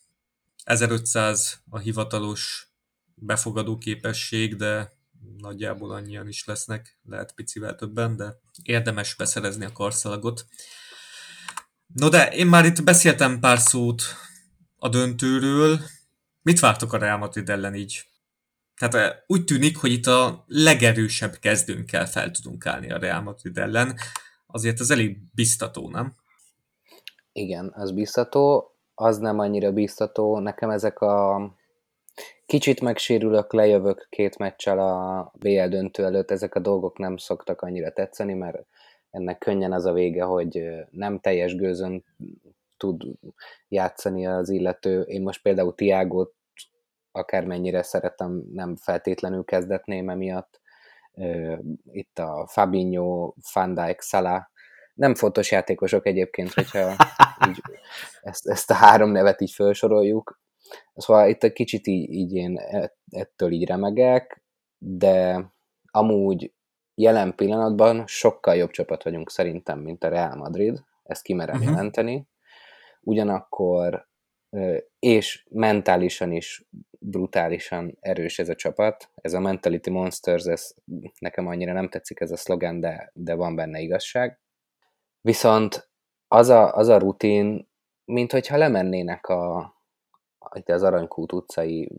1500 0.63 1.63
a 1.69 1.78
hivatalos 1.78 2.67
befogadó 3.15 3.78
képesség, 3.78 4.55
de 4.55 4.91
nagyjából 5.38 5.91
annyian 5.91 6.27
is 6.27 6.45
lesznek, 6.45 6.99
lehet 7.03 7.34
picivel 7.34 7.75
többen, 7.75 8.15
de 8.15 8.39
érdemes 8.63 9.15
beszerezni 9.15 9.65
a 9.65 9.71
karszalagot. 9.71 10.45
No 11.88 12.09
de 12.09 12.27
én 12.27 12.47
már 12.47 12.65
itt 12.65 12.84
beszéltem 12.84 13.39
pár 13.39 13.59
szót 13.59 14.03
a 14.75 14.89
döntőről. 14.89 15.79
Mit 16.41 16.59
vártok 16.59 16.93
a 16.93 16.97
Real 16.97 17.17
Madrid 17.17 17.49
ellen 17.49 17.75
így 17.75 18.05
tehát 18.77 19.23
úgy 19.27 19.43
tűnik, 19.43 19.77
hogy 19.77 19.91
itt 19.91 20.05
a 20.05 20.43
legerősebb 20.47 21.36
kezdőnkkel 21.36 22.05
fel 22.05 22.31
tudunk 22.31 22.65
állni 22.65 22.91
a 22.91 22.97
Real 22.97 23.21
Madrid 23.21 23.57
ellen. 23.57 23.95
Azért 24.47 24.79
az 24.79 24.91
elég 24.91 25.17
biztató, 25.36 25.89
nem? 25.89 26.15
Igen, 27.31 27.71
az 27.75 27.91
biztató. 27.91 28.71
Az 28.95 29.17
nem 29.17 29.39
annyira 29.39 29.71
biztató. 29.71 30.39
Nekem 30.39 30.69
ezek 30.69 30.99
a 30.99 31.38
kicsit 32.45 32.82
megsérülök, 32.82 33.53
lejövök 33.53 34.07
két 34.09 34.38
meccsel 34.38 34.80
a 34.80 35.32
BL 35.39 35.68
döntő 35.68 36.03
előtt, 36.03 36.32
ezek 36.32 36.55
a 36.55 36.59
dolgok 36.59 36.97
nem 36.97 37.18
szoktak 37.18 37.61
annyira 37.61 37.91
tetszeni, 37.91 38.34
mert 38.34 38.66
ennek 39.11 39.38
könnyen 39.38 39.72
az 39.72 39.86
a 39.86 39.93
vége, 39.93 40.24
hogy 40.24 40.64
nem 40.89 41.20
teljes 41.20 41.55
gőzön 41.55 42.03
tud 42.78 43.03
játszani 43.68 44.28
az 44.28 44.49
illető. 44.49 45.01
Én 45.01 45.22
most 45.22 45.41
például 45.41 45.76
Tiágot 45.76 46.34
akármennyire 47.11 47.84
szeretem, 47.84 48.43
nem 48.53 48.76
feltétlenül 48.76 49.43
kezdetném 49.43 50.09
emiatt. 50.09 50.61
Itt 51.91 52.20
a 52.20 52.47
Fabinho, 52.47 53.34
Van 53.53 53.74
Dijk, 53.74 54.01
Salah, 54.01 54.43
nem 54.93 55.16
fontos 55.16 55.51
játékosok 55.51 56.05
egyébként, 56.05 56.53
hogyha 56.53 56.89
így 57.47 57.61
ezt, 58.22 58.47
ezt 58.47 58.72
a 58.72 58.74
három 58.74 59.11
nevet 59.11 59.41
így 59.41 59.51
felsoroljuk. 59.51 60.41
Szóval 60.95 61.30
itt 61.30 61.43
egy 61.43 61.53
kicsit 61.53 61.88
így, 61.88 62.09
így 62.09 62.34
én 62.34 62.59
ettől 63.09 63.51
így 63.51 63.66
remegek, 63.66 64.43
de 64.78 65.45
amúgy 65.91 66.53
jelen 66.95 67.36
pillanatban 67.36 68.07
sokkal 68.07 68.55
jobb 68.55 68.72
csapat 68.72 69.03
vagyunk 69.03 69.30
szerintem, 69.30 69.80
mint 69.80 70.03
a 70.03 70.09
Real 70.09 70.36
Madrid, 70.36 70.84
ezt 71.03 71.22
kimerem 71.22 71.55
uh-huh. 71.55 71.72
jelenteni. 71.72 72.28
Ugyanakkor 73.01 74.07
és 74.99 75.45
mentálisan 75.49 76.32
is 76.32 76.66
brutálisan 76.99 77.97
erős 77.99 78.39
ez 78.39 78.49
a 78.49 78.55
csapat. 78.55 79.09
Ez 79.16 79.34
a 79.34 79.39
Mentality 79.39 79.89
Monsters, 79.89 80.45
ez 80.45 80.74
nekem 81.20 81.47
annyira 81.47 81.74
nem 81.74 81.89
tetszik 81.89 82.20
ez 82.20 82.32
a 82.32 82.38
szlogen, 82.38 82.80
de, 82.80 83.11
de 83.14 83.34
van 83.34 83.55
benne 83.55 83.80
igazság. 83.80 84.39
Viszont 85.22 85.89
az 86.28 86.49
a, 86.49 86.76
az 86.76 86.88
a 86.88 86.97
rutin, 86.97 87.70
mint 88.05 88.32
hogyha 88.32 88.57
lemennének 88.57 89.28
a, 89.28 89.74
itt 90.53 90.69
az 90.69 90.83
Aranykút 90.83 91.31
utcai 91.31 91.89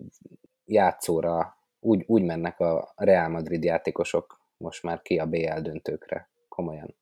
játszóra, 0.65 1.57
úgy, 1.81 2.05
úgy 2.07 2.23
mennek 2.23 2.61
a 2.61 2.93
Real 2.97 3.29
Madrid 3.29 3.65
játékosok 3.65 4.41
most 4.57 4.83
már 4.83 5.03
ki 5.03 5.19
a 5.19 5.27
BL 5.27 5.61
döntőkre, 5.61 6.29
komolyan. 6.49 6.95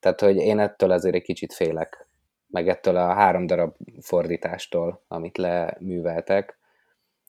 Tehát, 0.00 0.20
hogy 0.20 0.36
én 0.36 0.58
ettől 0.58 0.90
azért 0.90 1.14
egy 1.14 1.22
kicsit 1.22 1.52
félek, 1.52 2.08
meg 2.46 2.68
ettől 2.68 2.96
a 2.96 3.12
három 3.12 3.46
darab 3.46 3.76
fordítástól, 4.00 5.04
amit 5.08 5.36
leműveltek 5.36 6.58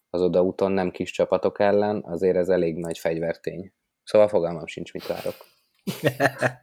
az 0.09 0.21
odaúton 0.21 0.71
nem 0.71 0.91
kis 0.91 1.11
csapatok 1.11 1.59
ellen, 1.59 2.03
azért 2.05 2.37
ez 2.37 2.49
elég 2.49 2.77
nagy 2.77 2.97
fegyvertény. 2.97 3.73
Szóval 4.03 4.27
fogalmam 4.27 4.67
sincs, 4.67 4.93
mit 4.93 5.07
várok. 5.07 5.35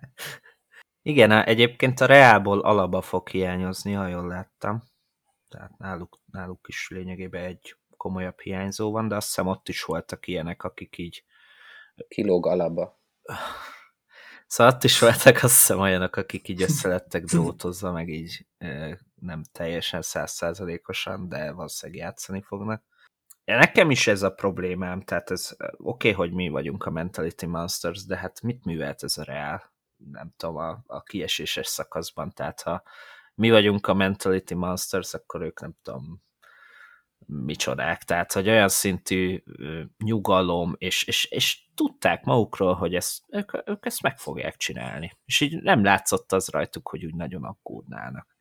Igen, 1.03 1.33
egyébként 1.33 2.01
a 2.01 2.07
Reából 2.07 2.61
alaba 2.61 3.01
fog 3.01 3.29
hiányozni, 3.29 3.93
ha 3.93 4.07
jól 4.07 4.27
láttam. 4.27 4.83
Tehát 5.49 5.79
náluk, 5.79 6.21
náluk 6.33 6.69
is 6.69 6.89
lényegében 6.91 7.45
egy 7.45 7.77
komolyabb 7.97 8.41
hiányzó 8.41 8.91
van, 8.91 9.09
de 9.09 9.17
azt 9.17 9.27
hiszem 9.27 9.47
ott 9.47 9.69
is 9.69 9.85
voltak 9.85 10.27
ilyenek, 10.27 10.63
akik 10.63 10.99
így... 10.99 11.25
Kilóg 12.09 12.47
alapba. 12.47 12.99
Szóval 14.49 14.73
ott 14.73 14.85
is 14.85 14.99
voltak 14.99 15.37
azt 15.37 15.55
hiszem 15.55 15.79
olyanok, 15.79 16.17
akik 16.17 16.49
így 16.49 16.63
összelettek 16.63 17.25
drótozva, 17.25 17.93
meg 17.93 18.09
így 18.09 18.47
nem 19.15 19.43
teljesen 19.53 20.03
százszázalékosan, 20.03 21.29
de 21.29 21.53
valószínűleg 21.53 22.01
játszani 22.03 22.43
fognak. 22.43 22.85
Nekem 23.45 23.91
is 23.91 24.07
ez 24.07 24.23
a 24.23 24.35
problémám, 24.35 25.03
tehát 25.03 25.31
ez 25.31 25.57
oké, 25.59 25.77
okay, 25.79 26.13
hogy 26.13 26.33
mi 26.33 26.49
vagyunk 26.49 26.85
a 26.85 26.91
Mentality 26.91 27.47
Monsters, 27.47 28.05
de 28.05 28.17
hát 28.17 28.43
mit 28.43 28.65
művelt 28.65 29.03
ez 29.03 29.19
a 29.19 29.23
Real? 29.23 29.73
Nem 29.97 30.33
tudom, 30.37 30.57
a, 30.57 30.83
a 30.87 31.03
kieséses 31.03 31.67
szakaszban, 31.67 32.33
tehát 32.33 32.63
ha 32.63 32.83
mi 33.37 33.51
vagyunk 33.51 33.87
a 33.87 33.95
Mentality 33.95 34.55
Monsters, 34.55 35.15
akkor 35.15 35.43
ők 35.43 35.61
nem 35.61 35.75
tudom, 35.83 36.25
micsodák, 37.27 38.03
tehát 38.03 38.33
hogy 38.33 38.49
olyan 38.49 38.69
szintű 38.69 39.43
nyugalom, 40.05 40.75
és, 40.79 41.05
és, 41.05 41.25
és 41.25 41.65
tudták 41.75 42.25
magukról, 42.25 42.75
hogy 42.75 42.95
ezt, 42.95 43.23
ők, 43.29 43.53
ők 43.69 43.87
ezt 43.87 44.03
meg 44.03 44.19
fogják 44.19 44.57
csinálni. 44.57 45.19
És 45.25 45.41
így 45.41 45.63
nem 45.63 45.85
látszott 45.85 46.33
az 46.33 46.49
rajtuk, 46.49 46.89
hogy 46.89 47.05
úgy 47.05 47.15
nagyon 47.15 47.45
aggódnának. 47.45 48.37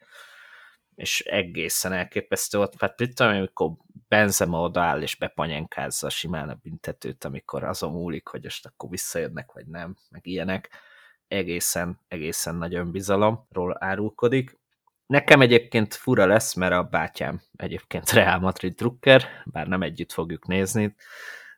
És 0.95 1.19
egészen 1.19 1.93
elképesztő 1.93 2.59
ott, 2.59 2.73
hát 2.79 2.99
mit 2.99 3.19
amikor 3.19 3.71
Benzema 4.07 4.61
odaáll 4.61 5.01
és 5.01 5.15
bepanyenkázza 5.15 6.09
simán 6.09 6.49
a 6.49 6.59
büntetőt, 6.61 7.23
amikor 7.23 7.63
azon 7.63 7.91
múlik, 7.91 8.27
hogy 8.27 8.43
most 8.43 8.65
akkor 8.65 8.89
visszajönnek, 8.89 9.51
vagy 9.51 9.67
nem, 9.67 9.95
meg 10.09 10.27
ilyenek. 10.27 10.69
Egészen, 11.27 11.99
egészen 12.07 12.55
nagy 12.55 12.75
önbizalomról 12.75 13.77
árulkodik. 13.79 14.57
Nekem 15.05 15.41
egyébként 15.41 15.93
fura 15.93 16.25
lesz, 16.25 16.53
mert 16.53 16.73
a 16.73 16.83
bátyám 16.83 17.41
egyébként 17.55 18.11
Real 18.11 18.39
Madrid 18.39 18.73
drukker, 18.75 19.25
bár 19.45 19.67
nem 19.67 19.81
együtt 19.81 20.11
fogjuk 20.11 20.47
nézni, 20.47 20.95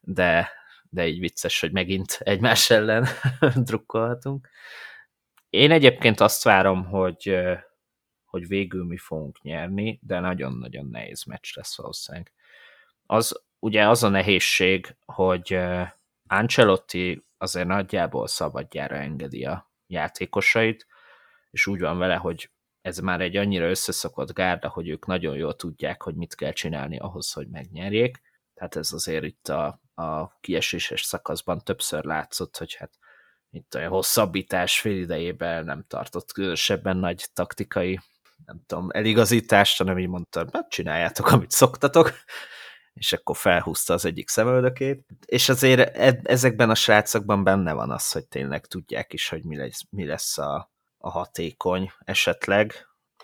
de, 0.02 0.50
de 0.90 1.08
így 1.08 1.20
vicces, 1.20 1.60
hogy 1.60 1.72
megint 1.72 2.18
egymás 2.20 2.70
ellen 2.70 3.08
drukkolhatunk. 3.68 4.50
Én 5.50 5.72
egyébként 5.72 6.20
azt 6.20 6.44
várom, 6.44 6.86
hogy, 6.86 7.38
hogy 8.26 8.48
végül 8.48 8.86
mi 8.86 8.98
fogunk 8.98 9.42
nyerni, 9.42 10.00
de 10.02 10.20
nagyon-nagyon 10.20 10.86
nehéz 10.86 11.24
meccs 11.24 11.56
lesz 11.56 11.78
valószínűleg. 11.78 12.34
Az, 13.06 13.42
ugye 13.60 13.88
az 13.88 14.04
a 14.04 14.10
nehézség, 14.10 14.96
hogy 15.06 15.60
Ancelotti 16.28 17.26
azért 17.38 17.68
nagyjából 17.68 18.28
szabadjára 18.28 18.96
engedi 18.96 19.46
a 19.46 19.72
játékosait, 19.88 20.88
és 21.52 21.68
úgy 21.68 21.80
van 21.80 21.98
vele, 21.98 22.16
hogy 22.16 22.50
ez 22.88 22.98
már 22.98 23.22
egy 23.22 23.36
annyira 23.36 23.70
összeszokott 23.70 24.34
gárda, 24.34 24.70
hogy 24.70 24.90
ők 24.90 25.06
nagyon 25.06 25.36
jól 25.36 25.56
tudják, 25.56 26.02
hogy 26.02 26.16
mit 26.16 26.36
kell 26.36 26.52
csinálni 26.52 26.98
ahhoz, 26.98 27.32
hogy 27.32 27.48
megnyerjék. 27.48 28.22
Tehát 28.54 28.76
ez 28.76 28.92
azért 28.92 29.24
itt 29.24 29.48
a, 29.48 29.82
a 29.96 30.38
kieséses 30.40 31.02
szakaszban 31.02 31.64
többször 31.64 32.04
látszott, 32.04 32.58
hogy 32.58 32.76
hát 32.76 32.92
itt 33.50 33.74
a 33.74 33.88
hosszabbítás 33.88 34.80
fél 34.80 34.98
idejében 34.98 35.66
nem 35.66 35.86
tartott 35.88 36.32
különösebben 36.32 36.98
nagy 36.98 37.26
taktikai 37.34 38.00
nem 38.46 38.62
tudom, 38.66 38.90
eligazítást, 38.92 39.78
hanem 39.78 39.98
így 39.98 40.08
mondta, 40.08 40.48
hát 40.52 40.70
csináljátok, 40.70 41.32
amit 41.32 41.52
szoktatok, 41.52 42.14
és 42.94 43.14
akkor 43.14 43.38
felhúzta 43.38 43.94
az 43.94 44.06
egyik 44.06 44.30
szemöldökét. 44.30 45.06
És 45.26 45.50
azért 45.50 45.98
e- 45.98 46.20
ezekben 46.24 46.70
a 46.70 46.76
srácokban 46.76 47.44
benne 47.44 47.74
van 47.74 47.92
az, 47.92 48.12
hogy 48.12 48.28
tényleg 48.28 48.66
tudják 48.66 49.14
is, 49.14 49.30
hogy 49.30 49.44
mi 49.44 49.56
lesz, 49.58 49.82
mi 49.90 50.06
lesz 50.06 50.38
a, 50.38 50.72
a 50.98 51.10
hatékony 51.10 51.92
esetleg. 52.00 52.74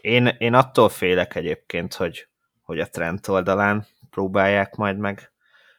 Én, 0.02 0.26
én 0.26 0.54
attól 0.54 0.90
félek 0.90 1.36
egyébként, 1.36 1.94
hogy, 1.94 2.28
hogy 2.62 2.80
a 2.80 2.90
trend 2.90 3.30
oldalán 3.30 3.88
próbálják 4.10 4.76
majd 4.76 4.98
meg 4.98 5.32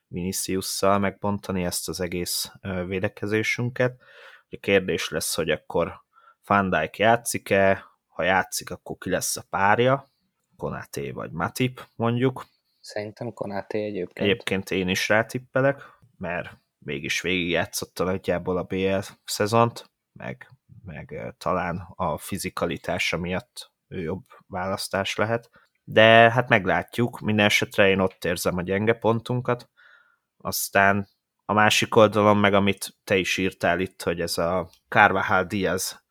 Viniciusszal 0.06 0.98
megbontani 0.98 1.64
ezt 1.64 1.88
az 1.88 2.00
egész 2.00 2.52
védekezésünket. 2.86 4.00
A 4.50 4.56
kérdés 4.60 5.08
lesz, 5.08 5.34
hogy 5.34 5.50
akkor 5.50 6.02
Van 6.46 6.70
Dijk 6.70 6.98
játszik-e, 6.98 7.84
ha 8.06 8.22
játszik, 8.22 8.70
akkor 8.70 8.96
ki 8.98 9.10
lesz 9.10 9.36
a 9.36 9.44
párja, 9.50 10.10
Konaté 10.56 11.10
vagy 11.10 11.30
Matip 11.30 11.86
mondjuk. 11.96 12.46
Szerintem 12.80 13.32
Konaté 13.32 13.84
egyébként. 13.84 14.28
Egyébként 14.28 14.70
én 14.70 14.88
is 14.88 15.08
rátippelek, 15.08 15.82
mert 16.18 16.58
mégis 16.78 17.20
végigjátszotta 17.20 18.04
nagyjából 18.04 18.56
a 18.56 18.62
BL 18.62 18.98
szezont, 19.24 19.90
meg 20.12 20.48
meg 20.84 21.34
talán 21.38 21.86
a 21.94 22.18
fizikalitása 22.18 23.16
miatt 23.16 23.72
ő 23.88 24.00
jobb 24.00 24.24
választás 24.46 25.16
lehet. 25.16 25.50
De 25.84 26.30
hát 26.30 26.48
meglátjuk, 26.48 27.20
minden 27.20 27.46
esetre 27.46 27.88
én 27.88 28.00
ott 28.00 28.24
érzem 28.24 28.56
a 28.56 28.62
gyenge 28.62 28.92
pontunkat. 28.92 29.70
Aztán 30.36 31.08
a 31.44 31.52
másik 31.52 31.96
oldalon 31.96 32.36
meg, 32.36 32.54
amit 32.54 32.96
te 33.04 33.16
is 33.16 33.36
írtál 33.36 33.80
itt, 33.80 34.02
hogy 34.02 34.20
ez 34.20 34.38
a 34.38 34.68
Carvajal 34.88 35.44
Diaz 35.44 36.04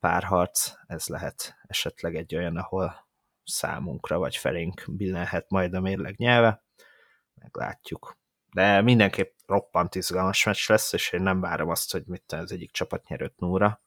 párharc, 0.00 0.72
ez 0.86 1.06
lehet 1.06 1.54
esetleg 1.66 2.16
egy 2.16 2.34
olyan, 2.34 2.56
ahol 2.56 3.06
számunkra 3.44 4.18
vagy 4.18 4.36
felénk 4.36 4.84
billenhet 4.86 5.50
majd 5.50 5.74
a 5.74 5.80
mérleg 5.80 6.16
nyelve. 6.16 6.64
Meglátjuk. 7.34 8.18
De 8.52 8.80
mindenképp 8.80 9.34
roppant 9.46 9.94
izgalmas 9.94 10.44
meccs 10.44 10.68
lesz, 10.68 10.92
és 10.92 11.12
én 11.12 11.22
nem 11.22 11.40
várom 11.40 11.68
azt, 11.68 11.92
hogy 11.92 12.02
mit 12.06 12.32
az 12.32 12.52
egyik 12.52 12.72
csapat 12.72 13.08
nyerőt 13.08 13.38
núra 13.38 13.82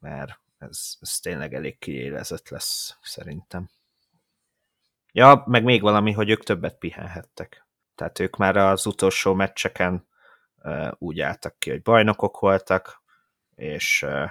mert 0.00 0.40
ez, 0.58 0.96
ez 1.00 1.18
tényleg 1.18 1.54
elég 1.54 1.78
kiélezett 1.78 2.48
lesz 2.48 2.98
szerintem. 3.02 3.68
Ja, 5.12 5.42
meg 5.46 5.64
még 5.64 5.80
valami, 5.80 6.12
hogy 6.12 6.30
ők 6.30 6.44
többet 6.44 6.78
pihenhettek. 6.78 7.66
Tehát 7.94 8.18
ők 8.18 8.36
már 8.36 8.56
az 8.56 8.86
utolsó 8.86 9.34
meccseken 9.34 10.06
uh, 10.56 10.92
úgy 10.98 11.20
álltak 11.20 11.58
ki, 11.58 11.70
hogy 11.70 11.82
bajnokok 11.82 12.38
voltak, 12.38 13.02
és, 13.54 14.02
uh, 14.02 14.30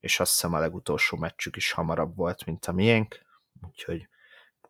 és 0.00 0.20
azt 0.20 0.32
hiszem 0.32 0.54
a 0.54 0.58
legutolsó 0.58 1.16
meccsük 1.16 1.56
is 1.56 1.72
hamarabb 1.72 2.16
volt, 2.16 2.44
mint 2.44 2.66
a 2.66 2.72
miénk, 2.72 3.20
úgyhogy 3.66 4.08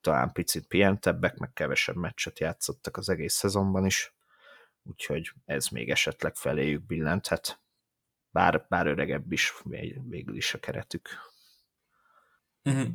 talán 0.00 0.32
picit 0.32 0.66
pihentebbek, 0.66 1.36
meg 1.36 1.52
kevesebb 1.52 1.96
meccset 1.96 2.38
játszottak 2.38 2.96
az 2.96 3.08
egész 3.08 3.34
szezonban 3.34 3.86
is, 3.86 4.14
úgyhogy 4.82 5.32
ez 5.44 5.68
még 5.68 5.90
esetleg 5.90 6.34
feléjük 6.34 6.86
billenthet 6.86 7.61
bár, 8.32 8.66
bár 8.68 8.86
öregebb 8.86 9.32
is 9.32 9.52
végül 10.08 10.36
is 10.36 10.54
a 10.54 10.58
keretük. 10.58 11.08
Uh-huh. 12.64 12.88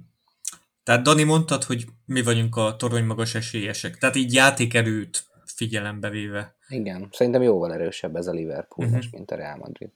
Tehát 0.83 1.03
Dani 1.03 1.23
mondtad, 1.23 1.63
hogy 1.63 1.85
mi 2.05 2.21
vagyunk 2.21 2.55
a 2.55 2.75
torony 2.75 3.05
magas 3.05 3.35
esélyesek. 3.35 3.97
Tehát 3.97 4.15
így 4.15 4.33
játékerőt 4.33 5.25
figyelembe 5.45 6.09
véve. 6.09 6.55
Igen, 6.67 7.09
szerintem 7.11 7.41
jóval 7.41 7.73
erősebb 7.73 8.15
ez 8.15 8.27
a 8.27 8.31
Liverpool 8.31 8.87
uh-huh. 8.87 9.03
mint 9.11 9.31
a 9.31 9.35
Real 9.35 9.57
Madrid. 9.57 9.91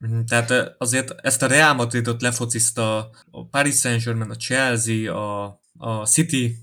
Uh-huh. 0.00 0.24
Tehát 0.24 0.74
azért 0.78 1.14
ezt 1.20 1.42
a 1.42 1.46
Real 1.46 1.74
Madridot 1.74 2.22
lefocizta 2.22 3.10
a 3.30 3.46
Paris 3.46 3.74
Saint-Germain, 3.74 4.30
a 4.30 4.36
Chelsea, 4.36 5.14
a, 5.14 5.60
a 5.76 6.06
City, 6.06 6.56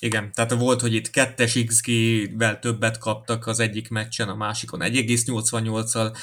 igen, 0.00 0.32
tehát 0.32 0.54
volt, 0.54 0.80
hogy 0.80 0.94
itt 0.94 1.10
kettes 1.10 1.64
XG-vel 1.66 2.58
többet 2.58 2.98
kaptak 2.98 3.46
az 3.46 3.60
egyik 3.60 3.88
meccsen, 3.88 4.28
a 4.28 4.34
másikon 4.34 4.80
1,88-al, 4.82 6.16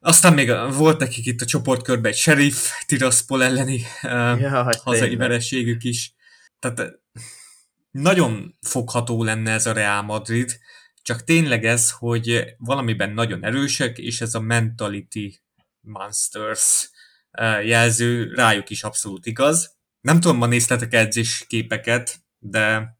aztán 0.00 0.34
még 0.34 0.52
volt 0.72 0.98
nekik 0.98 1.26
itt 1.26 1.40
a 1.40 1.44
csoportkörben 1.46 2.12
egy 2.12 2.18
Sheriff 2.18 2.70
Tiraspol 2.86 3.44
elleni 3.44 3.82
ja, 4.02 4.64
uh, 4.66 4.74
hazai 4.82 5.16
vereségük 5.16 5.84
is. 5.84 6.14
Tehát 6.58 6.92
nagyon 7.90 8.56
fogható 8.60 9.24
lenne 9.24 9.52
ez 9.52 9.66
a 9.66 9.72
Real 9.72 10.02
Madrid, 10.02 10.58
csak 11.02 11.24
tényleg 11.24 11.64
ez, 11.64 11.90
hogy 11.90 12.54
valamiben 12.58 13.10
nagyon 13.10 13.44
erősek, 13.44 13.98
és 13.98 14.20
ez 14.20 14.34
a 14.34 14.40
mentality 14.40 15.40
monsters 15.80 16.90
jelző 17.64 18.32
rájuk 18.34 18.70
is 18.70 18.82
abszolút 18.82 19.26
igaz. 19.26 19.76
Nem 20.00 20.20
tudom, 20.20 20.36
ma 20.36 20.46
néztetek 20.46 20.94
edzés 20.94 21.44
képeket, 21.48 22.20
de 22.38 22.96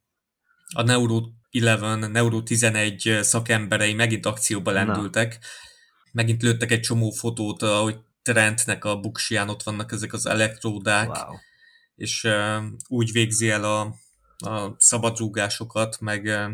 a 0.74 0.82
Neuro 0.82 1.20
11, 1.50 2.10
Neuro 2.10 2.42
11 2.42 3.18
szakemberei 3.22 3.94
megint 3.94 4.26
akcióba 4.26 4.70
lendültek, 4.70 5.32
Na 5.32 5.46
megint 6.16 6.42
lőttek 6.42 6.70
egy 6.70 6.80
csomó 6.80 7.10
fotót, 7.10 7.62
ahogy 7.62 7.98
Trentnek 8.22 8.84
a 8.84 9.00
buksiján 9.00 9.48
ott 9.48 9.62
vannak 9.62 9.92
ezek 9.92 10.12
az 10.12 10.26
elektródák, 10.26 11.08
wow. 11.08 11.36
és 11.96 12.24
uh, 12.24 12.64
úgy 12.88 13.12
végzi 13.12 13.50
el 13.50 13.64
a, 13.64 13.80
a 14.50 14.74
szabadrúgásokat, 14.78 16.00
meg 16.00 16.24
uh, 16.24 16.50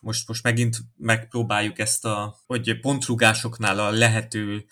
most, 0.00 0.28
most 0.28 0.42
megint 0.42 0.76
megpróbáljuk 0.96 1.78
ezt 1.78 2.04
a, 2.04 2.36
hogy 2.46 2.80
pontrúgásoknál 2.80 3.78
a 3.78 3.90
lehető 3.90 4.64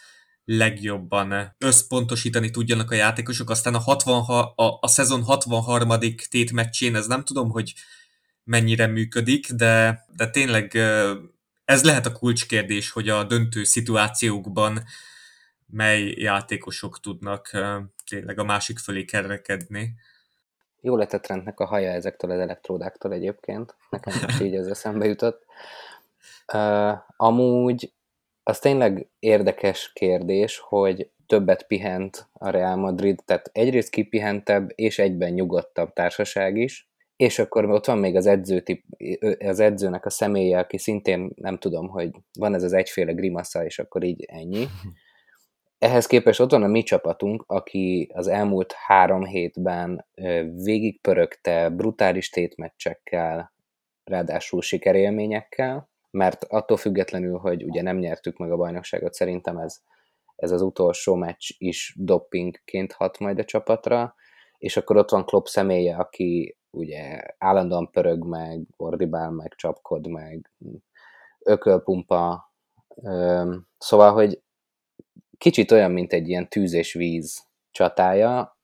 legjobban 0.44 1.54
összpontosítani 1.58 2.50
tudjanak 2.50 2.90
a 2.90 2.94
játékosok, 2.94 3.50
aztán 3.50 3.74
a, 3.74 3.78
60, 3.78 4.24
a, 4.24 4.78
a 4.80 4.88
szezon 4.88 5.22
63. 5.22 5.98
tétmeccsén, 6.30 6.96
ez 6.96 7.06
nem 7.06 7.24
tudom, 7.24 7.50
hogy 7.50 7.74
mennyire 8.44 8.86
működik, 8.86 9.52
de, 9.52 10.04
de 10.16 10.30
tényleg 10.30 10.78
ez 11.64 11.84
lehet 11.84 12.06
a 12.06 12.12
kulcskérdés, 12.12 12.90
hogy 12.90 13.08
a 13.08 13.24
döntő 13.24 13.64
szituációkban 13.64 14.82
mely 15.66 16.14
játékosok 16.16 17.00
tudnak 17.00 17.50
tényleg 18.06 18.38
a 18.38 18.44
másik 18.44 18.78
fölé 18.78 19.04
kerekedni. 19.04 19.94
Jó 20.80 20.96
lett 20.96 21.12
a 21.12 21.20
trendnek 21.20 21.60
a 21.60 21.66
haja 21.66 21.90
ezektől 21.90 22.30
az 22.30 22.38
elektródáktól 22.38 23.12
egyébként. 23.12 23.76
Nekem 23.90 24.14
most 24.22 24.40
így 24.40 24.54
ez 24.54 24.66
eszembe 24.66 25.06
jutott. 25.06 25.44
Uh, 26.52 26.98
amúgy 27.16 27.92
az 28.42 28.58
tényleg 28.58 29.08
érdekes 29.18 29.92
kérdés, 29.92 30.58
hogy 30.58 31.10
többet 31.26 31.66
pihent 31.66 32.28
a 32.32 32.50
Real 32.50 32.76
Madrid, 32.76 33.22
tehát 33.24 33.50
egyrészt 33.52 33.90
kipihentebb 33.90 34.72
és 34.74 34.98
egyben 34.98 35.32
nyugodtabb 35.32 35.92
társaság 35.92 36.56
is, 36.56 36.91
és 37.22 37.38
akkor 37.38 37.70
ott 37.70 37.86
van 37.86 37.98
még 37.98 38.16
az, 38.16 38.26
edző, 38.26 38.62
az 39.38 39.60
edzőnek 39.60 40.06
a 40.06 40.10
személye, 40.10 40.58
aki 40.58 40.78
szintén 40.78 41.30
nem 41.34 41.58
tudom, 41.58 41.88
hogy 41.88 42.10
van 42.38 42.54
ez 42.54 42.62
az 42.62 42.72
egyféle 42.72 43.12
grimasza, 43.12 43.64
és 43.64 43.78
akkor 43.78 44.04
így 44.04 44.24
ennyi. 44.24 44.66
Ehhez 45.78 46.06
képest 46.06 46.40
ott 46.40 46.50
van 46.50 46.62
a 46.62 46.66
mi 46.66 46.82
csapatunk, 46.82 47.44
aki 47.46 48.10
az 48.14 48.26
elmúlt 48.26 48.72
három 48.72 49.24
hétben 49.24 50.06
végigpörögte 50.54 51.68
brutális 51.68 52.30
tétmeccsekkel, 52.30 53.52
ráadásul 54.04 54.62
sikerélményekkel, 54.62 55.90
mert 56.10 56.44
attól 56.44 56.76
függetlenül, 56.76 57.38
hogy 57.38 57.64
ugye 57.64 57.82
nem 57.82 57.98
nyertük 57.98 58.36
meg 58.36 58.52
a 58.52 58.56
bajnokságot, 58.56 59.12
szerintem 59.12 59.56
ez, 59.56 59.80
ez 60.36 60.50
az 60.50 60.62
utolsó 60.62 61.14
meccs 61.14 61.50
is 61.58 61.94
dopingként 61.98 62.92
hat 62.92 63.18
majd 63.18 63.38
a 63.38 63.44
csapatra, 63.44 64.14
és 64.58 64.76
akkor 64.76 64.96
ott 64.96 65.10
van 65.10 65.24
Klopp 65.24 65.46
személye, 65.46 65.96
aki 65.96 66.56
ugye 66.72 67.20
állandóan 67.38 67.90
pörög 67.90 68.24
meg, 68.24 68.60
ordibál 68.76 69.30
meg, 69.30 69.54
csapkod 69.56 70.06
meg, 70.06 70.50
ökölpumpa, 71.38 72.52
szóval, 73.78 74.12
hogy 74.12 74.42
kicsit 75.38 75.70
olyan, 75.70 75.90
mint 75.90 76.12
egy 76.12 76.28
ilyen 76.28 76.48
tűz 76.48 76.72
és 76.72 76.92
víz 76.92 77.46
csatája, 77.70 78.56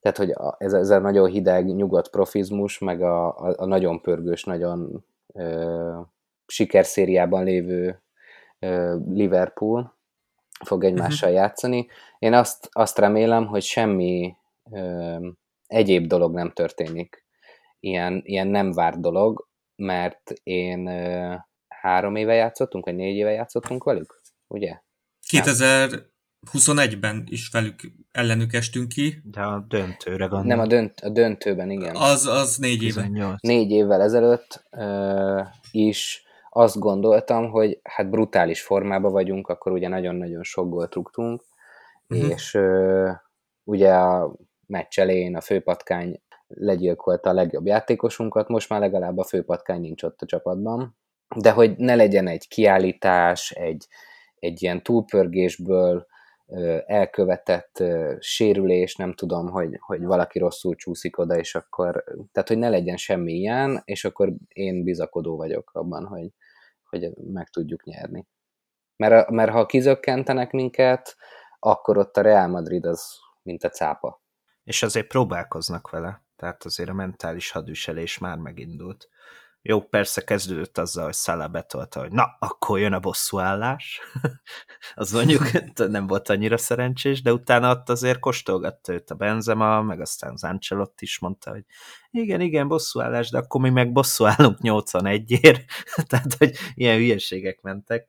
tehát, 0.00 0.16
hogy 0.16 0.56
ez, 0.58 0.72
ez 0.72 0.90
a 0.90 0.98
nagyon 0.98 1.28
hideg, 1.28 1.74
nyugodt 1.74 2.10
profizmus, 2.10 2.78
meg 2.78 3.02
a, 3.02 3.26
a, 3.26 3.54
a 3.56 3.64
nagyon 3.64 4.00
pörgős, 4.00 4.44
nagyon 4.44 5.04
ö, 5.34 6.00
sikerszériában 6.46 7.44
lévő 7.44 8.02
ö, 8.58 8.96
Liverpool 9.08 9.94
fog 10.64 10.84
egymással 10.84 11.28
uh-huh. 11.28 11.44
játszani. 11.44 11.86
Én 12.18 12.32
azt, 12.34 12.68
azt 12.72 12.98
remélem, 12.98 13.46
hogy 13.46 13.62
semmi 13.62 14.36
ö, 14.70 15.16
egyéb 15.66 16.06
dolog 16.06 16.34
nem 16.34 16.50
történik. 16.50 17.25
Ilyen, 17.86 18.20
ilyen 18.24 18.46
nem 18.46 18.72
várt 18.72 19.00
dolog, 19.00 19.48
mert 19.76 20.32
én 20.42 20.86
ö, 20.86 21.34
három 21.68 22.16
éve 22.16 22.34
játszottunk, 22.34 22.84
vagy 22.84 22.94
négy 22.94 23.16
éve 23.16 23.30
játszottunk 23.30 23.84
velük, 23.84 24.20
ugye? 24.46 24.82
2000 25.28 25.88
21-ben 26.52 27.24
is 27.28 27.48
velük 27.48 27.80
ellenük 28.12 28.52
estünk 28.52 28.88
ki. 28.88 29.20
De 29.24 29.40
a 29.40 29.64
döntőre 29.68 30.26
gondolom. 30.26 30.46
Nem, 30.46 30.58
a, 30.58 30.66
dönt, 30.66 31.00
a 31.00 31.08
döntőben, 31.08 31.70
igen. 31.70 31.96
Az, 31.96 32.26
az 32.26 32.56
négy 32.56 32.82
éve. 32.82 33.00
18. 33.00 33.40
Négy 33.40 33.70
évvel 33.70 34.00
ezelőtt 34.00 34.64
uh, 34.70 35.46
is 35.70 36.24
azt 36.50 36.78
gondoltam, 36.78 37.50
hogy 37.50 37.80
hát 37.82 38.10
brutális 38.10 38.62
formában 38.62 39.12
vagyunk, 39.12 39.48
akkor 39.48 39.72
ugye 39.72 39.88
nagyon-nagyon 39.88 40.42
sok 40.42 40.68
gólt 40.68 40.94
rúgtunk, 40.94 41.44
uh-huh. 42.08 42.30
és 42.30 42.54
uh, 42.54 43.10
ugye 43.64 43.92
a 43.92 44.36
meccs 44.66 44.98
elején 44.98 45.36
a 45.36 45.40
főpatkány 45.40 46.20
legyilkolta 46.48 47.30
a 47.30 47.32
legjobb 47.32 47.66
játékosunkat, 47.66 48.48
most 48.48 48.68
már 48.68 48.80
legalább 48.80 49.18
a 49.18 49.24
főpatkány 49.24 49.80
nincs 49.80 50.02
ott 50.02 50.22
a 50.22 50.26
csapatban, 50.26 50.96
de 51.36 51.50
hogy 51.50 51.76
ne 51.76 51.94
legyen 51.94 52.26
egy 52.26 52.48
kiállítás, 52.48 53.50
egy, 53.50 53.86
egy 54.38 54.62
ilyen 54.62 54.82
túlpörgésből 54.82 56.06
elkövetett 56.86 57.82
sérülés, 58.18 58.96
nem 58.96 59.14
tudom, 59.14 59.48
hogy, 59.50 59.76
hogy 59.80 60.04
valaki 60.04 60.38
rosszul 60.38 60.74
csúszik 60.74 61.18
oda, 61.18 61.38
és 61.38 61.54
akkor, 61.54 62.04
tehát 62.32 62.48
hogy 62.48 62.58
ne 62.58 62.68
legyen 62.68 62.96
semmi 62.96 63.32
ilyen, 63.32 63.82
és 63.84 64.04
akkor 64.04 64.32
én 64.48 64.84
bizakodó 64.84 65.36
vagyok 65.36 65.70
abban, 65.74 66.06
hogy, 66.06 66.30
hogy 66.88 67.10
meg 67.16 67.48
tudjuk 67.48 67.84
nyerni. 67.84 68.26
Mert, 68.96 69.30
mert 69.30 69.50
ha 69.50 69.66
kizökkentenek 69.66 70.50
minket, 70.50 71.16
akkor 71.58 71.98
ott 71.98 72.16
a 72.16 72.20
Real 72.20 72.46
Madrid 72.46 72.84
az, 72.84 73.18
mint 73.42 73.64
a 73.64 73.68
cápa. 73.68 74.22
És 74.64 74.82
azért 74.82 75.06
próbálkoznak 75.06 75.90
vele, 75.90 76.25
tehát 76.36 76.64
azért 76.64 76.88
a 76.88 76.92
mentális 76.92 77.50
hadviselés 77.50 78.18
már 78.18 78.36
megindult. 78.36 79.08
Jó, 79.68 79.82
persze 79.82 80.24
kezdődött 80.24 80.78
azzal, 80.78 81.04
hogy 81.04 81.14
Szala 81.14 81.48
betolta, 81.48 82.00
hogy 82.00 82.12
na, 82.12 82.36
akkor 82.38 82.78
jön 82.78 82.92
a 82.92 83.00
bosszúállás. 83.00 84.00
az 84.94 85.12
mondjuk 85.12 85.42
nem 85.76 86.06
volt 86.06 86.28
annyira 86.28 86.56
szerencsés, 86.56 87.22
de 87.22 87.32
utána 87.32 87.70
ott 87.70 87.88
azért 87.88 88.18
kóstolgatta 88.18 88.92
őt 88.92 89.10
a 89.10 89.14
Benzema, 89.14 89.82
meg 89.82 90.00
aztán 90.00 90.32
az 90.32 90.44
Ancelott 90.44 91.00
is 91.00 91.18
mondta, 91.18 91.50
hogy 91.50 91.64
igen, 92.10 92.40
igen, 92.40 92.68
bosszúállás, 92.68 93.30
de 93.30 93.38
akkor 93.38 93.60
mi 93.60 93.70
meg 93.70 93.92
bosszúállunk 93.92 94.58
81-ért. 94.62 95.64
Tehát, 96.08 96.34
hogy 96.34 96.56
ilyen 96.74 96.96
hülyeségek 96.96 97.60
mentek. 97.60 98.08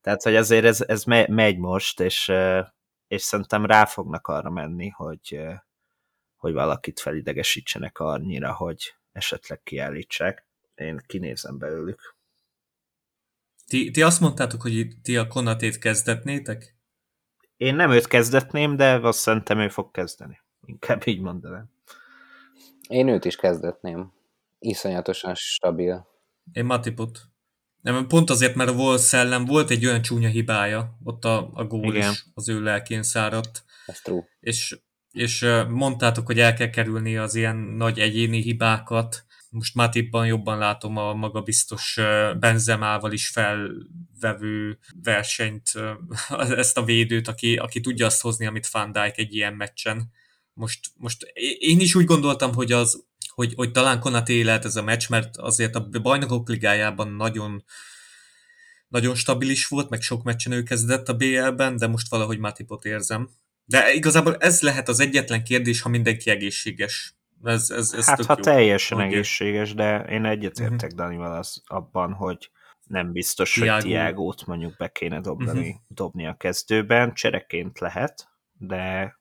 Tehát, 0.00 0.22
hogy 0.22 0.36
azért 0.36 0.64
ez, 0.64 0.80
ez 0.80 1.04
megy 1.04 1.58
most, 1.58 2.00
és, 2.00 2.32
és 3.08 3.22
szerintem 3.22 3.66
rá 3.66 3.84
fognak 3.84 4.26
arra 4.26 4.50
menni, 4.50 4.88
hogy, 4.88 5.38
hogy 6.36 6.52
valakit 6.52 7.00
felidegesítsenek 7.00 7.98
annyira, 7.98 8.54
hogy 8.54 8.94
esetleg 9.12 9.62
kiállítsák 9.62 10.46
én 10.74 11.02
kinézem 11.06 11.58
belőlük. 11.58 12.16
Ti, 13.66 13.90
ti 13.90 14.02
azt 14.02 14.20
mondtátok, 14.20 14.62
hogy 14.62 14.88
ti 15.02 15.16
a 15.16 15.26
Konatét 15.26 15.78
kezdetnétek? 15.78 16.76
Én 17.56 17.74
nem 17.74 17.90
őt 17.90 18.06
kezdetném, 18.06 18.76
de 18.76 18.92
azt 18.92 19.18
szerintem 19.18 19.58
ő 19.58 19.68
fog 19.68 19.90
kezdeni. 19.90 20.40
Inkább 20.64 21.06
így 21.06 21.20
mondanám. 21.20 21.70
Én 22.88 23.08
őt 23.08 23.24
is 23.24 23.36
kezdetném. 23.36 24.12
Iszonyatosan 24.58 25.34
stabil. 25.34 26.06
Én 26.52 26.64
Matipot. 26.64 27.20
Nem, 27.80 28.06
pont 28.06 28.30
azért, 28.30 28.54
mert 28.54 28.70
a 28.70 28.72
Wolves 28.72 29.00
szellem 29.00 29.44
volt 29.44 29.70
egy 29.70 29.86
olyan 29.86 30.02
csúnya 30.02 30.28
hibája, 30.28 30.98
ott 31.04 31.24
a, 31.24 31.50
a 31.52 31.64
gól 31.64 31.94
Igen. 31.94 32.10
is 32.10 32.24
az 32.34 32.48
ő 32.48 32.62
lelkén 32.62 33.02
száradt. 33.02 33.64
Ez 33.86 34.00
true. 34.00 34.28
És, 34.40 34.78
és 35.16 35.46
mondtátok, 35.68 36.26
hogy 36.26 36.38
el 36.38 36.54
kell 36.54 36.70
kerülni 36.70 37.16
az 37.16 37.34
ilyen 37.34 37.56
nagy 37.56 37.98
egyéni 37.98 38.40
hibákat, 38.40 39.24
most 39.50 39.74
Matipban 39.74 40.26
jobban 40.26 40.58
látom 40.58 40.96
a 40.96 41.14
magabiztos 41.14 41.98
Benzemával 42.38 43.12
is 43.12 43.28
felvevő 43.28 44.78
versenyt, 45.02 45.72
ezt 46.38 46.76
a 46.76 46.84
védőt, 46.84 47.28
aki, 47.28 47.56
aki 47.56 47.80
tudja 47.80 48.06
azt 48.06 48.20
hozni, 48.20 48.46
amit 48.46 48.68
Van 48.68 48.92
Dijk 48.92 49.18
egy 49.18 49.34
ilyen 49.34 49.54
meccsen. 49.54 50.10
Most, 50.52 50.80
most 50.96 51.22
én 51.58 51.80
is 51.80 51.94
úgy 51.94 52.04
gondoltam, 52.04 52.54
hogy 52.54 52.72
az 52.72 53.04
hogy, 53.34 53.52
hogy 53.56 53.70
talán 53.70 54.00
Konaté 54.00 54.42
lehet 54.42 54.64
ez 54.64 54.76
a 54.76 54.82
meccs, 54.82 55.08
mert 55.08 55.36
azért 55.36 55.74
a 55.74 55.88
bajnokok 56.02 56.48
ligájában 56.48 57.08
nagyon 57.08 57.64
nagyon 58.88 59.14
stabilis 59.14 59.66
volt, 59.66 59.88
meg 59.88 60.00
sok 60.00 60.22
meccsen 60.22 60.52
ő 60.52 60.62
kezdett 60.62 61.08
a 61.08 61.16
BL-ben, 61.16 61.76
de 61.76 61.86
most 61.86 62.08
valahogy 62.08 62.38
Matipot 62.38 62.84
érzem. 62.84 63.30
De 63.66 63.92
igazából 63.92 64.36
ez 64.36 64.60
lehet 64.60 64.88
az 64.88 65.00
egyetlen 65.00 65.44
kérdés, 65.44 65.80
ha 65.80 65.88
mindenki 65.88 66.30
egészséges. 66.30 67.16
Ez, 67.42 67.70
ez, 67.70 67.92
ez 67.92 68.06
hát 68.06 68.24
ha 68.24 68.34
jó. 68.36 68.42
teljesen 68.42 68.98
hogy 68.98 69.06
egészséges, 69.06 69.74
de 69.74 69.98
én 69.98 70.24
egyetértek 70.24 70.90
uh-huh. 70.90 71.06
Danival 71.06 71.36
az 71.36 71.62
abban, 71.66 72.12
hogy 72.12 72.50
nem 72.86 73.12
biztos, 73.12 73.52
Tiago. 73.52 73.72
hogy 73.72 73.82
Tiágót 73.82 74.46
mondjuk 74.46 74.76
be 74.76 74.88
kéne 74.88 75.20
dobni, 75.20 75.46
uh-huh. 75.46 75.74
dobni 75.88 76.26
a 76.26 76.36
kezdőben, 76.36 77.14
csereként 77.14 77.78
lehet, 77.78 78.28
de 78.52 79.16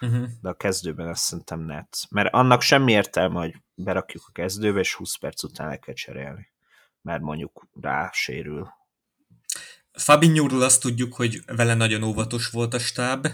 uh-huh. 0.00 0.26
de 0.40 0.48
a 0.48 0.54
kezdőben 0.54 1.08
azt 1.08 1.22
szerintem 1.22 1.60
net. 1.60 1.98
Mert 2.10 2.32
annak 2.34 2.62
semmi 2.62 2.92
értelme, 2.92 3.40
hogy 3.40 3.54
berakjuk 3.74 4.22
a 4.26 4.32
kezdőbe, 4.32 4.80
és 4.80 4.94
20 4.94 5.16
perc 5.16 5.42
után 5.42 5.70
el 5.70 5.78
kell 5.78 5.94
cserélni. 5.94 6.50
Mert 7.02 7.22
mondjuk 7.22 7.68
rá 7.80 8.10
sérül. 8.12 8.68
Fabinho-ról 9.92 10.62
azt 10.62 10.80
tudjuk, 10.80 11.14
hogy 11.14 11.40
vele 11.46 11.74
nagyon 11.74 12.02
óvatos 12.02 12.48
volt 12.48 12.74
a 12.74 12.78
stáb. 12.78 13.26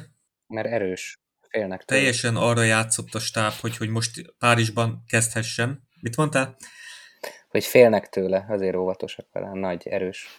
Mert 0.49 0.69
erős. 0.69 1.21
Félnek 1.51 1.85
tőle. 1.85 2.01
Teljesen 2.01 2.37
arra 2.37 2.63
játszott 2.63 3.15
a 3.15 3.19
stáb, 3.19 3.53
hogy, 3.53 3.77
hogy 3.77 3.89
most 3.89 4.35
Párizsban 4.39 5.05
kezdhessen. 5.07 5.89
Mit 6.01 6.17
mondtál? 6.17 6.57
Hogy 7.49 7.65
félnek 7.65 8.09
tőle, 8.09 8.47
azért 8.49 8.77
óvatosak 8.77 9.29
vele, 9.33 9.53
nagy, 9.53 9.89
erős. 9.89 10.39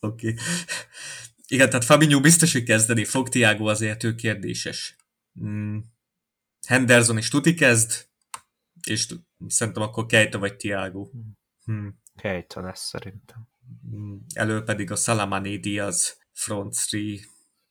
Oké. 0.00 0.28
okay. 0.30 0.34
Igen, 1.46 1.68
tehát 1.68 1.84
Fabinho 1.84 2.20
biztos, 2.20 2.52
hogy 2.52 2.62
kezdeni 2.62 3.04
fog, 3.04 3.28
Tiago 3.28 3.66
azért 3.66 4.04
ő 4.04 4.14
kérdéses. 4.14 4.96
Hmm. 5.32 5.84
Henderson 6.66 7.18
is 7.18 7.28
tuti 7.28 7.54
kezd, 7.54 8.06
és 8.86 9.06
szerintem 9.46 9.82
akkor 9.82 10.06
Keita 10.06 10.38
vagy 10.38 10.56
Tiago. 10.56 11.10
Hmm. 11.64 12.00
Keita 12.16 12.60
lesz 12.60 12.88
szerintem. 12.88 13.48
Hmm. 13.90 14.24
Elő 14.34 14.62
pedig 14.62 14.90
a 14.90 14.96
Salamani 14.96 15.58
Diaz 15.58 16.18
front 16.32 16.74
three 16.86 17.18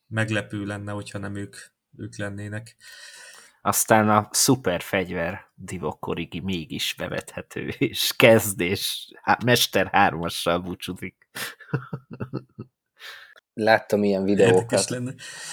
meglepő 0.06 0.64
lenne, 0.64 0.92
hogyha 0.92 1.18
nem 1.18 1.34
ők, 1.34 1.56
ők 1.96 2.16
lennének. 2.16 2.76
Aztán 3.60 4.08
a 4.08 4.28
szuper 4.30 4.80
fegyver 4.80 5.46
Divokorigi 5.54 6.40
mégis 6.40 6.94
bevethető, 6.98 7.68
és 7.78 8.12
kezd, 8.16 8.60
és 8.60 9.12
Mester 9.44 9.86
hármassal 9.86 10.58
búcsúzik. 10.58 11.28
láttam 13.56 14.02
ilyen 14.02 14.24
videókat, 14.24 14.88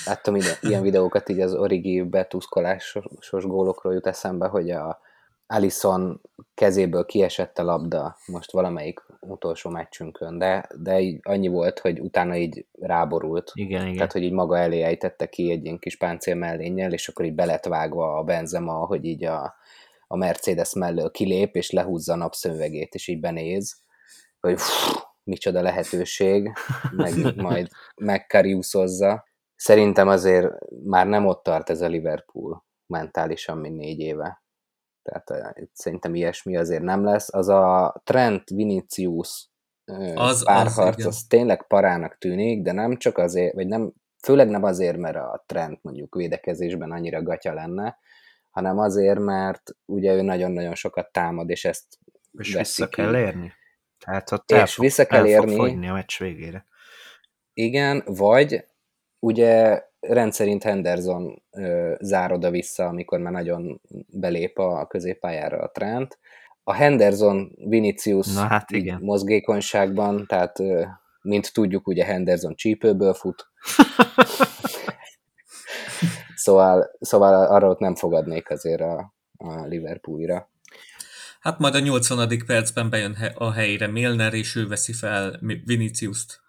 láttam 0.05 0.35
ilyen, 0.35 0.55
ilyen 0.61 0.81
videókat 0.81 1.29
így 1.29 1.39
az 1.39 1.53
origi 1.53 2.01
betuszkolásos 2.01 3.43
gólokról 3.43 3.93
jut 3.93 4.07
eszembe, 4.07 4.47
hogy 4.47 4.71
a 4.71 4.99
Alison 5.53 6.21
kezéből 6.53 7.05
kiesett 7.05 7.57
a 7.57 7.63
labda 7.63 8.17
most 8.25 8.51
valamelyik 8.51 8.99
utolsó 9.19 9.69
meccsünkön, 9.69 10.37
de, 10.37 10.69
de 10.77 10.99
így 10.99 11.19
annyi 11.21 11.47
volt, 11.47 11.79
hogy 11.79 11.99
utána 11.99 12.35
így 12.35 12.65
ráborult. 12.71 13.51
Igen, 13.53 13.81
igen. 13.81 13.95
Tehát, 13.95 14.11
hogy 14.11 14.23
így 14.23 14.31
maga 14.31 14.57
elé 14.57 14.81
ejtette 14.81 15.29
ki 15.29 15.51
egy 15.51 15.65
ilyen 15.65 15.79
kis 15.79 15.97
páncél 15.97 16.35
mellénnyel, 16.35 16.93
és 16.93 17.07
akkor 17.07 17.25
így 17.25 17.35
belet 17.35 17.65
vágva 17.65 18.17
a 18.17 18.23
Benzema, 18.23 18.73
hogy 18.73 19.05
így 19.05 19.23
a, 19.23 19.55
a 20.07 20.17
Mercedes 20.17 20.73
mellől 20.73 21.11
kilép, 21.11 21.55
és 21.55 21.71
lehúzza 21.71 22.13
a 22.13 22.17
napszövegét, 22.17 22.93
és 22.93 23.07
így 23.07 23.19
benéz, 23.19 23.81
hogy 24.39 24.53
pff, 24.53 24.95
micsoda 25.23 25.61
lehetőség, 25.61 26.51
meg 26.91 27.13
majd 27.35 27.67
megkariuszozza. 27.95 29.23
Szerintem 29.55 30.07
azért 30.07 30.47
már 30.85 31.07
nem 31.07 31.25
ott 31.25 31.43
tart 31.43 31.69
ez 31.69 31.81
a 31.81 31.87
Liverpool 31.87 32.65
mentálisan, 32.87 33.57
mint 33.57 33.77
négy 33.77 33.99
éve. 33.99 34.42
Tehát 35.03 35.29
uh, 35.29 35.65
szerintem 35.73 36.15
ilyesmi 36.15 36.57
azért 36.57 36.81
nem 36.81 37.03
lesz. 37.03 37.33
Az 37.33 37.49
a 37.49 38.01
Trent 38.03 38.49
Vinicius 38.49 39.49
uh, 39.85 40.21
az, 40.21 40.45
párharc, 40.45 40.99
az, 40.99 41.05
az 41.05 41.23
tényleg 41.23 41.67
parának 41.67 42.17
tűnik, 42.17 42.61
de 42.61 42.71
nem 42.71 42.97
csak 42.97 43.17
azért, 43.17 43.53
vagy 43.53 43.67
nem, 43.67 43.93
főleg 44.23 44.49
nem 44.49 44.63
azért, 44.63 44.97
mert 44.97 45.15
a 45.15 45.43
Trent 45.45 45.83
mondjuk 45.83 46.15
védekezésben 46.15 46.91
annyira 46.91 47.23
gatya 47.23 47.53
lenne, 47.53 47.97
hanem 48.49 48.77
azért, 48.79 49.19
mert 49.19 49.71
ugye 49.85 50.13
ő 50.13 50.21
nagyon-nagyon 50.21 50.75
sokat 50.75 51.11
támad, 51.11 51.49
és 51.49 51.65
ezt 51.65 51.85
és 52.31 52.53
vissza 52.53 52.87
ki. 52.87 53.01
kell 53.01 53.15
érni. 53.17 53.53
Tehát 53.97 54.31
ott 54.31 54.51
és 54.51 54.57
el 54.57 54.65
fog, 54.65 54.83
vissza 54.83 55.05
kell 55.05 55.19
el 55.19 55.25
érni. 55.25 55.55
Fog 55.55 55.67
a 55.67 55.93
meccs 55.93 56.19
végére. 56.19 56.65
Igen, 57.53 58.03
vagy 58.05 58.65
ugye 59.19 59.83
rendszerint 60.07 60.63
Henderson 60.63 61.41
ö, 61.51 61.93
zár 61.99 62.31
oda-vissza, 62.31 62.85
amikor 62.85 63.19
már 63.19 63.31
nagyon 63.31 63.81
belép 64.07 64.57
a 64.57 64.87
középpályára 64.87 65.57
a 65.57 65.71
Trent. 65.71 66.19
A 66.63 66.73
Henderson 66.73 67.51
Vinicius 67.55 68.33
Na, 68.33 68.41
hát 68.41 68.71
igen. 68.71 68.99
mozgékonyságban, 69.01 70.25
tehát 70.27 70.59
ö, 70.59 70.83
mint 71.21 71.53
tudjuk, 71.53 71.87
ugye 71.87 72.05
Henderson 72.05 72.55
csípőből 72.55 73.13
fut. 73.13 73.47
szóval, 76.35 76.91
szóval 76.99 77.45
arra 77.45 77.67
ott 77.67 77.79
nem 77.79 77.95
fogadnék 77.95 78.49
azért 78.49 78.81
a, 78.81 79.13
a 79.37 79.65
Liverpoolra. 79.65 80.51
Hát 81.39 81.59
majd 81.59 81.75
a 81.75 81.79
80. 81.79 82.43
percben 82.45 82.89
bejön 82.89 83.17
a 83.35 83.51
helyére 83.51 83.87
Milner, 83.87 84.33
és 84.33 84.55
ő 84.55 84.67
veszi 84.67 84.93
fel 84.93 85.39
Vinicius-t 85.65 86.42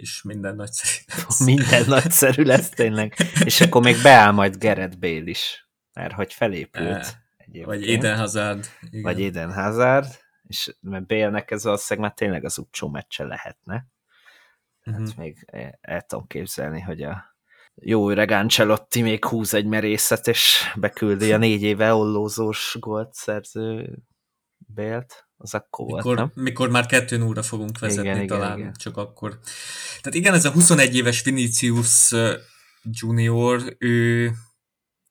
és 0.00 0.22
minden 0.22 0.54
nagyszerű 0.54 1.02
lesz. 1.16 1.44
Minden 1.44 1.84
nagyszerű 1.86 2.42
lesz 2.42 2.68
tényleg. 2.68 3.14
És 3.44 3.60
akkor 3.60 3.82
még 3.82 4.02
beáll 4.02 4.30
majd 4.30 4.56
Gerett 4.56 4.98
Bale 4.98 5.22
is, 5.24 5.68
mert 5.92 6.12
hogy 6.12 6.32
felépült. 6.32 7.16
E, 7.52 7.64
vagy 7.64 7.90
Eden 7.90 8.16
Hazard. 8.16 8.66
Igen. 8.80 9.02
Vagy 9.02 9.22
Eden 9.22 9.52
Hazard, 9.52 10.18
és 10.42 10.76
mert 10.80 11.06
Bale-nek 11.06 11.50
ez 11.50 11.64
valószínűleg 11.64 12.08
már 12.08 12.18
tényleg 12.18 12.44
az 12.44 12.58
utcsó 12.58 12.88
meccse 12.88 13.24
lehetne. 13.24 13.86
Hát 14.80 15.00
uh-huh. 15.00 15.16
még 15.16 15.44
el, 15.46 15.78
el 15.80 16.00
tudom 16.00 16.26
képzelni, 16.26 16.80
hogy 16.80 17.02
a 17.02 17.36
jó 17.74 18.10
öreg 18.10 18.30
Ancelotti 18.30 19.02
még 19.02 19.24
húz 19.24 19.54
egy 19.54 19.66
merészet, 19.66 20.28
és 20.28 20.72
beküldi 20.76 21.32
a 21.32 21.36
négy 21.36 21.62
éve 21.62 21.94
ollózós 21.94 22.76
gólt 22.80 23.12
szerző 23.12 23.98
Bélt 24.56 25.29
az 25.42 25.54
akkor 25.54 25.86
mikor, 25.86 26.02
volt, 26.02 26.18
nem? 26.18 26.30
Mikor 26.34 26.68
már 26.70 26.86
kettő 26.86 27.22
óra 27.22 27.42
fogunk 27.42 27.78
vezetni 27.78 28.10
igen, 28.10 28.26
talán, 28.26 28.46
igen, 28.46 28.58
igen. 28.58 28.74
csak 28.78 28.96
akkor. 28.96 29.38
Tehát 30.00 30.14
igen, 30.18 30.34
ez 30.34 30.44
a 30.44 30.50
21 30.50 30.96
éves 30.96 31.22
Vinicius 31.22 32.14
junior, 32.82 33.76
ő, 33.78 34.30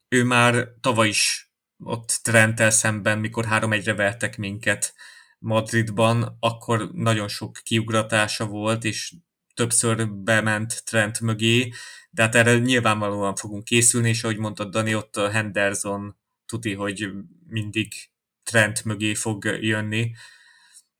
ő 0.07 0.23
már 0.23 0.67
tavaly 0.81 1.07
is 1.07 1.51
ott 1.83 2.19
Trenttel 2.21 2.69
szemben, 2.69 3.19
mikor 3.19 3.45
3-1-re 3.49 3.93
vertek 3.93 4.37
minket 4.37 4.93
Madridban, 5.39 6.37
akkor 6.39 6.91
nagyon 6.93 7.27
sok 7.27 7.59
kiugratása 7.63 8.45
volt, 8.45 8.83
és 8.83 9.13
többször 9.53 10.09
bement 10.09 10.83
Trent 10.85 11.19
mögé, 11.19 11.73
de 12.09 12.21
hát 12.21 12.35
erre 12.35 12.57
nyilvánvalóan 12.57 13.35
fogunk 13.35 13.63
készülni, 13.63 14.09
és 14.09 14.23
ahogy 14.23 14.37
mondtad 14.37 14.71
Dani, 14.71 14.95
ott 14.95 15.17
a 15.17 15.29
Henderson 15.29 16.17
tuti, 16.45 16.73
hogy 16.73 17.09
mindig 17.47 17.93
Trent 18.49 18.83
mögé 18.83 19.13
fog 19.13 19.45
jönni, 19.61 20.11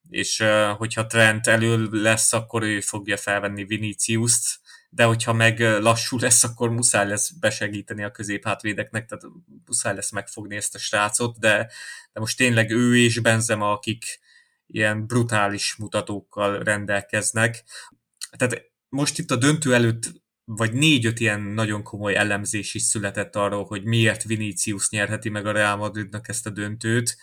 és 0.10 0.44
hogyha 0.78 1.08
Trent 1.08 1.48
elő 1.48 1.88
lesz, 1.92 2.34
akkor 2.34 2.64
ő 2.64 2.80
fogja 2.80 3.18
felvenni 3.18 3.66
Vinicius-t, 3.66 4.60
de 4.90 5.04
hogyha 5.04 5.34
meg 5.34 5.60
lassú 5.60 6.20
lesz, 6.20 6.44
akkor 6.44 6.70
muszáj 6.70 7.08
lesz 7.08 7.32
besegíteni 7.32 8.04
a 8.04 8.12
középhátvédeknek, 8.12 9.06
tehát 9.06 9.26
muszáj 9.66 9.96
lesz 9.96 10.12
megfogni 10.12 10.56
ezt 10.56 10.76
a 10.76 10.80
srácot, 10.80 11.40
de, 11.40 11.72
de 12.14 12.20
most 12.20 12.38
tényleg 12.38 12.72
ő 12.72 12.98
és 12.98 13.20
Benzema, 13.20 13.72
akik 13.72 14.20
ilyen 14.68 15.06
brutális 15.06 15.76
mutatókkal 15.76 16.60
rendelkeznek. 16.64 17.64
Tehát 18.38 18.62
most 18.90 19.20
itt 19.20 19.32
a 19.32 19.36
döntő 19.36 19.74
előtt 19.74 20.12
vagy 20.52 20.74
négy-öt 20.74 21.20
ilyen 21.20 21.42
nagyon 21.42 21.84
komoly 21.84 22.16
elemzés 22.16 22.74
is 22.74 22.82
született 22.82 23.36
arról, 23.36 23.66
hogy 23.66 23.84
miért 23.84 24.24
Vinicius 24.24 24.90
nyerheti 24.90 25.30
meg 25.30 25.46
a 25.46 25.52
Real 25.52 25.76
Madridnak 25.76 26.28
ezt 26.30 26.46
a 26.46 26.50
döntőt. 26.50 27.18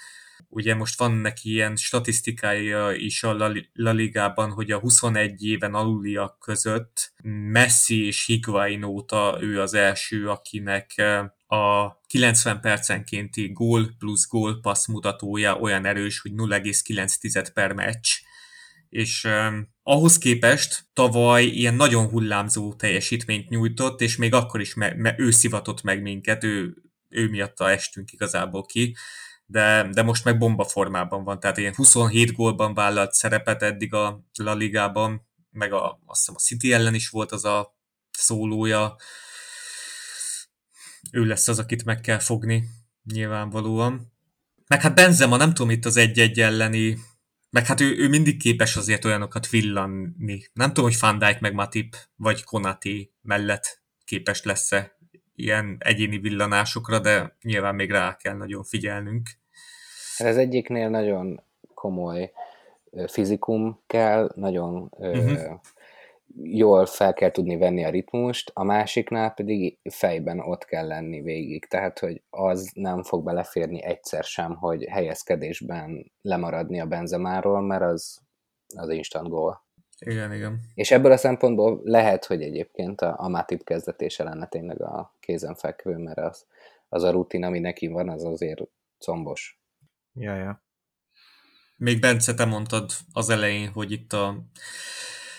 Ugye 0.48 0.74
most 0.74 0.98
van 0.98 1.12
neki 1.12 1.50
ilyen 1.50 1.76
statisztikája 1.76 2.92
is 2.92 3.22
a 3.22 3.34
La 3.72 3.92
Ligában, 3.92 4.50
hogy 4.50 4.70
a 4.70 4.78
21 4.78 5.44
éven 5.44 5.74
aluliak 5.74 6.38
között 6.38 7.12
Messi 7.50 8.06
és 8.06 8.26
Higuain 8.26 8.82
óta 8.82 9.38
ő 9.40 9.60
az 9.60 9.74
első, 9.74 10.28
akinek 10.28 11.02
a 11.46 11.96
90 12.06 12.60
percenkénti 12.60 13.52
gól 13.52 13.94
plusz 13.98 14.28
gól 14.28 14.60
passz 14.60 14.86
mutatója 14.86 15.56
olyan 15.56 15.84
erős, 15.84 16.20
hogy 16.20 16.32
0,9 16.34 17.46
per 17.54 17.72
meccs. 17.72 18.08
És 18.88 19.24
um, 19.24 19.68
ahhoz 19.82 20.18
képest 20.18 20.88
tavaly 20.92 21.44
ilyen 21.44 21.74
nagyon 21.74 22.08
hullámzó 22.08 22.74
teljesítményt 22.74 23.48
nyújtott, 23.48 24.00
és 24.00 24.16
még 24.16 24.34
akkor 24.34 24.60
is 24.60 24.74
me- 24.74 24.96
me- 24.96 25.18
ő 25.18 25.30
szivatott 25.30 25.82
meg 25.82 26.02
minket, 26.02 26.44
ő, 26.44 26.76
ő 27.08 27.28
miatta 27.28 27.70
estünk 27.70 28.12
igazából 28.12 28.66
ki, 28.66 28.96
de, 29.46 29.88
de 29.92 30.02
most 30.02 30.24
meg 30.24 30.38
bomba 30.38 30.64
formában 30.64 31.24
van, 31.24 31.40
tehát 31.40 31.56
ilyen 31.56 31.74
27 31.74 32.32
gólban 32.32 32.74
vállalt 32.74 33.12
szerepet 33.12 33.62
eddig 33.62 33.94
a 33.94 34.24
La 34.34 34.54
Ligában, 34.54 35.26
meg 35.50 35.72
a, 35.72 36.00
azt 36.06 36.18
hiszem 36.18 36.34
a 36.34 36.42
City 36.42 36.72
ellen 36.72 36.94
is 36.94 37.08
volt 37.08 37.32
az 37.32 37.44
a 37.44 37.76
szólója, 38.10 38.96
ő 41.12 41.24
lesz 41.24 41.48
az, 41.48 41.58
akit 41.58 41.84
meg 41.84 42.00
kell 42.00 42.18
fogni, 42.18 42.64
nyilvánvalóan. 43.04 44.12
Meg 44.66 44.80
hát 44.80 44.94
Benzema, 44.94 45.36
nem 45.36 45.54
tudom 45.54 45.70
itt 45.70 45.84
az 45.84 45.96
egy-egy 45.96 46.40
elleni 46.40 46.98
meg 47.50 47.66
hát 47.66 47.80
ő, 47.80 47.96
ő 47.96 48.08
mindig 48.08 48.38
képes 48.38 48.76
azért 48.76 49.04
olyanokat 49.04 49.48
villanni. 49.48 50.42
Nem 50.52 50.68
tudom, 50.68 50.84
hogy 50.84 50.98
Van 51.00 51.18
Dijk 51.18 51.40
meg 51.40 51.54
Matip 51.54 51.96
vagy 52.16 52.44
Konati 52.44 53.14
mellett 53.22 53.82
képes 54.04 54.42
lesz-e 54.42 54.95
ilyen 55.36 55.76
egyéni 55.78 56.18
villanásokra, 56.18 56.98
de 56.98 57.36
nyilván 57.42 57.74
még 57.74 57.90
rá 57.90 58.16
kell 58.16 58.36
nagyon 58.36 58.62
figyelnünk. 58.62 59.28
Ez 60.16 60.36
egyiknél 60.36 60.88
nagyon 60.88 61.42
komoly 61.74 62.32
fizikum 63.06 63.80
kell, 63.86 64.32
nagyon 64.34 64.90
uh-huh 64.90 65.60
jól 66.42 66.86
fel 66.86 67.14
kell 67.14 67.30
tudni 67.30 67.56
venni 67.56 67.84
a 67.84 67.90
ritmust, 67.90 68.50
a 68.54 68.64
másiknál 68.64 69.30
pedig 69.30 69.78
fejben 69.90 70.40
ott 70.40 70.64
kell 70.64 70.86
lenni 70.86 71.20
végig, 71.20 71.66
tehát 71.66 71.98
hogy 71.98 72.22
az 72.30 72.70
nem 72.74 73.02
fog 73.02 73.24
beleférni 73.24 73.82
egyszer 73.82 74.24
sem, 74.24 74.56
hogy 74.56 74.84
helyezkedésben 74.84 76.12
lemaradni 76.22 76.80
a 76.80 76.86
benzemáról, 76.86 77.60
mert 77.60 77.82
az, 77.82 78.20
az 78.76 78.88
instant 78.88 79.28
gól. 79.28 79.65
Igen, 79.98 80.32
igen. 80.32 80.60
És 80.74 80.90
ebből 80.90 81.12
a 81.12 81.16
szempontból 81.16 81.80
lehet, 81.84 82.24
hogy 82.24 82.42
egyébként 82.42 83.00
a, 83.00 83.14
a 83.18 83.28
Matip 83.28 83.64
kezdetése 83.64 84.24
lenne 84.24 84.46
tényleg 84.46 84.82
a 84.82 85.14
kézenfekvő, 85.20 85.96
mert 85.96 86.18
az, 86.18 86.46
az 86.88 87.02
a 87.02 87.10
rutin, 87.10 87.44
ami 87.44 87.58
neki 87.58 87.86
van, 87.86 88.08
az 88.08 88.24
azért 88.24 88.62
combos. 88.98 89.60
Ja, 90.12 90.34
ja. 90.34 90.64
Még 91.76 92.00
Bence, 92.00 92.34
te 92.34 92.44
mondtad 92.44 92.90
az 93.12 93.28
elején, 93.28 93.68
hogy 93.68 93.92
itt 93.92 94.12
a 94.12 94.44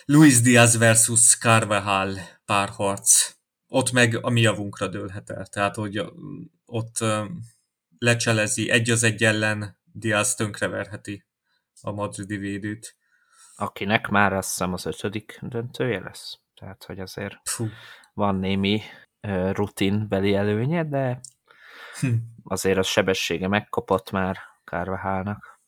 Luis 0.05 0.41
Diaz 0.41 0.77
versus 0.77 1.37
Carvajal 1.37 2.17
párharc. 2.45 3.35
Ott 3.67 3.91
meg 3.91 4.17
a 4.21 4.29
mi 4.29 4.41
javunkra 4.41 4.87
dőlhet 4.87 5.29
el. 5.29 5.45
Tehát, 5.45 5.75
hogy 5.75 6.03
ott 6.65 6.97
lecselezi 7.97 8.69
egy 8.69 8.89
az 8.89 9.03
egy 9.03 9.23
ellen, 9.23 9.77
Diaz 9.91 10.35
tönkreverheti 10.35 11.25
a 11.81 11.91
madridi 11.91 12.37
védőt. 12.37 12.95
Akinek 13.59 14.07
már 14.07 14.33
azt 14.33 14.49
hiszem 14.49 14.73
az 14.73 14.85
ötödik 14.85 15.39
döntője 15.41 15.99
lesz. 15.99 16.39
Tehát, 16.59 16.83
hogy 16.83 16.99
azért 16.99 17.35
Puh. 17.57 17.69
van 18.13 18.35
némi 18.35 18.81
rutinbeli 19.51 20.33
előnye, 20.33 20.83
de 20.83 21.19
hm. 21.99 22.13
azért 22.43 22.77
a 22.77 22.83
sebessége 22.83 23.47
megkopott 23.47 24.11
már 24.11 24.37
Kárvahálnak. 24.63 25.59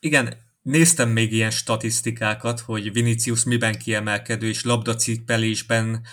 Igen, 0.00 0.34
néztem 0.62 1.08
még 1.08 1.32
ilyen 1.32 1.50
statisztikákat, 1.50 2.60
hogy 2.60 2.92
Vinicius 2.92 3.44
miben 3.44 3.78
kiemelkedő, 3.78 4.48
és 4.48 4.64
labdacipelésben 4.64 6.06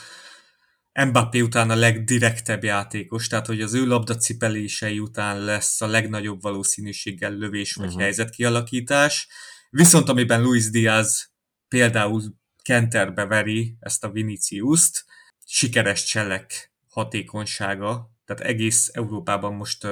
Mbappé 0.94 1.42
után 1.42 1.70
a 1.70 1.76
legdirektebb 1.76 2.64
játékos, 2.64 3.28
tehát 3.28 3.46
hogy 3.46 3.62
az 3.62 3.74
ő 3.74 3.86
labdacipelései 3.86 5.00
után 5.00 5.40
lesz 5.40 5.82
a 5.82 5.88
legnagyobb 5.88 6.42
valószínűséggel 6.42 7.32
lövés 7.32 7.74
vagy 7.74 7.86
uh-huh. 7.86 8.02
helyzetkialakítás. 8.02 9.28
Viszont 9.76 10.10
amiben 10.10 10.42
Luis 10.42 10.70
Diaz 10.70 11.32
például 11.68 12.22
kenterbe 12.62 13.26
veri 13.26 13.78
ezt 13.80 14.04
a 14.04 14.12
Vinicius-t, 14.12 15.06
sikeres 15.46 16.04
cselek 16.04 16.74
hatékonysága, 16.90 18.12
tehát 18.26 18.42
egész 18.42 18.90
Európában 18.94 19.54
most, 19.54 19.88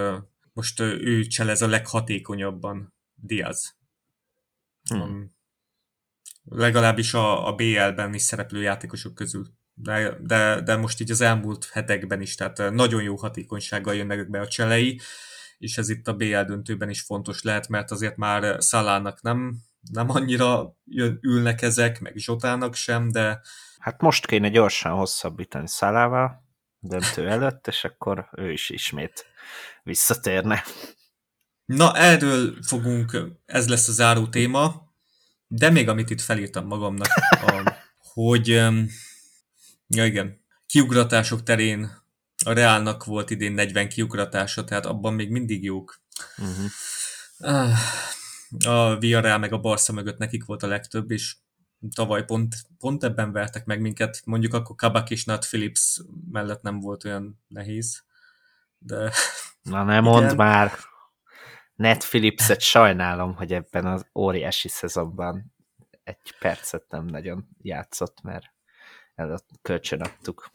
most 0.54 0.80
ő 0.80 1.26
cselez 1.26 1.62
a 1.62 1.68
leghatékonyabban 1.68 2.94
Diaz. 3.16 3.78
Hmm. 4.90 5.02
Um, 5.02 5.36
legalábbis 6.44 7.14
a, 7.14 7.48
a 7.48 7.56
BL-ben 7.56 8.14
is 8.14 8.22
szereplő 8.22 8.62
játékosok 8.62 9.16
közül. 9.16 9.48
De, 9.74 10.18
de, 10.20 10.62
de 10.62 10.76
most 10.76 11.00
így 11.00 11.12
az 11.12 11.22
elmúlt 11.22 11.70
hetekben 11.72 12.22
is, 12.22 12.36
tehát 12.36 12.72
nagyon 12.72 13.04
jó 13.04 13.16
hatékonysággal 13.16 13.96
jönnek 13.96 14.30
be 14.30 14.40
a 14.40 14.48
cselei, 14.48 15.02
és 15.58 15.78
ez 15.78 15.90
itt 15.90 16.08
a 16.08 16.16
BL 16.16 16.42
döntőben 16.42 16.90
is 16.90 17.02
fontos 17.02 17.42
lehet, 17.42 17.68
mert 17.68 17.92
azért 17.92 18.16
már 18.16 18.64
Szalának 18.64 19.22
nem, 19.22 19.70
nem 19.92 20.10
annyira 20.10 20.76
jön, 20.86 21.20
ülnek 21.22 21.62
ezek, 21.62 22.00
meg 22.00 22.16
Zsotának 22.16 22.76
sem, 22.76 23.12
de... 23.12 23.42
Hát 23.80 24.02
most 24.02 24.26
kéne 24.26 24.50
gyorsan 24.50 24.92
hosszabbítani 24.92 25.68
Szalával 25.68 26.46
döntő 26.80 27.30
előtt, 27.30 27.68
és 27.68 27.84
akkor 27.84 28.30
ő 28.32 28.52
is 28.52 28.70
ismét 28.70 29.26
visszatérne. 29.84 30.64
Na, 31.66 31.96
erről 31.96 32.58
fogunk, 32.68 33.18
ez 33.46 33.70
lesz 33.70 33.88
a 33.88 33.92
záró 33.92 34.28
téma, 34.28 34.90
de 35.48 35.70
még 35.70 35.90
amit 35.90 36.10
itt 36.10 36.22
felírtam 36.22 36.66
magamnak, 36.66 37.08
a, 37.30 37.74
hogy 38.14 38.48
ja 39.88 40.06
igen, 40.06 40.42
kiugratások 40.66 41.44
terén 41.44 42.00
a 42.46 42.52
Reálnak 42.52 43.06
volt 43.06 43.30
idén 43.30 43.52
40 43.52 43.90
kiugratása, 43.90 44.64
tehát 44.64 44.86
abban 44.86 45.14
még 45.14 45.30
mindig 45.30 45.64
jók. 45.64 46.02
Uh-huh. 46.38 47.72
A 48.66 48.98
Villarreal 48.98 49.38
meg 49.38 49.54
a 49.54 49.60
Barca 49.60 49.94
mögött 49.94 50.18
nekik 50.18 50.46
volt 50.46 50.64
a 50.64 50.68
legtöbb, 50.68 51.12
és 51.12 51.36
tavaly 51.96 52.26
pont, 52.26 52.56
pont 52.80 53.04
ebben 53.04 53.32
vertek 53.32 53.66
meg 53.66 53.82
minket. 53.82 54.22
Mondjuk 54.26 54.54
akkor 54.54 54.76
Kabak 54.76 55.10
és 55.10 55.26
Nat 55.26 55.46
Phillips 55.46 56.02
mellett 56.32 56.62
nem 56.62 56.80
volt 56.80 57.04
olyan 57.06 57.42
nehéz. 57.48 58.04
De... 58.78 59.12
Na 59.62 59.84
nem 59.84 60.04
mondd 60.04 60.36
már! 60.36 60.72
Ned 61.76 62.04
Phillipset 62.04 62.62
sajnálom, 62.62 63.36
hogy 63.36 63.54
ebben 63.54 63.86
az 63.86 64.06
óriási 64.14 64.68
szezonban 64.68 65.54
egy 66.04 66.36
percet 66.40 66.86
nem 66.90 67.06
nagyon 67.06 67.48
játszott, 67.62 68.22
mert 68.22 68.46
el 69.16 69.40
kölcsön 69.62 70.02
adtuk. 70.02 70.50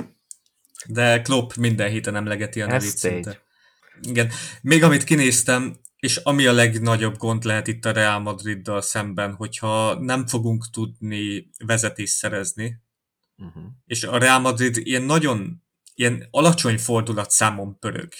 De 0.86 1.22
Klopp 1.22 1.52
minden 1.54 1.90
héten 1.90 2.16
emlegeti 2.16 2.62
a 2.62 2.66
nevét 2.66 2.96
szinte. 2.96 3.42
Igen. 4.02 4.30
Még 4.62 4.82
amit 4.82 5.04
kinéztem, 5.04 5.76
és 6.06 6.16
ami 6.16 6.46
a 6.46 6.52
legnagyobb 6.52 7.16
gond 7.16 7.44
lehet 7.44 7.66
itt 7.66 7.84
a 7.84 7.92
Real 7.92 8.18
Madriddal 8.18 8.80
szemben, 8.80 9.34
hogyha 9.34 9.94
nem 9.94 10.26
fogunk 10.26 10.70
tudni 10.70 11.50
vezetést 11.64 12.12
szerezni, 12.12 12.80
uh-huh. 13.36 13.62
és 13.86 14.04
a 14.04 14.18
Real 14.18 14.38
Madrid 14.38 14.76
ilyen 14.76 15.02
nagyon 15.02 15.62
ilyen 15.94 16.28
alacsony 16.30 16.78
fordulat 16.78 17.30
számon 17.30 17.78
pörög. 17.78 18.12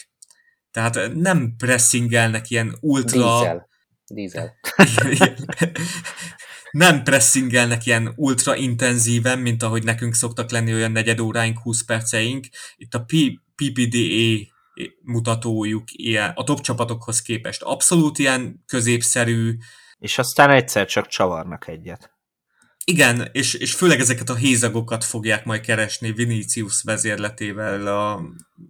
Tehát 0.71 1.15
nem 1.15 1.55
pressingelnek 1.57 2.51
ilyen 2.51 2.77
ultra... 2.81 3.39
Dízel. 3.39 3.69
Dízel. 4.07 4.55
nem 6.85 7.03
pressingelnek 7.03 7.87
ilyen 7.87 8.13
ultra 8.17 8.57
intenzíven, 8.57 9.39
mint 9.39 9.63
ahogy 9.63 9.85
nekünk 9.85 10.15
szoktak 10.15 10.51
lenni 10.51 10.73
olyan 10.73 10.93
negyed 10.93 11.21
óráink, 11.21 11.59
20 11.59 11.85
perceink. 11.85 12.47
Itt 12.77 12.95
a 12.95 13.05
P- 13.05 13.41
PPDA 13.55 14.55
mutatójuk 15.03 15.85
ilyen, 15.87 16.33
a 16.35 16.45
top 16.45 16.61
csapatokhoz 16.61 17.23
képest 17.23 17.63
abszolút 17.63 18.19
ilyen 18.19 18.63
középszerű. 18.67 19.57
És 19.99 20.19
aztán 20.19 20.51
egyszer 20.51 20.87
csak 20.87 21.07
csavarnak 21.07 21.69
egyet. 21.69 22.17
Igen, 22.89 23.29
és, 23.33 23.55
és 23.55 23.75
főleg 23.75 24.01
ezeket 24.01 24.29
a 24.29 24.35
hézagokat 24.35 25.05
fogják 25.05 25.45
majd 25.45 25.61
keresni 25.61 26.13
Vinicius 26.13 26.83
vezérletével. 26.83 27.87
A, 27.87 28.23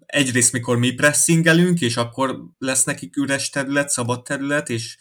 egyrészt, 0.07 0.53
mikor 0.53 0.79
mi 0.79 0.91
pressingelünk, 0.91 1.81
és 1.81 1.97
akkor 1.97 2.43
lesz 2.59 2.85
nekik 2.85 3.17
üres 3.17 3.51
terület, 3.51 3.89
szabad 3.89 4.23
terület, 4.23 4.69
és, 4.69 4.97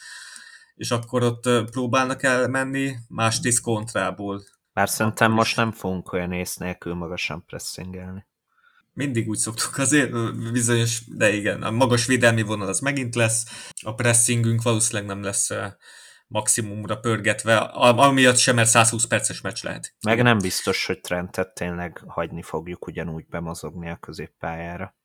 és 0.75 0.91
akkor 0.91 1.23
ott 1.23 1.49
próbálnak 1.71 2.23
elmenni, 2.23 2.95
másrészt 3.07 3.61
kontrából. 3.61 4.43
Bár 4.73 4.89
szerintem 4.89 5.31
most 5.31 5.55
nem 5.55 5.71
fogunk 5.71 6.11
olyan 6.11 6.31
ész 6.31 6.55
nélkül 6.55 6.93
magasan 6.93 7.45
pressingelni. 7.45 8.25
Mindig 8.95 9.27
úgy 9.27 9.37
szoktuk 9.37 9.77
azért, 9.77 10.11
bizonyos, 10.51 11.01
de 11.07 11.33
igen, 11.33 11.63
a 11.63 11.71
magas 11.71 12.05
védelmi 12.05 12.41
vonal 12.41 12.67
az 12.67 12.79
megint 12.79 13.15
lesz, 13.15 13.69
a 13.81 13.93
pressingünk 13.93 14.61
valószínűleg 14.61 15.07
nem 15.07 15.23
lesz 15.23 15.49
maximumra 16.27 16.99
pörgetve, 16.99 17.57
amiatt 17.57 18.37
sem, 18.37 18.55
mert 18.55 18.69
120 18.69 19.05
perces 19.05 19.41
meccs 19.41 19.63
lehet. 19.63 19.95
Meg 20.01 20.21
nem 20.21 20.37
biztos, 20.37 20.85
hogy 20.85 21.01
Trentet 21.01 21.53
tényleg 21.53 22.03
hagyni 22.07 22.41
fogjuk 22.41 22.87
ugyanúgy 22.87 23.25
bemozogni 23.27 23.89
a 23.89 23.95
középpályára. 23.95 24.95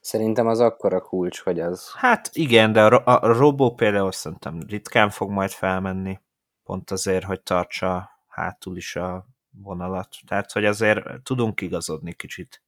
Szerintem 0.00 0.46
az 0.46 0.60
akkora 0.60 1.00
kulcs, 1.00 1.40
hogy 1.40 1.60
az... 1.60 1.92
Hát 1.94 2.30
igen, 2.32 2.72
de 2.72 2.82
a, 2.82 3.02
a 3.22 3.32
Robó 3.32 3.74
például 3.74 4.12
szerintem 4.12 4.60
ritkán 4.68 5.10
fog 5.10 5.30
majd 5.30 5.50
felmenni, 5.50 6.20
pont 6.62 6.90
azért, 6.90 7.24
hogy 7.24 7.42
tartsa 7.42 8.10
hátul 8.28 8.76
is 8.76 8.96
a 8.96 9.26
vonalat. 9.50 10.16
Tehát, 10.26 10.52
hogy 10.52 10.64
azért 10.64 11.22
tudunk 11.22 11.60
igazodni 11.60 12.14
kicsit, 12.14 12.63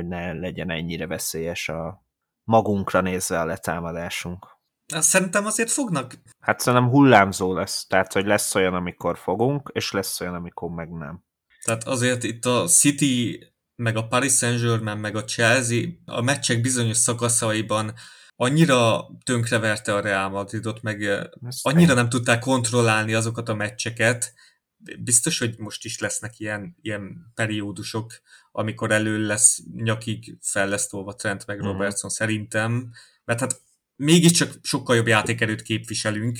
hogy 0.00 0.08
ne 0.08 0.32
legyen 0.32 0.70
ennyire 0.70 1.06
veszélyes 1.06 1.68
a 1.68 2.04
magunkra 2.44 3.00
nézve 3.00 3.40
a 3.40 3.44
letámadásunk. 3.44 4.46
Szerintem 4.86 5.46
azért 5.46 5.70
fognak. 5.70 6.14
Hát 6.40 6.60
szerintem 6.60 6.90
hullámzó 6.90 7.52
lesz, 7.54 7.86
tehát 7.86 8.12
hogy 8.12 8.26
lesz 8.26 8.54
olyan, 8.54 8.74
amikor 8.74 9.18
fogunk, 9.18 9.70
és 9.72 9.90
lesz 9.90 10.20
olyan, 10.20 10.34
amikor 10.34 10.70
meg 10.70 10.90
nem. 10.90 11.24
Tehát 11.64 11.84
azért 11.84 12.22
itt 12.22 12.44
a 12.44 12.66
City, 12.66 13.44
meg 13.76 13.96
a 13.96 14.06
Paris 14.06 14.32
Saint-Germain, 14.32 14.98
meg 14.98 15.16
a 15.16 15.24
Chelsea 15.24 15.88
a 16.04 16.20
meccsek 16.20 16.60
bizonyos 16.60 16.96
szakaszaiban 16.96 17.94
annyira 18.36 19.08
tönkreverte 19.24 19.94
a 19.94 20.00
Real 20.00 20.28
Madridot, 20.28 20.82
meg 20.82 21.02
Ezt 21.46 21.66
annyira 21.66 21.94
nem 21.94 22.08
tudták 22.08 22.40
kontrollálni 22.40 23.14
azokat 23.14 23.48
a 23.48 23.54
meccseket, 23.54 24.34
biztos, 24.98 25.38
hogy 25.38 25.54
most 25.58 25.84
is 25.84 25.98
lesznek 25.98 26.38
ilyen, 26.38 26.76
ilyen 26.82 27.32
periódusok, 27.34 28.20
amikor 28.52 28.90
elő 28.90 29.26
lesz 29.26 29.62
nyakig 29.74 30.36
fel 30.40 30.68
lesz 30.68 30.86
tolva 30.86 31.14
Trent 31.14 31.46
meg 31.46 31.58
uh-huh. 31.58 31.72
Robertson 31.72 32.10
szerintem, 32.10 32.92
mert 33.24 33.40
hát 33.40 33.62
mégiscsak 33.96 34.58
sokkal 34.62 34.96
jobb 34.96 35.06
játékerőt 35.06 35.62
képviselünk, 35.62 36.38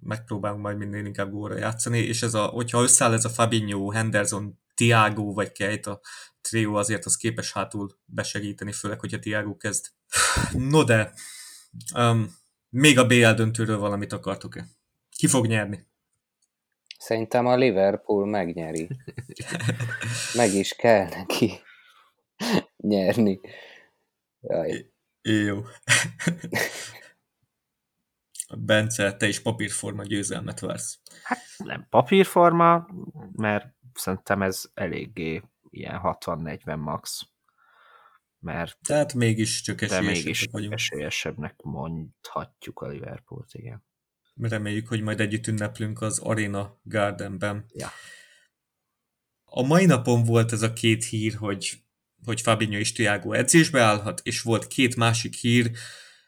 megpróbálunk 0.00 0.62
majd 0.62 0.76
minél 0.76 1.04
inkább 1.04 1.30
góra 1.30 1.58
játszani, 1.58 1.98
és 1.98 2.22
ez 2.22 2.34
a, 2.34 2.44
hogyha 2.44 2.82
összeáll 2.82 3.12
ez 3.12 3.24
a 3.24 3.28
Fabinho, 3.28 3.90
Henderson, 3.90 4.58
Tiago 4.74 5.32
vagy 5.32 5.52
Kejt, 5.52 5.86
a 5.86 6.00
trió 6.40 6.74
azért 6.74 7.04
az 7.04 7.16
képes 7.16 7.52
hátul 7.52 7.98
besegíteni, 8.04 8.72
főleg, 8.72 9.00
hogyha 9.00 9.18
Tiago 9.18 9.56
kezd. 9.56 9.86
No 10.52 10.84
de, 10.84 11.12
um, 11.94 12.34
még 12.68 12.98
a 12.98 13.06
BL 13.06 13.30
döntőről 13.30 13.78
valamit 13.78 14.12
akartok-e? 14.12 14.68
Ki 15.16 15.26
fog 15.26 15.46
nyerni? 15.46 15.88
Szerintem 17.00 17.46
a 17.46 17.56
Liverpool 17.56 18.26
megnyeri. 18.26 18.88
Meg 20.34 20.52
is 20.52 20.74
kell 20.74 21.08
neki 21.08 21.52
nyerni. 22.76 23.40
Jaj. 24.40 24.92
Jó. 25.22 25.62
Bence, 28.58 29.16
te 29.16 29.26
is 29.26 29.42
papírforma 29.42 30.02
győzelmet 30.02 30.60
vársz. 30.60 31.00
Hát 31.22 31.38
nem 31.56 31.86
papírforma, 31.90 32.86
mert 33.32 33.74
szerintem 33.94 34.42
ez 34.42 34.70
eléggé 34.74 35.42
ilyen 35.70 36.00
60-40 36.02 36.76
max. 36.76 37.28
Mert 38.38 38.78
Tehát 38.82 39.14
mégis 39.14 39.60
csak 39.60 39.80
esélyesebbnek 39.80 40.14
mégis 40.24 40.48
vagyunk. 40.50 40.72
esélyesebbnek 40.72 41.62
mondhatjuk 41.62 42.80
a 42.80 42.86
Liverpoolt, 42.86 43.54
igen. 43.54 43.88
Reméljük, 44.40 44.88
hogy 44.88 45.00
majd 45.00 45.20
együtt 45.20 45.46
ünneplünk 45.46 46.00
az 46.00 46.18
Arena 46.18 46.80
Gardenben. 46.82 47.64
Ja. 47.72 47.90
A 49.44 49.62
mai 49.62 49.86
napon 49.86 50.24
volt 50.24 50.52
ez 50.52 50.62
a 50.62 50.72
két 50.72 51.04
hír, 51.04 51.34
hogy 51.34 51.82
hogy 52.24 52.40
Fabinho 52.40 52.78
és 52.78 52.92
Thiago 52.92 53.32
edzésbe 53.32 53.82
állhat, 53.82 54.20
és 54.24 54.40
volt 54.40 54.66
két 54.66 54.96
másik 54.96 55.34
hír, 55.34 55.70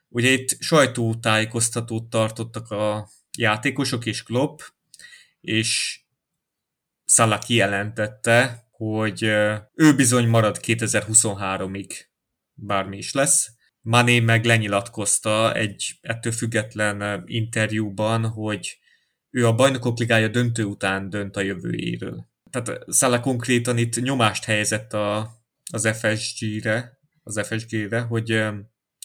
ugye 0.08 0.30
itt 0.30 0.60
sajtótájékoztatót 0.60 2.10
tartottak 2.10 2.70
a 2.70 3.08
játékosok 3.38 4.06
és 4.06 4.22
Klopp, 4.22 4.60
és 5.40 6.00
Salah 7.04 7.40
kijelentette, 7.40 8.66
hogy 8.70 9.22
ő 9.74 9.94
bizony 9.96 10.28
marad 10.28 10.58
2023-ig, 10.62 11.90
bármi 12.54 12.96
is 12.96 13.12
lesz. 13.12 13.50
Mané 13.82 14.20
meg 14.20 14.44
lenyilatkozta 14.44 15.54
egy 15.54 15.98
ettől 16.00 16.32
független 16.32 17.22
interjúban, 17.26 18.28
hogy 18.28 18.78
ő 19.30 19.46
a 19.46 19.54
bajnokok 19.54 19.98
ligája 19.98 20.28
döntő 20.28 20.64
után 20.64 21.10
dönt 21.10 21.36
a 21.36 21.40
jövőjéről. 21.40 22.26
Tehát 22.50 22.84
Szala 22.86 23.20
konkrétan 23.20 23.78
itt 23.78 24.02
nyomást 24.02 24.44
helyezett 24.44 24.92
a, 24.92 25.30
az 25.72 25.88
FSG-re, 25.98 26.98
az 27.22 27.46
FSG-re, 27.46 28.00
hogy 28.00 28.44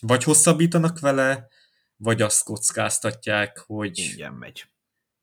vagy 0.02 0.24
hosszabbítanak 0.24 1.00
vele, 1.00 1.48
vagy 1.96 2.22
azt 2.22 2.44
kockáztatják, 2.44 3.58
hogy 3.58 3.98
ingyen 3.98 4.34
megy. 4.34 4.66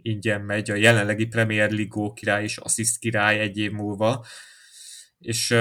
Ingyen 0.03 0.41
megy 0.41 0.71
a 0.71 0.75
jelenlegi 0.75 1.27
Premier 1.27 1.71
League 1.71 2.13
király 2.15 2.43
és 2.43 2.57
assziszt 2.57 2.99
király 2.99 3.39
egy 3.41 3.59
év 3.59 3.71
múlva. 3.71 4.27
És 5.19 5.55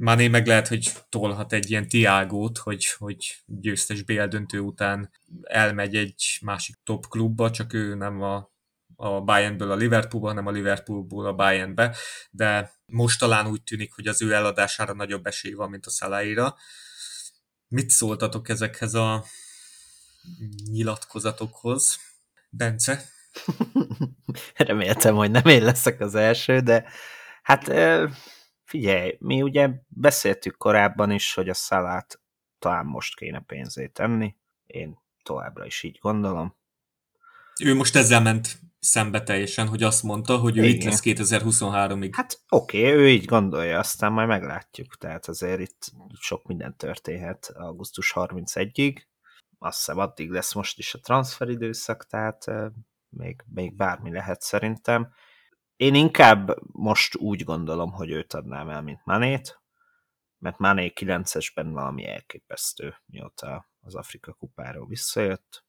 Mané 0.00 0.28
meg 0.28 0.46
lehet, 0.46 0.68
hogy 0.68 0.92
tolhat 1.08 1.52
egy 1.52 1.70
ilyen 1.70 1.88
Tiágót, 1.88 2.58
hogy, 2.58 2.86
hogy 2.98 3.42
győztes 3.46 4.02
BL 4.02 4.24
döntő 4.24 4.58
után 4.58 5.10
elmegy 5.42 5.96
egy 5.96 6.38
másik 6.42 6.76
top 6.84 7.08
klubba, 7.08 7.50
csak 7.50 7.72
ő 7.72 7.94
nem 7.94 8.22
a, 8.22 8.50
a 8.96 9.20
Bayernből 9.20 9.70
a 9.70 9.74
Liverpoolba, 9.74 10.28
hanem 10.28 10.46
a 10.46 10.50
Liverpoolból 10.50 11.26
a 11.26 11.34
Bayernbe, 11.34 11.96
de 12.30 12.72
most 12.86 13.18
talán 13.18 13.46
úgy 13.46 13.62
tűnik, 13.62 13.92
hogy 13.92 14.06
az 14.06 14.22
ő 14.22 14.32
eladására 14.32 14.92
nagyobb 14.92 15.26
esély 15.26 15.52
van, 15.52 15.70
mint 15.70 15.86
a 15.86 15.90
Szaláira. 15.90 16.56
Mit 17.68 17.90
szóltatok 17.90 18.48
ezekhez 18.48 18.94
a 18.94 19.24
nyilatkozatokhoz? 20.70 21.98
Bence? 22.50 23.04
Reméltem, 24.56 25.14
hogy 25.14 25.30
nem 25.30 25.46
én 25.46 25.62
leszek 25.62 26.00
az 26.00 26.14
első, 26.14 26.60
de 26.60 26.84
hát 27.42 27.68
figyelj, 28.70 29.16
mi 29.20 29.42
ugye 29.42 29.68
beszéltük 29.88 30.56
korábban 30.56 31.10
is, 31.10 31.34
hogy 31.34 31.48
a 31.48 31.54
szalát 31.54 32.20
talán 32.58 32.86
most 32.86 33.16
kéne 33.16 33.40
pénzét 33.40 33.92
tenni. 33.92 34.36
Én 34.66 34.98
továbbra 35.22 35.66
is 35.66 35.82
így 35.82 35.98
gondolom. 36.00 36.56
Ő 37.62 37.74
most 37.74 37.96
ezzel 37.96 38.20
ment 38.20 38.58
szembe 38.78 39.22
teljesen, 39.22 39.68
hogy 39.68 39.82
azt 39.82 40.02
mondta, 40.02 40.36
hogy 40.36 40.58
ő 40.58 40.62
Igen. 40.62 40.74
itt 40.74 40.84
lesz 40.84 41.00
2023-ig. 41.04 42.10
Hát 42.12 42.40
oké, 42.48 42.78
okay, 42.78 42.92
ő 42.92 43.08
így 43.08 43.24
gondolja, 43.24 43.78
aztán 43.78 44.12
majd 44.12 44.28
meglátjuk. 44.28 44.96
Tehát 44.96 45.28
azért 45.28 45.60
itt 45.60 45.92
sok 46.18 46.46
minden 46.46 46.76
történhet 46.76 47.52
augusztus 47.54 48.12
31-ig. 48.14 48.96
Azt 49.58 49.76
hiszem 49.76 49.98
addig 49.98 50.30
lesz 50.30 50.54
most 50.54 50.78
is 50.78 50.94
a 50.94 51.00
transferidőszak, 51.00 52.06
tehát 52.06 52.44
még, 53.08 53.44
még 53.46 53.76
bármi 53.76 54.10
lehet 54.12 54.40
szerintem. 54.40 55.12
Én 55.80 55.94
inkább 55.94 56.56
most 56.72 57.16
úgy 57.16 57.44
gondolom, 57.44 57.92
hogy 57.92 58.10
őt 58.10 58.34
adnám 58.34 58.68
el, 58.68 58.82
mint 58.82 59.00
Manét, 59.04 59.60
mert 60.38 60.58
Mané 60.58 60.92
9-esben 60.94 61.68
valami 61.72 62.06
elképesztő, 62.06 62.94
mióta 63.06 63.68
az 63.80 63.94
Afrika 63.94 64.32
kupáról 64.32 64.86
visszajött. 64.86 65.64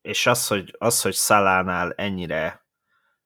És 0.00 0.26
az, 0.26 0.46
hogy, 0.46 0.74
az, 0.78 1.02
hogy 1.02 1.12
Szalánál 1.12 1.92
ennyire 1.92 2.66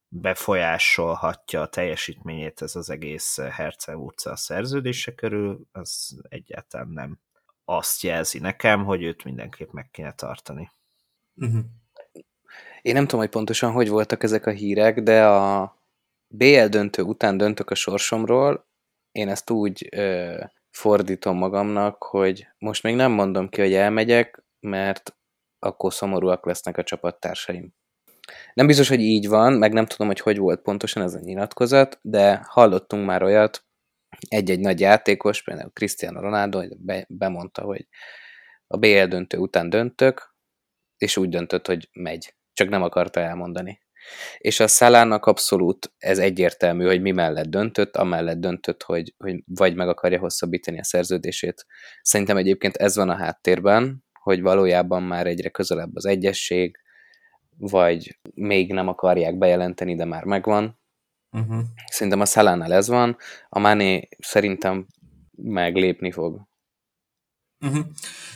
befolyásolhatja 0.09 1.61
a 1.61 1.69
teljesítményét 1.69 2.63
ez 2.63 2.77
az 2.77 2.91
egész 2.91 3.41
Herceg 3.41 3.99
utca 3.99 4.37
szerződése 4.37 5.15
körül, 5.15 5.67
az 5.73 6.21
egyáltalán 6.29 6.89
nem 6.89 7.21
azt 7.65 8.03
jelzi 8.03 8.39
nekem, 8.39 8.85
hogy 8.85 9.03
őt 9.03 9.25
mindenképp 9.25 9.71
meg 9.71 9.91
kéne 9.91 10.13
tartani. 10.13 10.71
Uh-huh. 11.35 11.65
Én 12.83 12.95
nem 12.95 13.05
tudom, 13.05 13.21
hogy 13.21 13.31
pontosan 13.31 13.73
hogy 13.73 13.89
voltak 13.89 14.23
ezek 14.23 14.47
a 14.47 14.51
hírek, 14.51 15.01
de 15.01 15.27
a 15.27 15.83
BL 16.29 16.67
döntő 16.67 17.03
után 17.03 17.37
döntök 17.37 17.71
a 17.71 17.75
sorsomról, 17.75 18.69
én 19.13 19.29
ezt 19.29 19.51
úgy 19.51 19.89
ö, 19.91 20.45
fordítom 20.71 21.37
magamnak, 21.37 22.03
hogy 22.03 22.47
most 22.59 22.83
még 22.83 22.95
nem 22.95 23.13
mondom 23.13 23.49
ki, 23.49 23.61
hogy 23.61 23.73
elmegyek, 23.73 24.45
mert 24.61 25.17
akkor 25.59 25.93
szomorúak 25.93 26.47
lesznek 26.47 26.77
a 26.77 26.83
csapattársaim. 26.83 27.75
Nem 28.55 28.67
biztos, 28.67 28.89
hogy 28.89 29.01
így 29.01 29.29
van, 29.29 29.53
meg 29.53 29.73
nem 29.73 29.87
tudom, 29.87 30.07
hogy 30.07 30.21
hogy 30.21 30.39
volt 30.39 30.63
pontosan 30.63 31.03
ez 31.03 31.15
a 31.15 31.19
nyilatkozat, 31.19 31.99
de 32.03 32.45
hallottunk 32.49 33.07
már 33.07 33.23
olyat, 33.23 33.65
egy-egy 34.29 34.61
nagy 34.61 34.81
játékos, 34.81 35.43
például 35.43 35.71
Cristiano 35.73 36.21
Ronaldo 36.21 36.63
be, 36.79 37.05
bemondta, 37.09 37.63
hogy 37.63 37.89
a 38.67 38.77
BL 38.77 39.05
döntő 39.05 39.39
után 39.39 39.71
döntök, 39.71 40.35
és 40.97 41.17
úgy 41.17 41.29
döntött, 41.29 41.67
hogy 41.67 41.89
megy. 41.93 42.35
Csak 42.53 42.69
nem 42.69 42.83
akarta 42.83 43.21
elmondani. 43.21 43.84
És 44.39 44.61
a 44.61 44.69
Szalának 44.69 45.27
abszolút 45.27 45.93
ez 45.99 46.19
egyértelmű, 46.19 46.87
hogy 46.87 47.01
mi 47.01 47.11
mellett 47.11 47.47
döntött, 47.47 47.97
amellett 47.97 48.39
döntött, 48.39 48.83
hogy, 48.83 49.15
hogy 49.19 49.43
vagy 49.47 49.75
meg 49.75 49.89
akarja 49.89 50.19
hosszabbítani 50.19 50.79
a 50.79 50.85
szerződését. 50.85 51.67
Szerintem 52.03 52.37
egyébként 52.37 52.77
ez 52.77 52.97
van 52.97 53.09
a 53.09 53.17
háttérben, 53.17 54.05
hogy 54.13 54.41
valójában 54.41 55.03
már 55.03 55.27
egyre 55.27 55.49
közelebb 55.49 55.97
az 55.97 56.07
egyesség, 56.07 56.79
vagy 57.57 58.19
még 58.35 58.73
nem 58.73 58.89
akarják 58.89 59.39
bejelenteni, 59.39 59.95
de 59.95 60.05
már 60.05 60.25
megvan. 60.25 60.79
Uh-huh. 61.31 61.63
Szerintem 61.87 62.21
a 62.21 62.25
Szalánál 62.25 62.73
ez 62.73 62.89
van, 62.89 63.17
a 63.49 63.59
Mané 63.59 64.09
szerintem 64.19 64.87
meglépni 65.37 66.11
fog. 66.11 66.41
Uh-huh. 67.61 67.85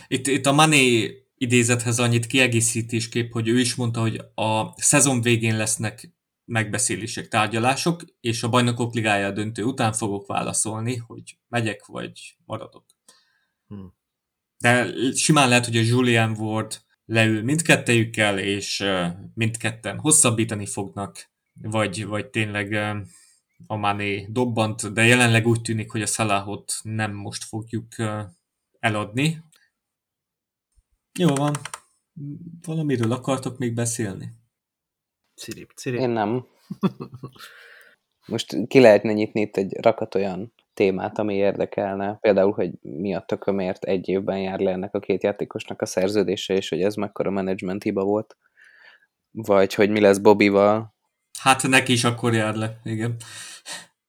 Itt, 0.06 0.26
itt 0.26 0.46
a 0.46 0.52
Mané 0.52 1.12
idézethez 1.39 1.99
annyit 1.99 2.26
kiegészítésképp, 2.26 3.32
hogy 3.32 3.49
ő 3.49 3.59
is 3.59 3.74
mondta, 3.74 4.01
hogy 4.01 4.20
a 4.34 4.74
szezon 4.76 5.20
végén 5.20 5.57
lesznek 5.57 6.12
megbeszélések, 6.45 7.28
tárgyalások, 7.28 8.05
és 8.20 8.43
a 8.43 8.49
bajnokok 8.49 8.95
ligája 8.95 9.30
döntő 9.30 9.62
után 9.62 9.93
fogok 9.93 10.26
válaszolni, 10.26 10.97
hogy 10.97 11.39
megyek 11.49 11.86
vagy 11.86 12.36
maradok. 12.45 12.84
Hmm. 13.66 13.95
De 14.59 14.93
simán 15.14 15.49
lehet, 15.49 15.64
hogy 15.64 15.76
a 15.76 15.80
Julian 15.80 16.36
Ward 16.39 16.80
leül 17.05 17.43
mindkettejükkel, 17.43 18.39
és 18.39 18.84
mindketten 19.34 19.99
hosszabbítani 19.99 20.66
fognak, 20.66 21.30
vagy, 21.62 22.07
vagy 22.07 22.26
tényleg 22.26 22.72
a 23.66 23.76
Mané 23.76 24.26
dobbant, 24.30 24.93
de 24.93 25.05
jelenleg 25.05 25.47
úgy 25.47 25.61
tűnik, 25.61 25.91
hogy 25.91 26.03
a 26.03 26.07
Salahot 26.07 26.72
nem 26.82 27.12
most 27.12 27.45
fogjuk 27.45 27.95
eladni, 28.78 29.43
jó 31.18 31.34
van. 31.34 31.54
Valamiről 32.66 33.12
akartok 33.12 33.58
még 33.58 33.74
beszélni? 33.74 34.32
Cirip, 35.34 35.72
cirip. 35.74 36.00
Én 36.00 36.10
nem. 36.10 36.46
Most 38.26 38.66
ki 38.66 38.80
lehetne 38.80 39.12
nyitni 39.12 39.40
itt 39.40 39.56
egy 39.56 39.76
rakat 39.80 40.14
olyan 40.14 40.52
témát, 40.74 41.18
ami 41.18 41.34
érdekelne. 41.34 42.18
Például, 42.20 42.52
hogy 42.52 42.70
mi 42.80 43.14
a 43.14 43.20
tökömért 43.20 43.84
egy 43.84 44.08
évben 44.08 44.38
jár 44.38 44.58
le 44.58 44.70
ennek 44.70 44.94
a 44.94 45.00
két 45.00 45.22
játékosnak 45.22 45.82
a 45.82 45.86
szerződése, 45.86 46.54
és 46.54 46.68
hogy 46.68 46.82
ez 46.82 46.94
mekkora 46.94 47.30
menedzsment 47.30 47.82
hiba 47.82 48.04
volt. 48.04 48.36
Vagy 49.30 49.74
hogy 49.74 49.90
mi 49.90 50.00
lesz 50.00 50.18
Bobival. 50.18 50.94
Hát 51.40 51.68
neki 51.68 51.92
is 51.92 52.04
akkor 52.04 52.34
jár 52.34 52.54
le, 52.54 52.80
igen. 52.84 53.16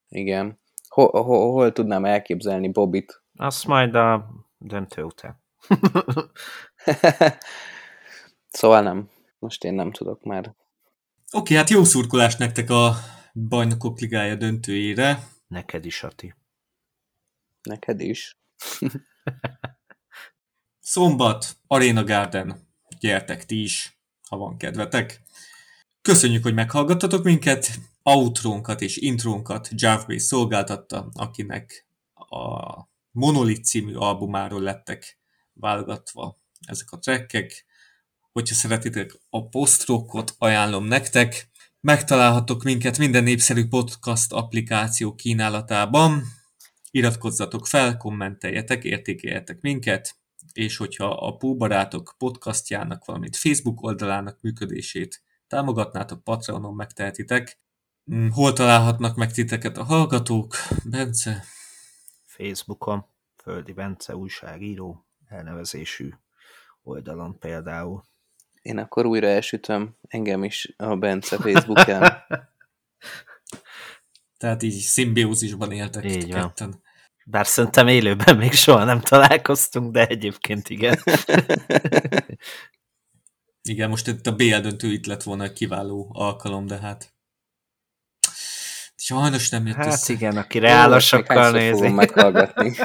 Igen. 0.08 0.60
Hol, 0.88 1.10
hol, 1.10 1.52
hol 1.52 1.72
tudnám 1.72 2.04
elképzelni 2.04 2.68
Bobit? 2.68 3.22
Azt 3.36 3.66
majd 3.66 3.94
a 3.94 4.30
döntő 4.58 5.02
után. 5.02 5.42
szóval 8.58 8.82
nem. 8.82 9.10
Most 9.38 9.64
én 9.64 9.74
nem 9.74 9.92
tudok 9.92 10.22
már. 10.22 10.46
Oké, 10.46 10.56
okay, 11.32 11.56
hát 11.56 11.70
jó 11.70 11.84
szurkolás 11.84 12.36
nektek 12.36 12.70
a 12.70 12.94
bajnokok 13.34 14.00
ligája 14.00 14.34
döntőjére. 14.34 15.28
Neked 15.48 15.84
is, 15.84 16.02
Ati. 16.02 16.34
Neked 17.62 18.00
is. 18.00 18.38
Szombat, 20.80 21.56
Arena 21.66 22.04
Garden. 22.04 22.68
Gyertek 23.00 23.44
ti 23.44 23.62
is, 23.62 24.00
ha 24.28 24.36
van 24.36 24.56
kedvetek. 24.56 25.22
Köszönjük, 26.02 26.42
hogy 26.42 26.54
meghallgattatok 26.54 27.24
minket. 27.24 27.70
Outrónkat 28.02 28.80
és 28.80 28.96
intrónkat 28.96 29.68
Jarve 29.74 30.18
szolgáltatta, 30.18 31.08
akinek 31.12 31.86
a 32.14 32.88
Monolith 33.10 33.62
című 33.62 33.94
albumáról 33.94 34.60
lettek 34.60 35.18
válogatva 35.52 36.39
ezek 36.66 36.92
a 36.92 36.98
trekkek. 36.98 37.64
Hogyha 38.32 38.54
szeretitek 38.54 39.12
a 39.30 39.48
posztrokkot, 39.48 40.34
ajánlom 40.38 40.84
nektek. 40.84 41.48
Megtalálhatok 41.80 42.62
minket 42.62 42.98
minden 42.98 43.22
népszerű 43.22 43.68
podcast 43.68 44.32
applikáció 44.32 45.14
kínálatában. 45.14 46.22
Iratkozzatok 46.90 47.66
fel, 47.66 47.96
kommenteljetek, 47.96 48.84
értékeljetek 48.84 49.60
minket, 49.60 50.16
és 50.52 50.76
hogyha 50.76 51.08
a 51.10 51.36
Póbarátok 51.36 52.14
podcastjának, 52.18 53.04
valamint 53.04 53.36
Facebook 53.36 53.82
oldalának 53.82 54.38
működését 54.40 55.22
támogatnátok, 55.46 56.24
Patreonon 56.24 56.74
megtehetitek. 56.74 57.58
Hmm, 58.04 58.30
hol 58.30 58.52
találhatnak 58.52 59.16
meg 59.16 59.32
titeket 59.32 59.76
a 59.76 59.84
hallgatók? 59.84 60.54
Bence? 60.84 61.44
Facebookon, 62.24 63.06
Földi 63.36 63.72
Bence 63.72 64.16
újságíró 64.16 65.06
elnevezésű 65.26 66.10
oldalon 66.82 67.38
például. 67.38 68.04
Én 68.62 68.78
akkor 68.78 69.06
újra 69.06 69.26
elsütöm 69.26 69.96
engem 70.08 70.44
is 70.44 70.72
a 70.76 70.96
Bence 70.96 71.36
Facebookján. 71.36 72.22
Tehát 74.38 74.62
így 74.62 74.80
szimbiózisban 74.80 75.72
éltek 75.72 76.04
így 76.04 76.32
van. 76.32 76.46
ketten. 76.46 76.82
Bár 77.24 77.46
szerintem 77.46 77.88
élőben 77.88 78.36
még 78.36 78.52
soha 78.52 78.84
nem 78.84 79.00
találkoztunk, 79.00 79.92
de 79.92 80.06
egyébként 80.06 80.68
igen. 80.68 80.98
Igen, 83.62 83.88
most 83.88 84.06
itt 84.06 84.26
a 84.26 84.34
BL 84.34 84.56
döntő 84.56 84.92
itt 84.92 85.06
lett 85.06 85.22
volna 85.22 85.44
egy 85.44 85.52
kiváló 85.52 86.10
alkalom, 86.14 86.66
de 86.66 86.78
hát 86.78 87.14
sajnos 88.96 89.50
nem 89.50 89.66
jött 89.66 89.76
Hát 89.76 89.86
össze. 89.86 90.12
igen, 90.12 90.36
aki 90.36 90.58
reálosokkal 90.58 91.50
nézi. 91.50 91.88
meghallgatni. 91.88 92.74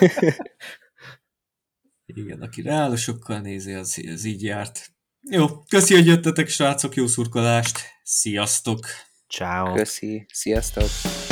Igen, 2.16 2.42
aki 2.42 2.62
reálosokkal 2.62 3.40
nézi, 3.40 3.74
az, 3.74 4.02
az 4.14 4.24
így 4.24 4.44
járt. 4.44 4.92
Jó, 5.30 5.64
köszi, 5.64 5.94
hogy 5.94 6.06
jöttetek, 6.06 6.48
srácok, 6.48 6.96
jó 6.96 7.08
szurkolást. 7.08 7.80
Sziasztok! 8.04 8.86
Ciao. 9.28 9.74
Köszi, 9.74 10.26
sziasztok! 10.34 11.25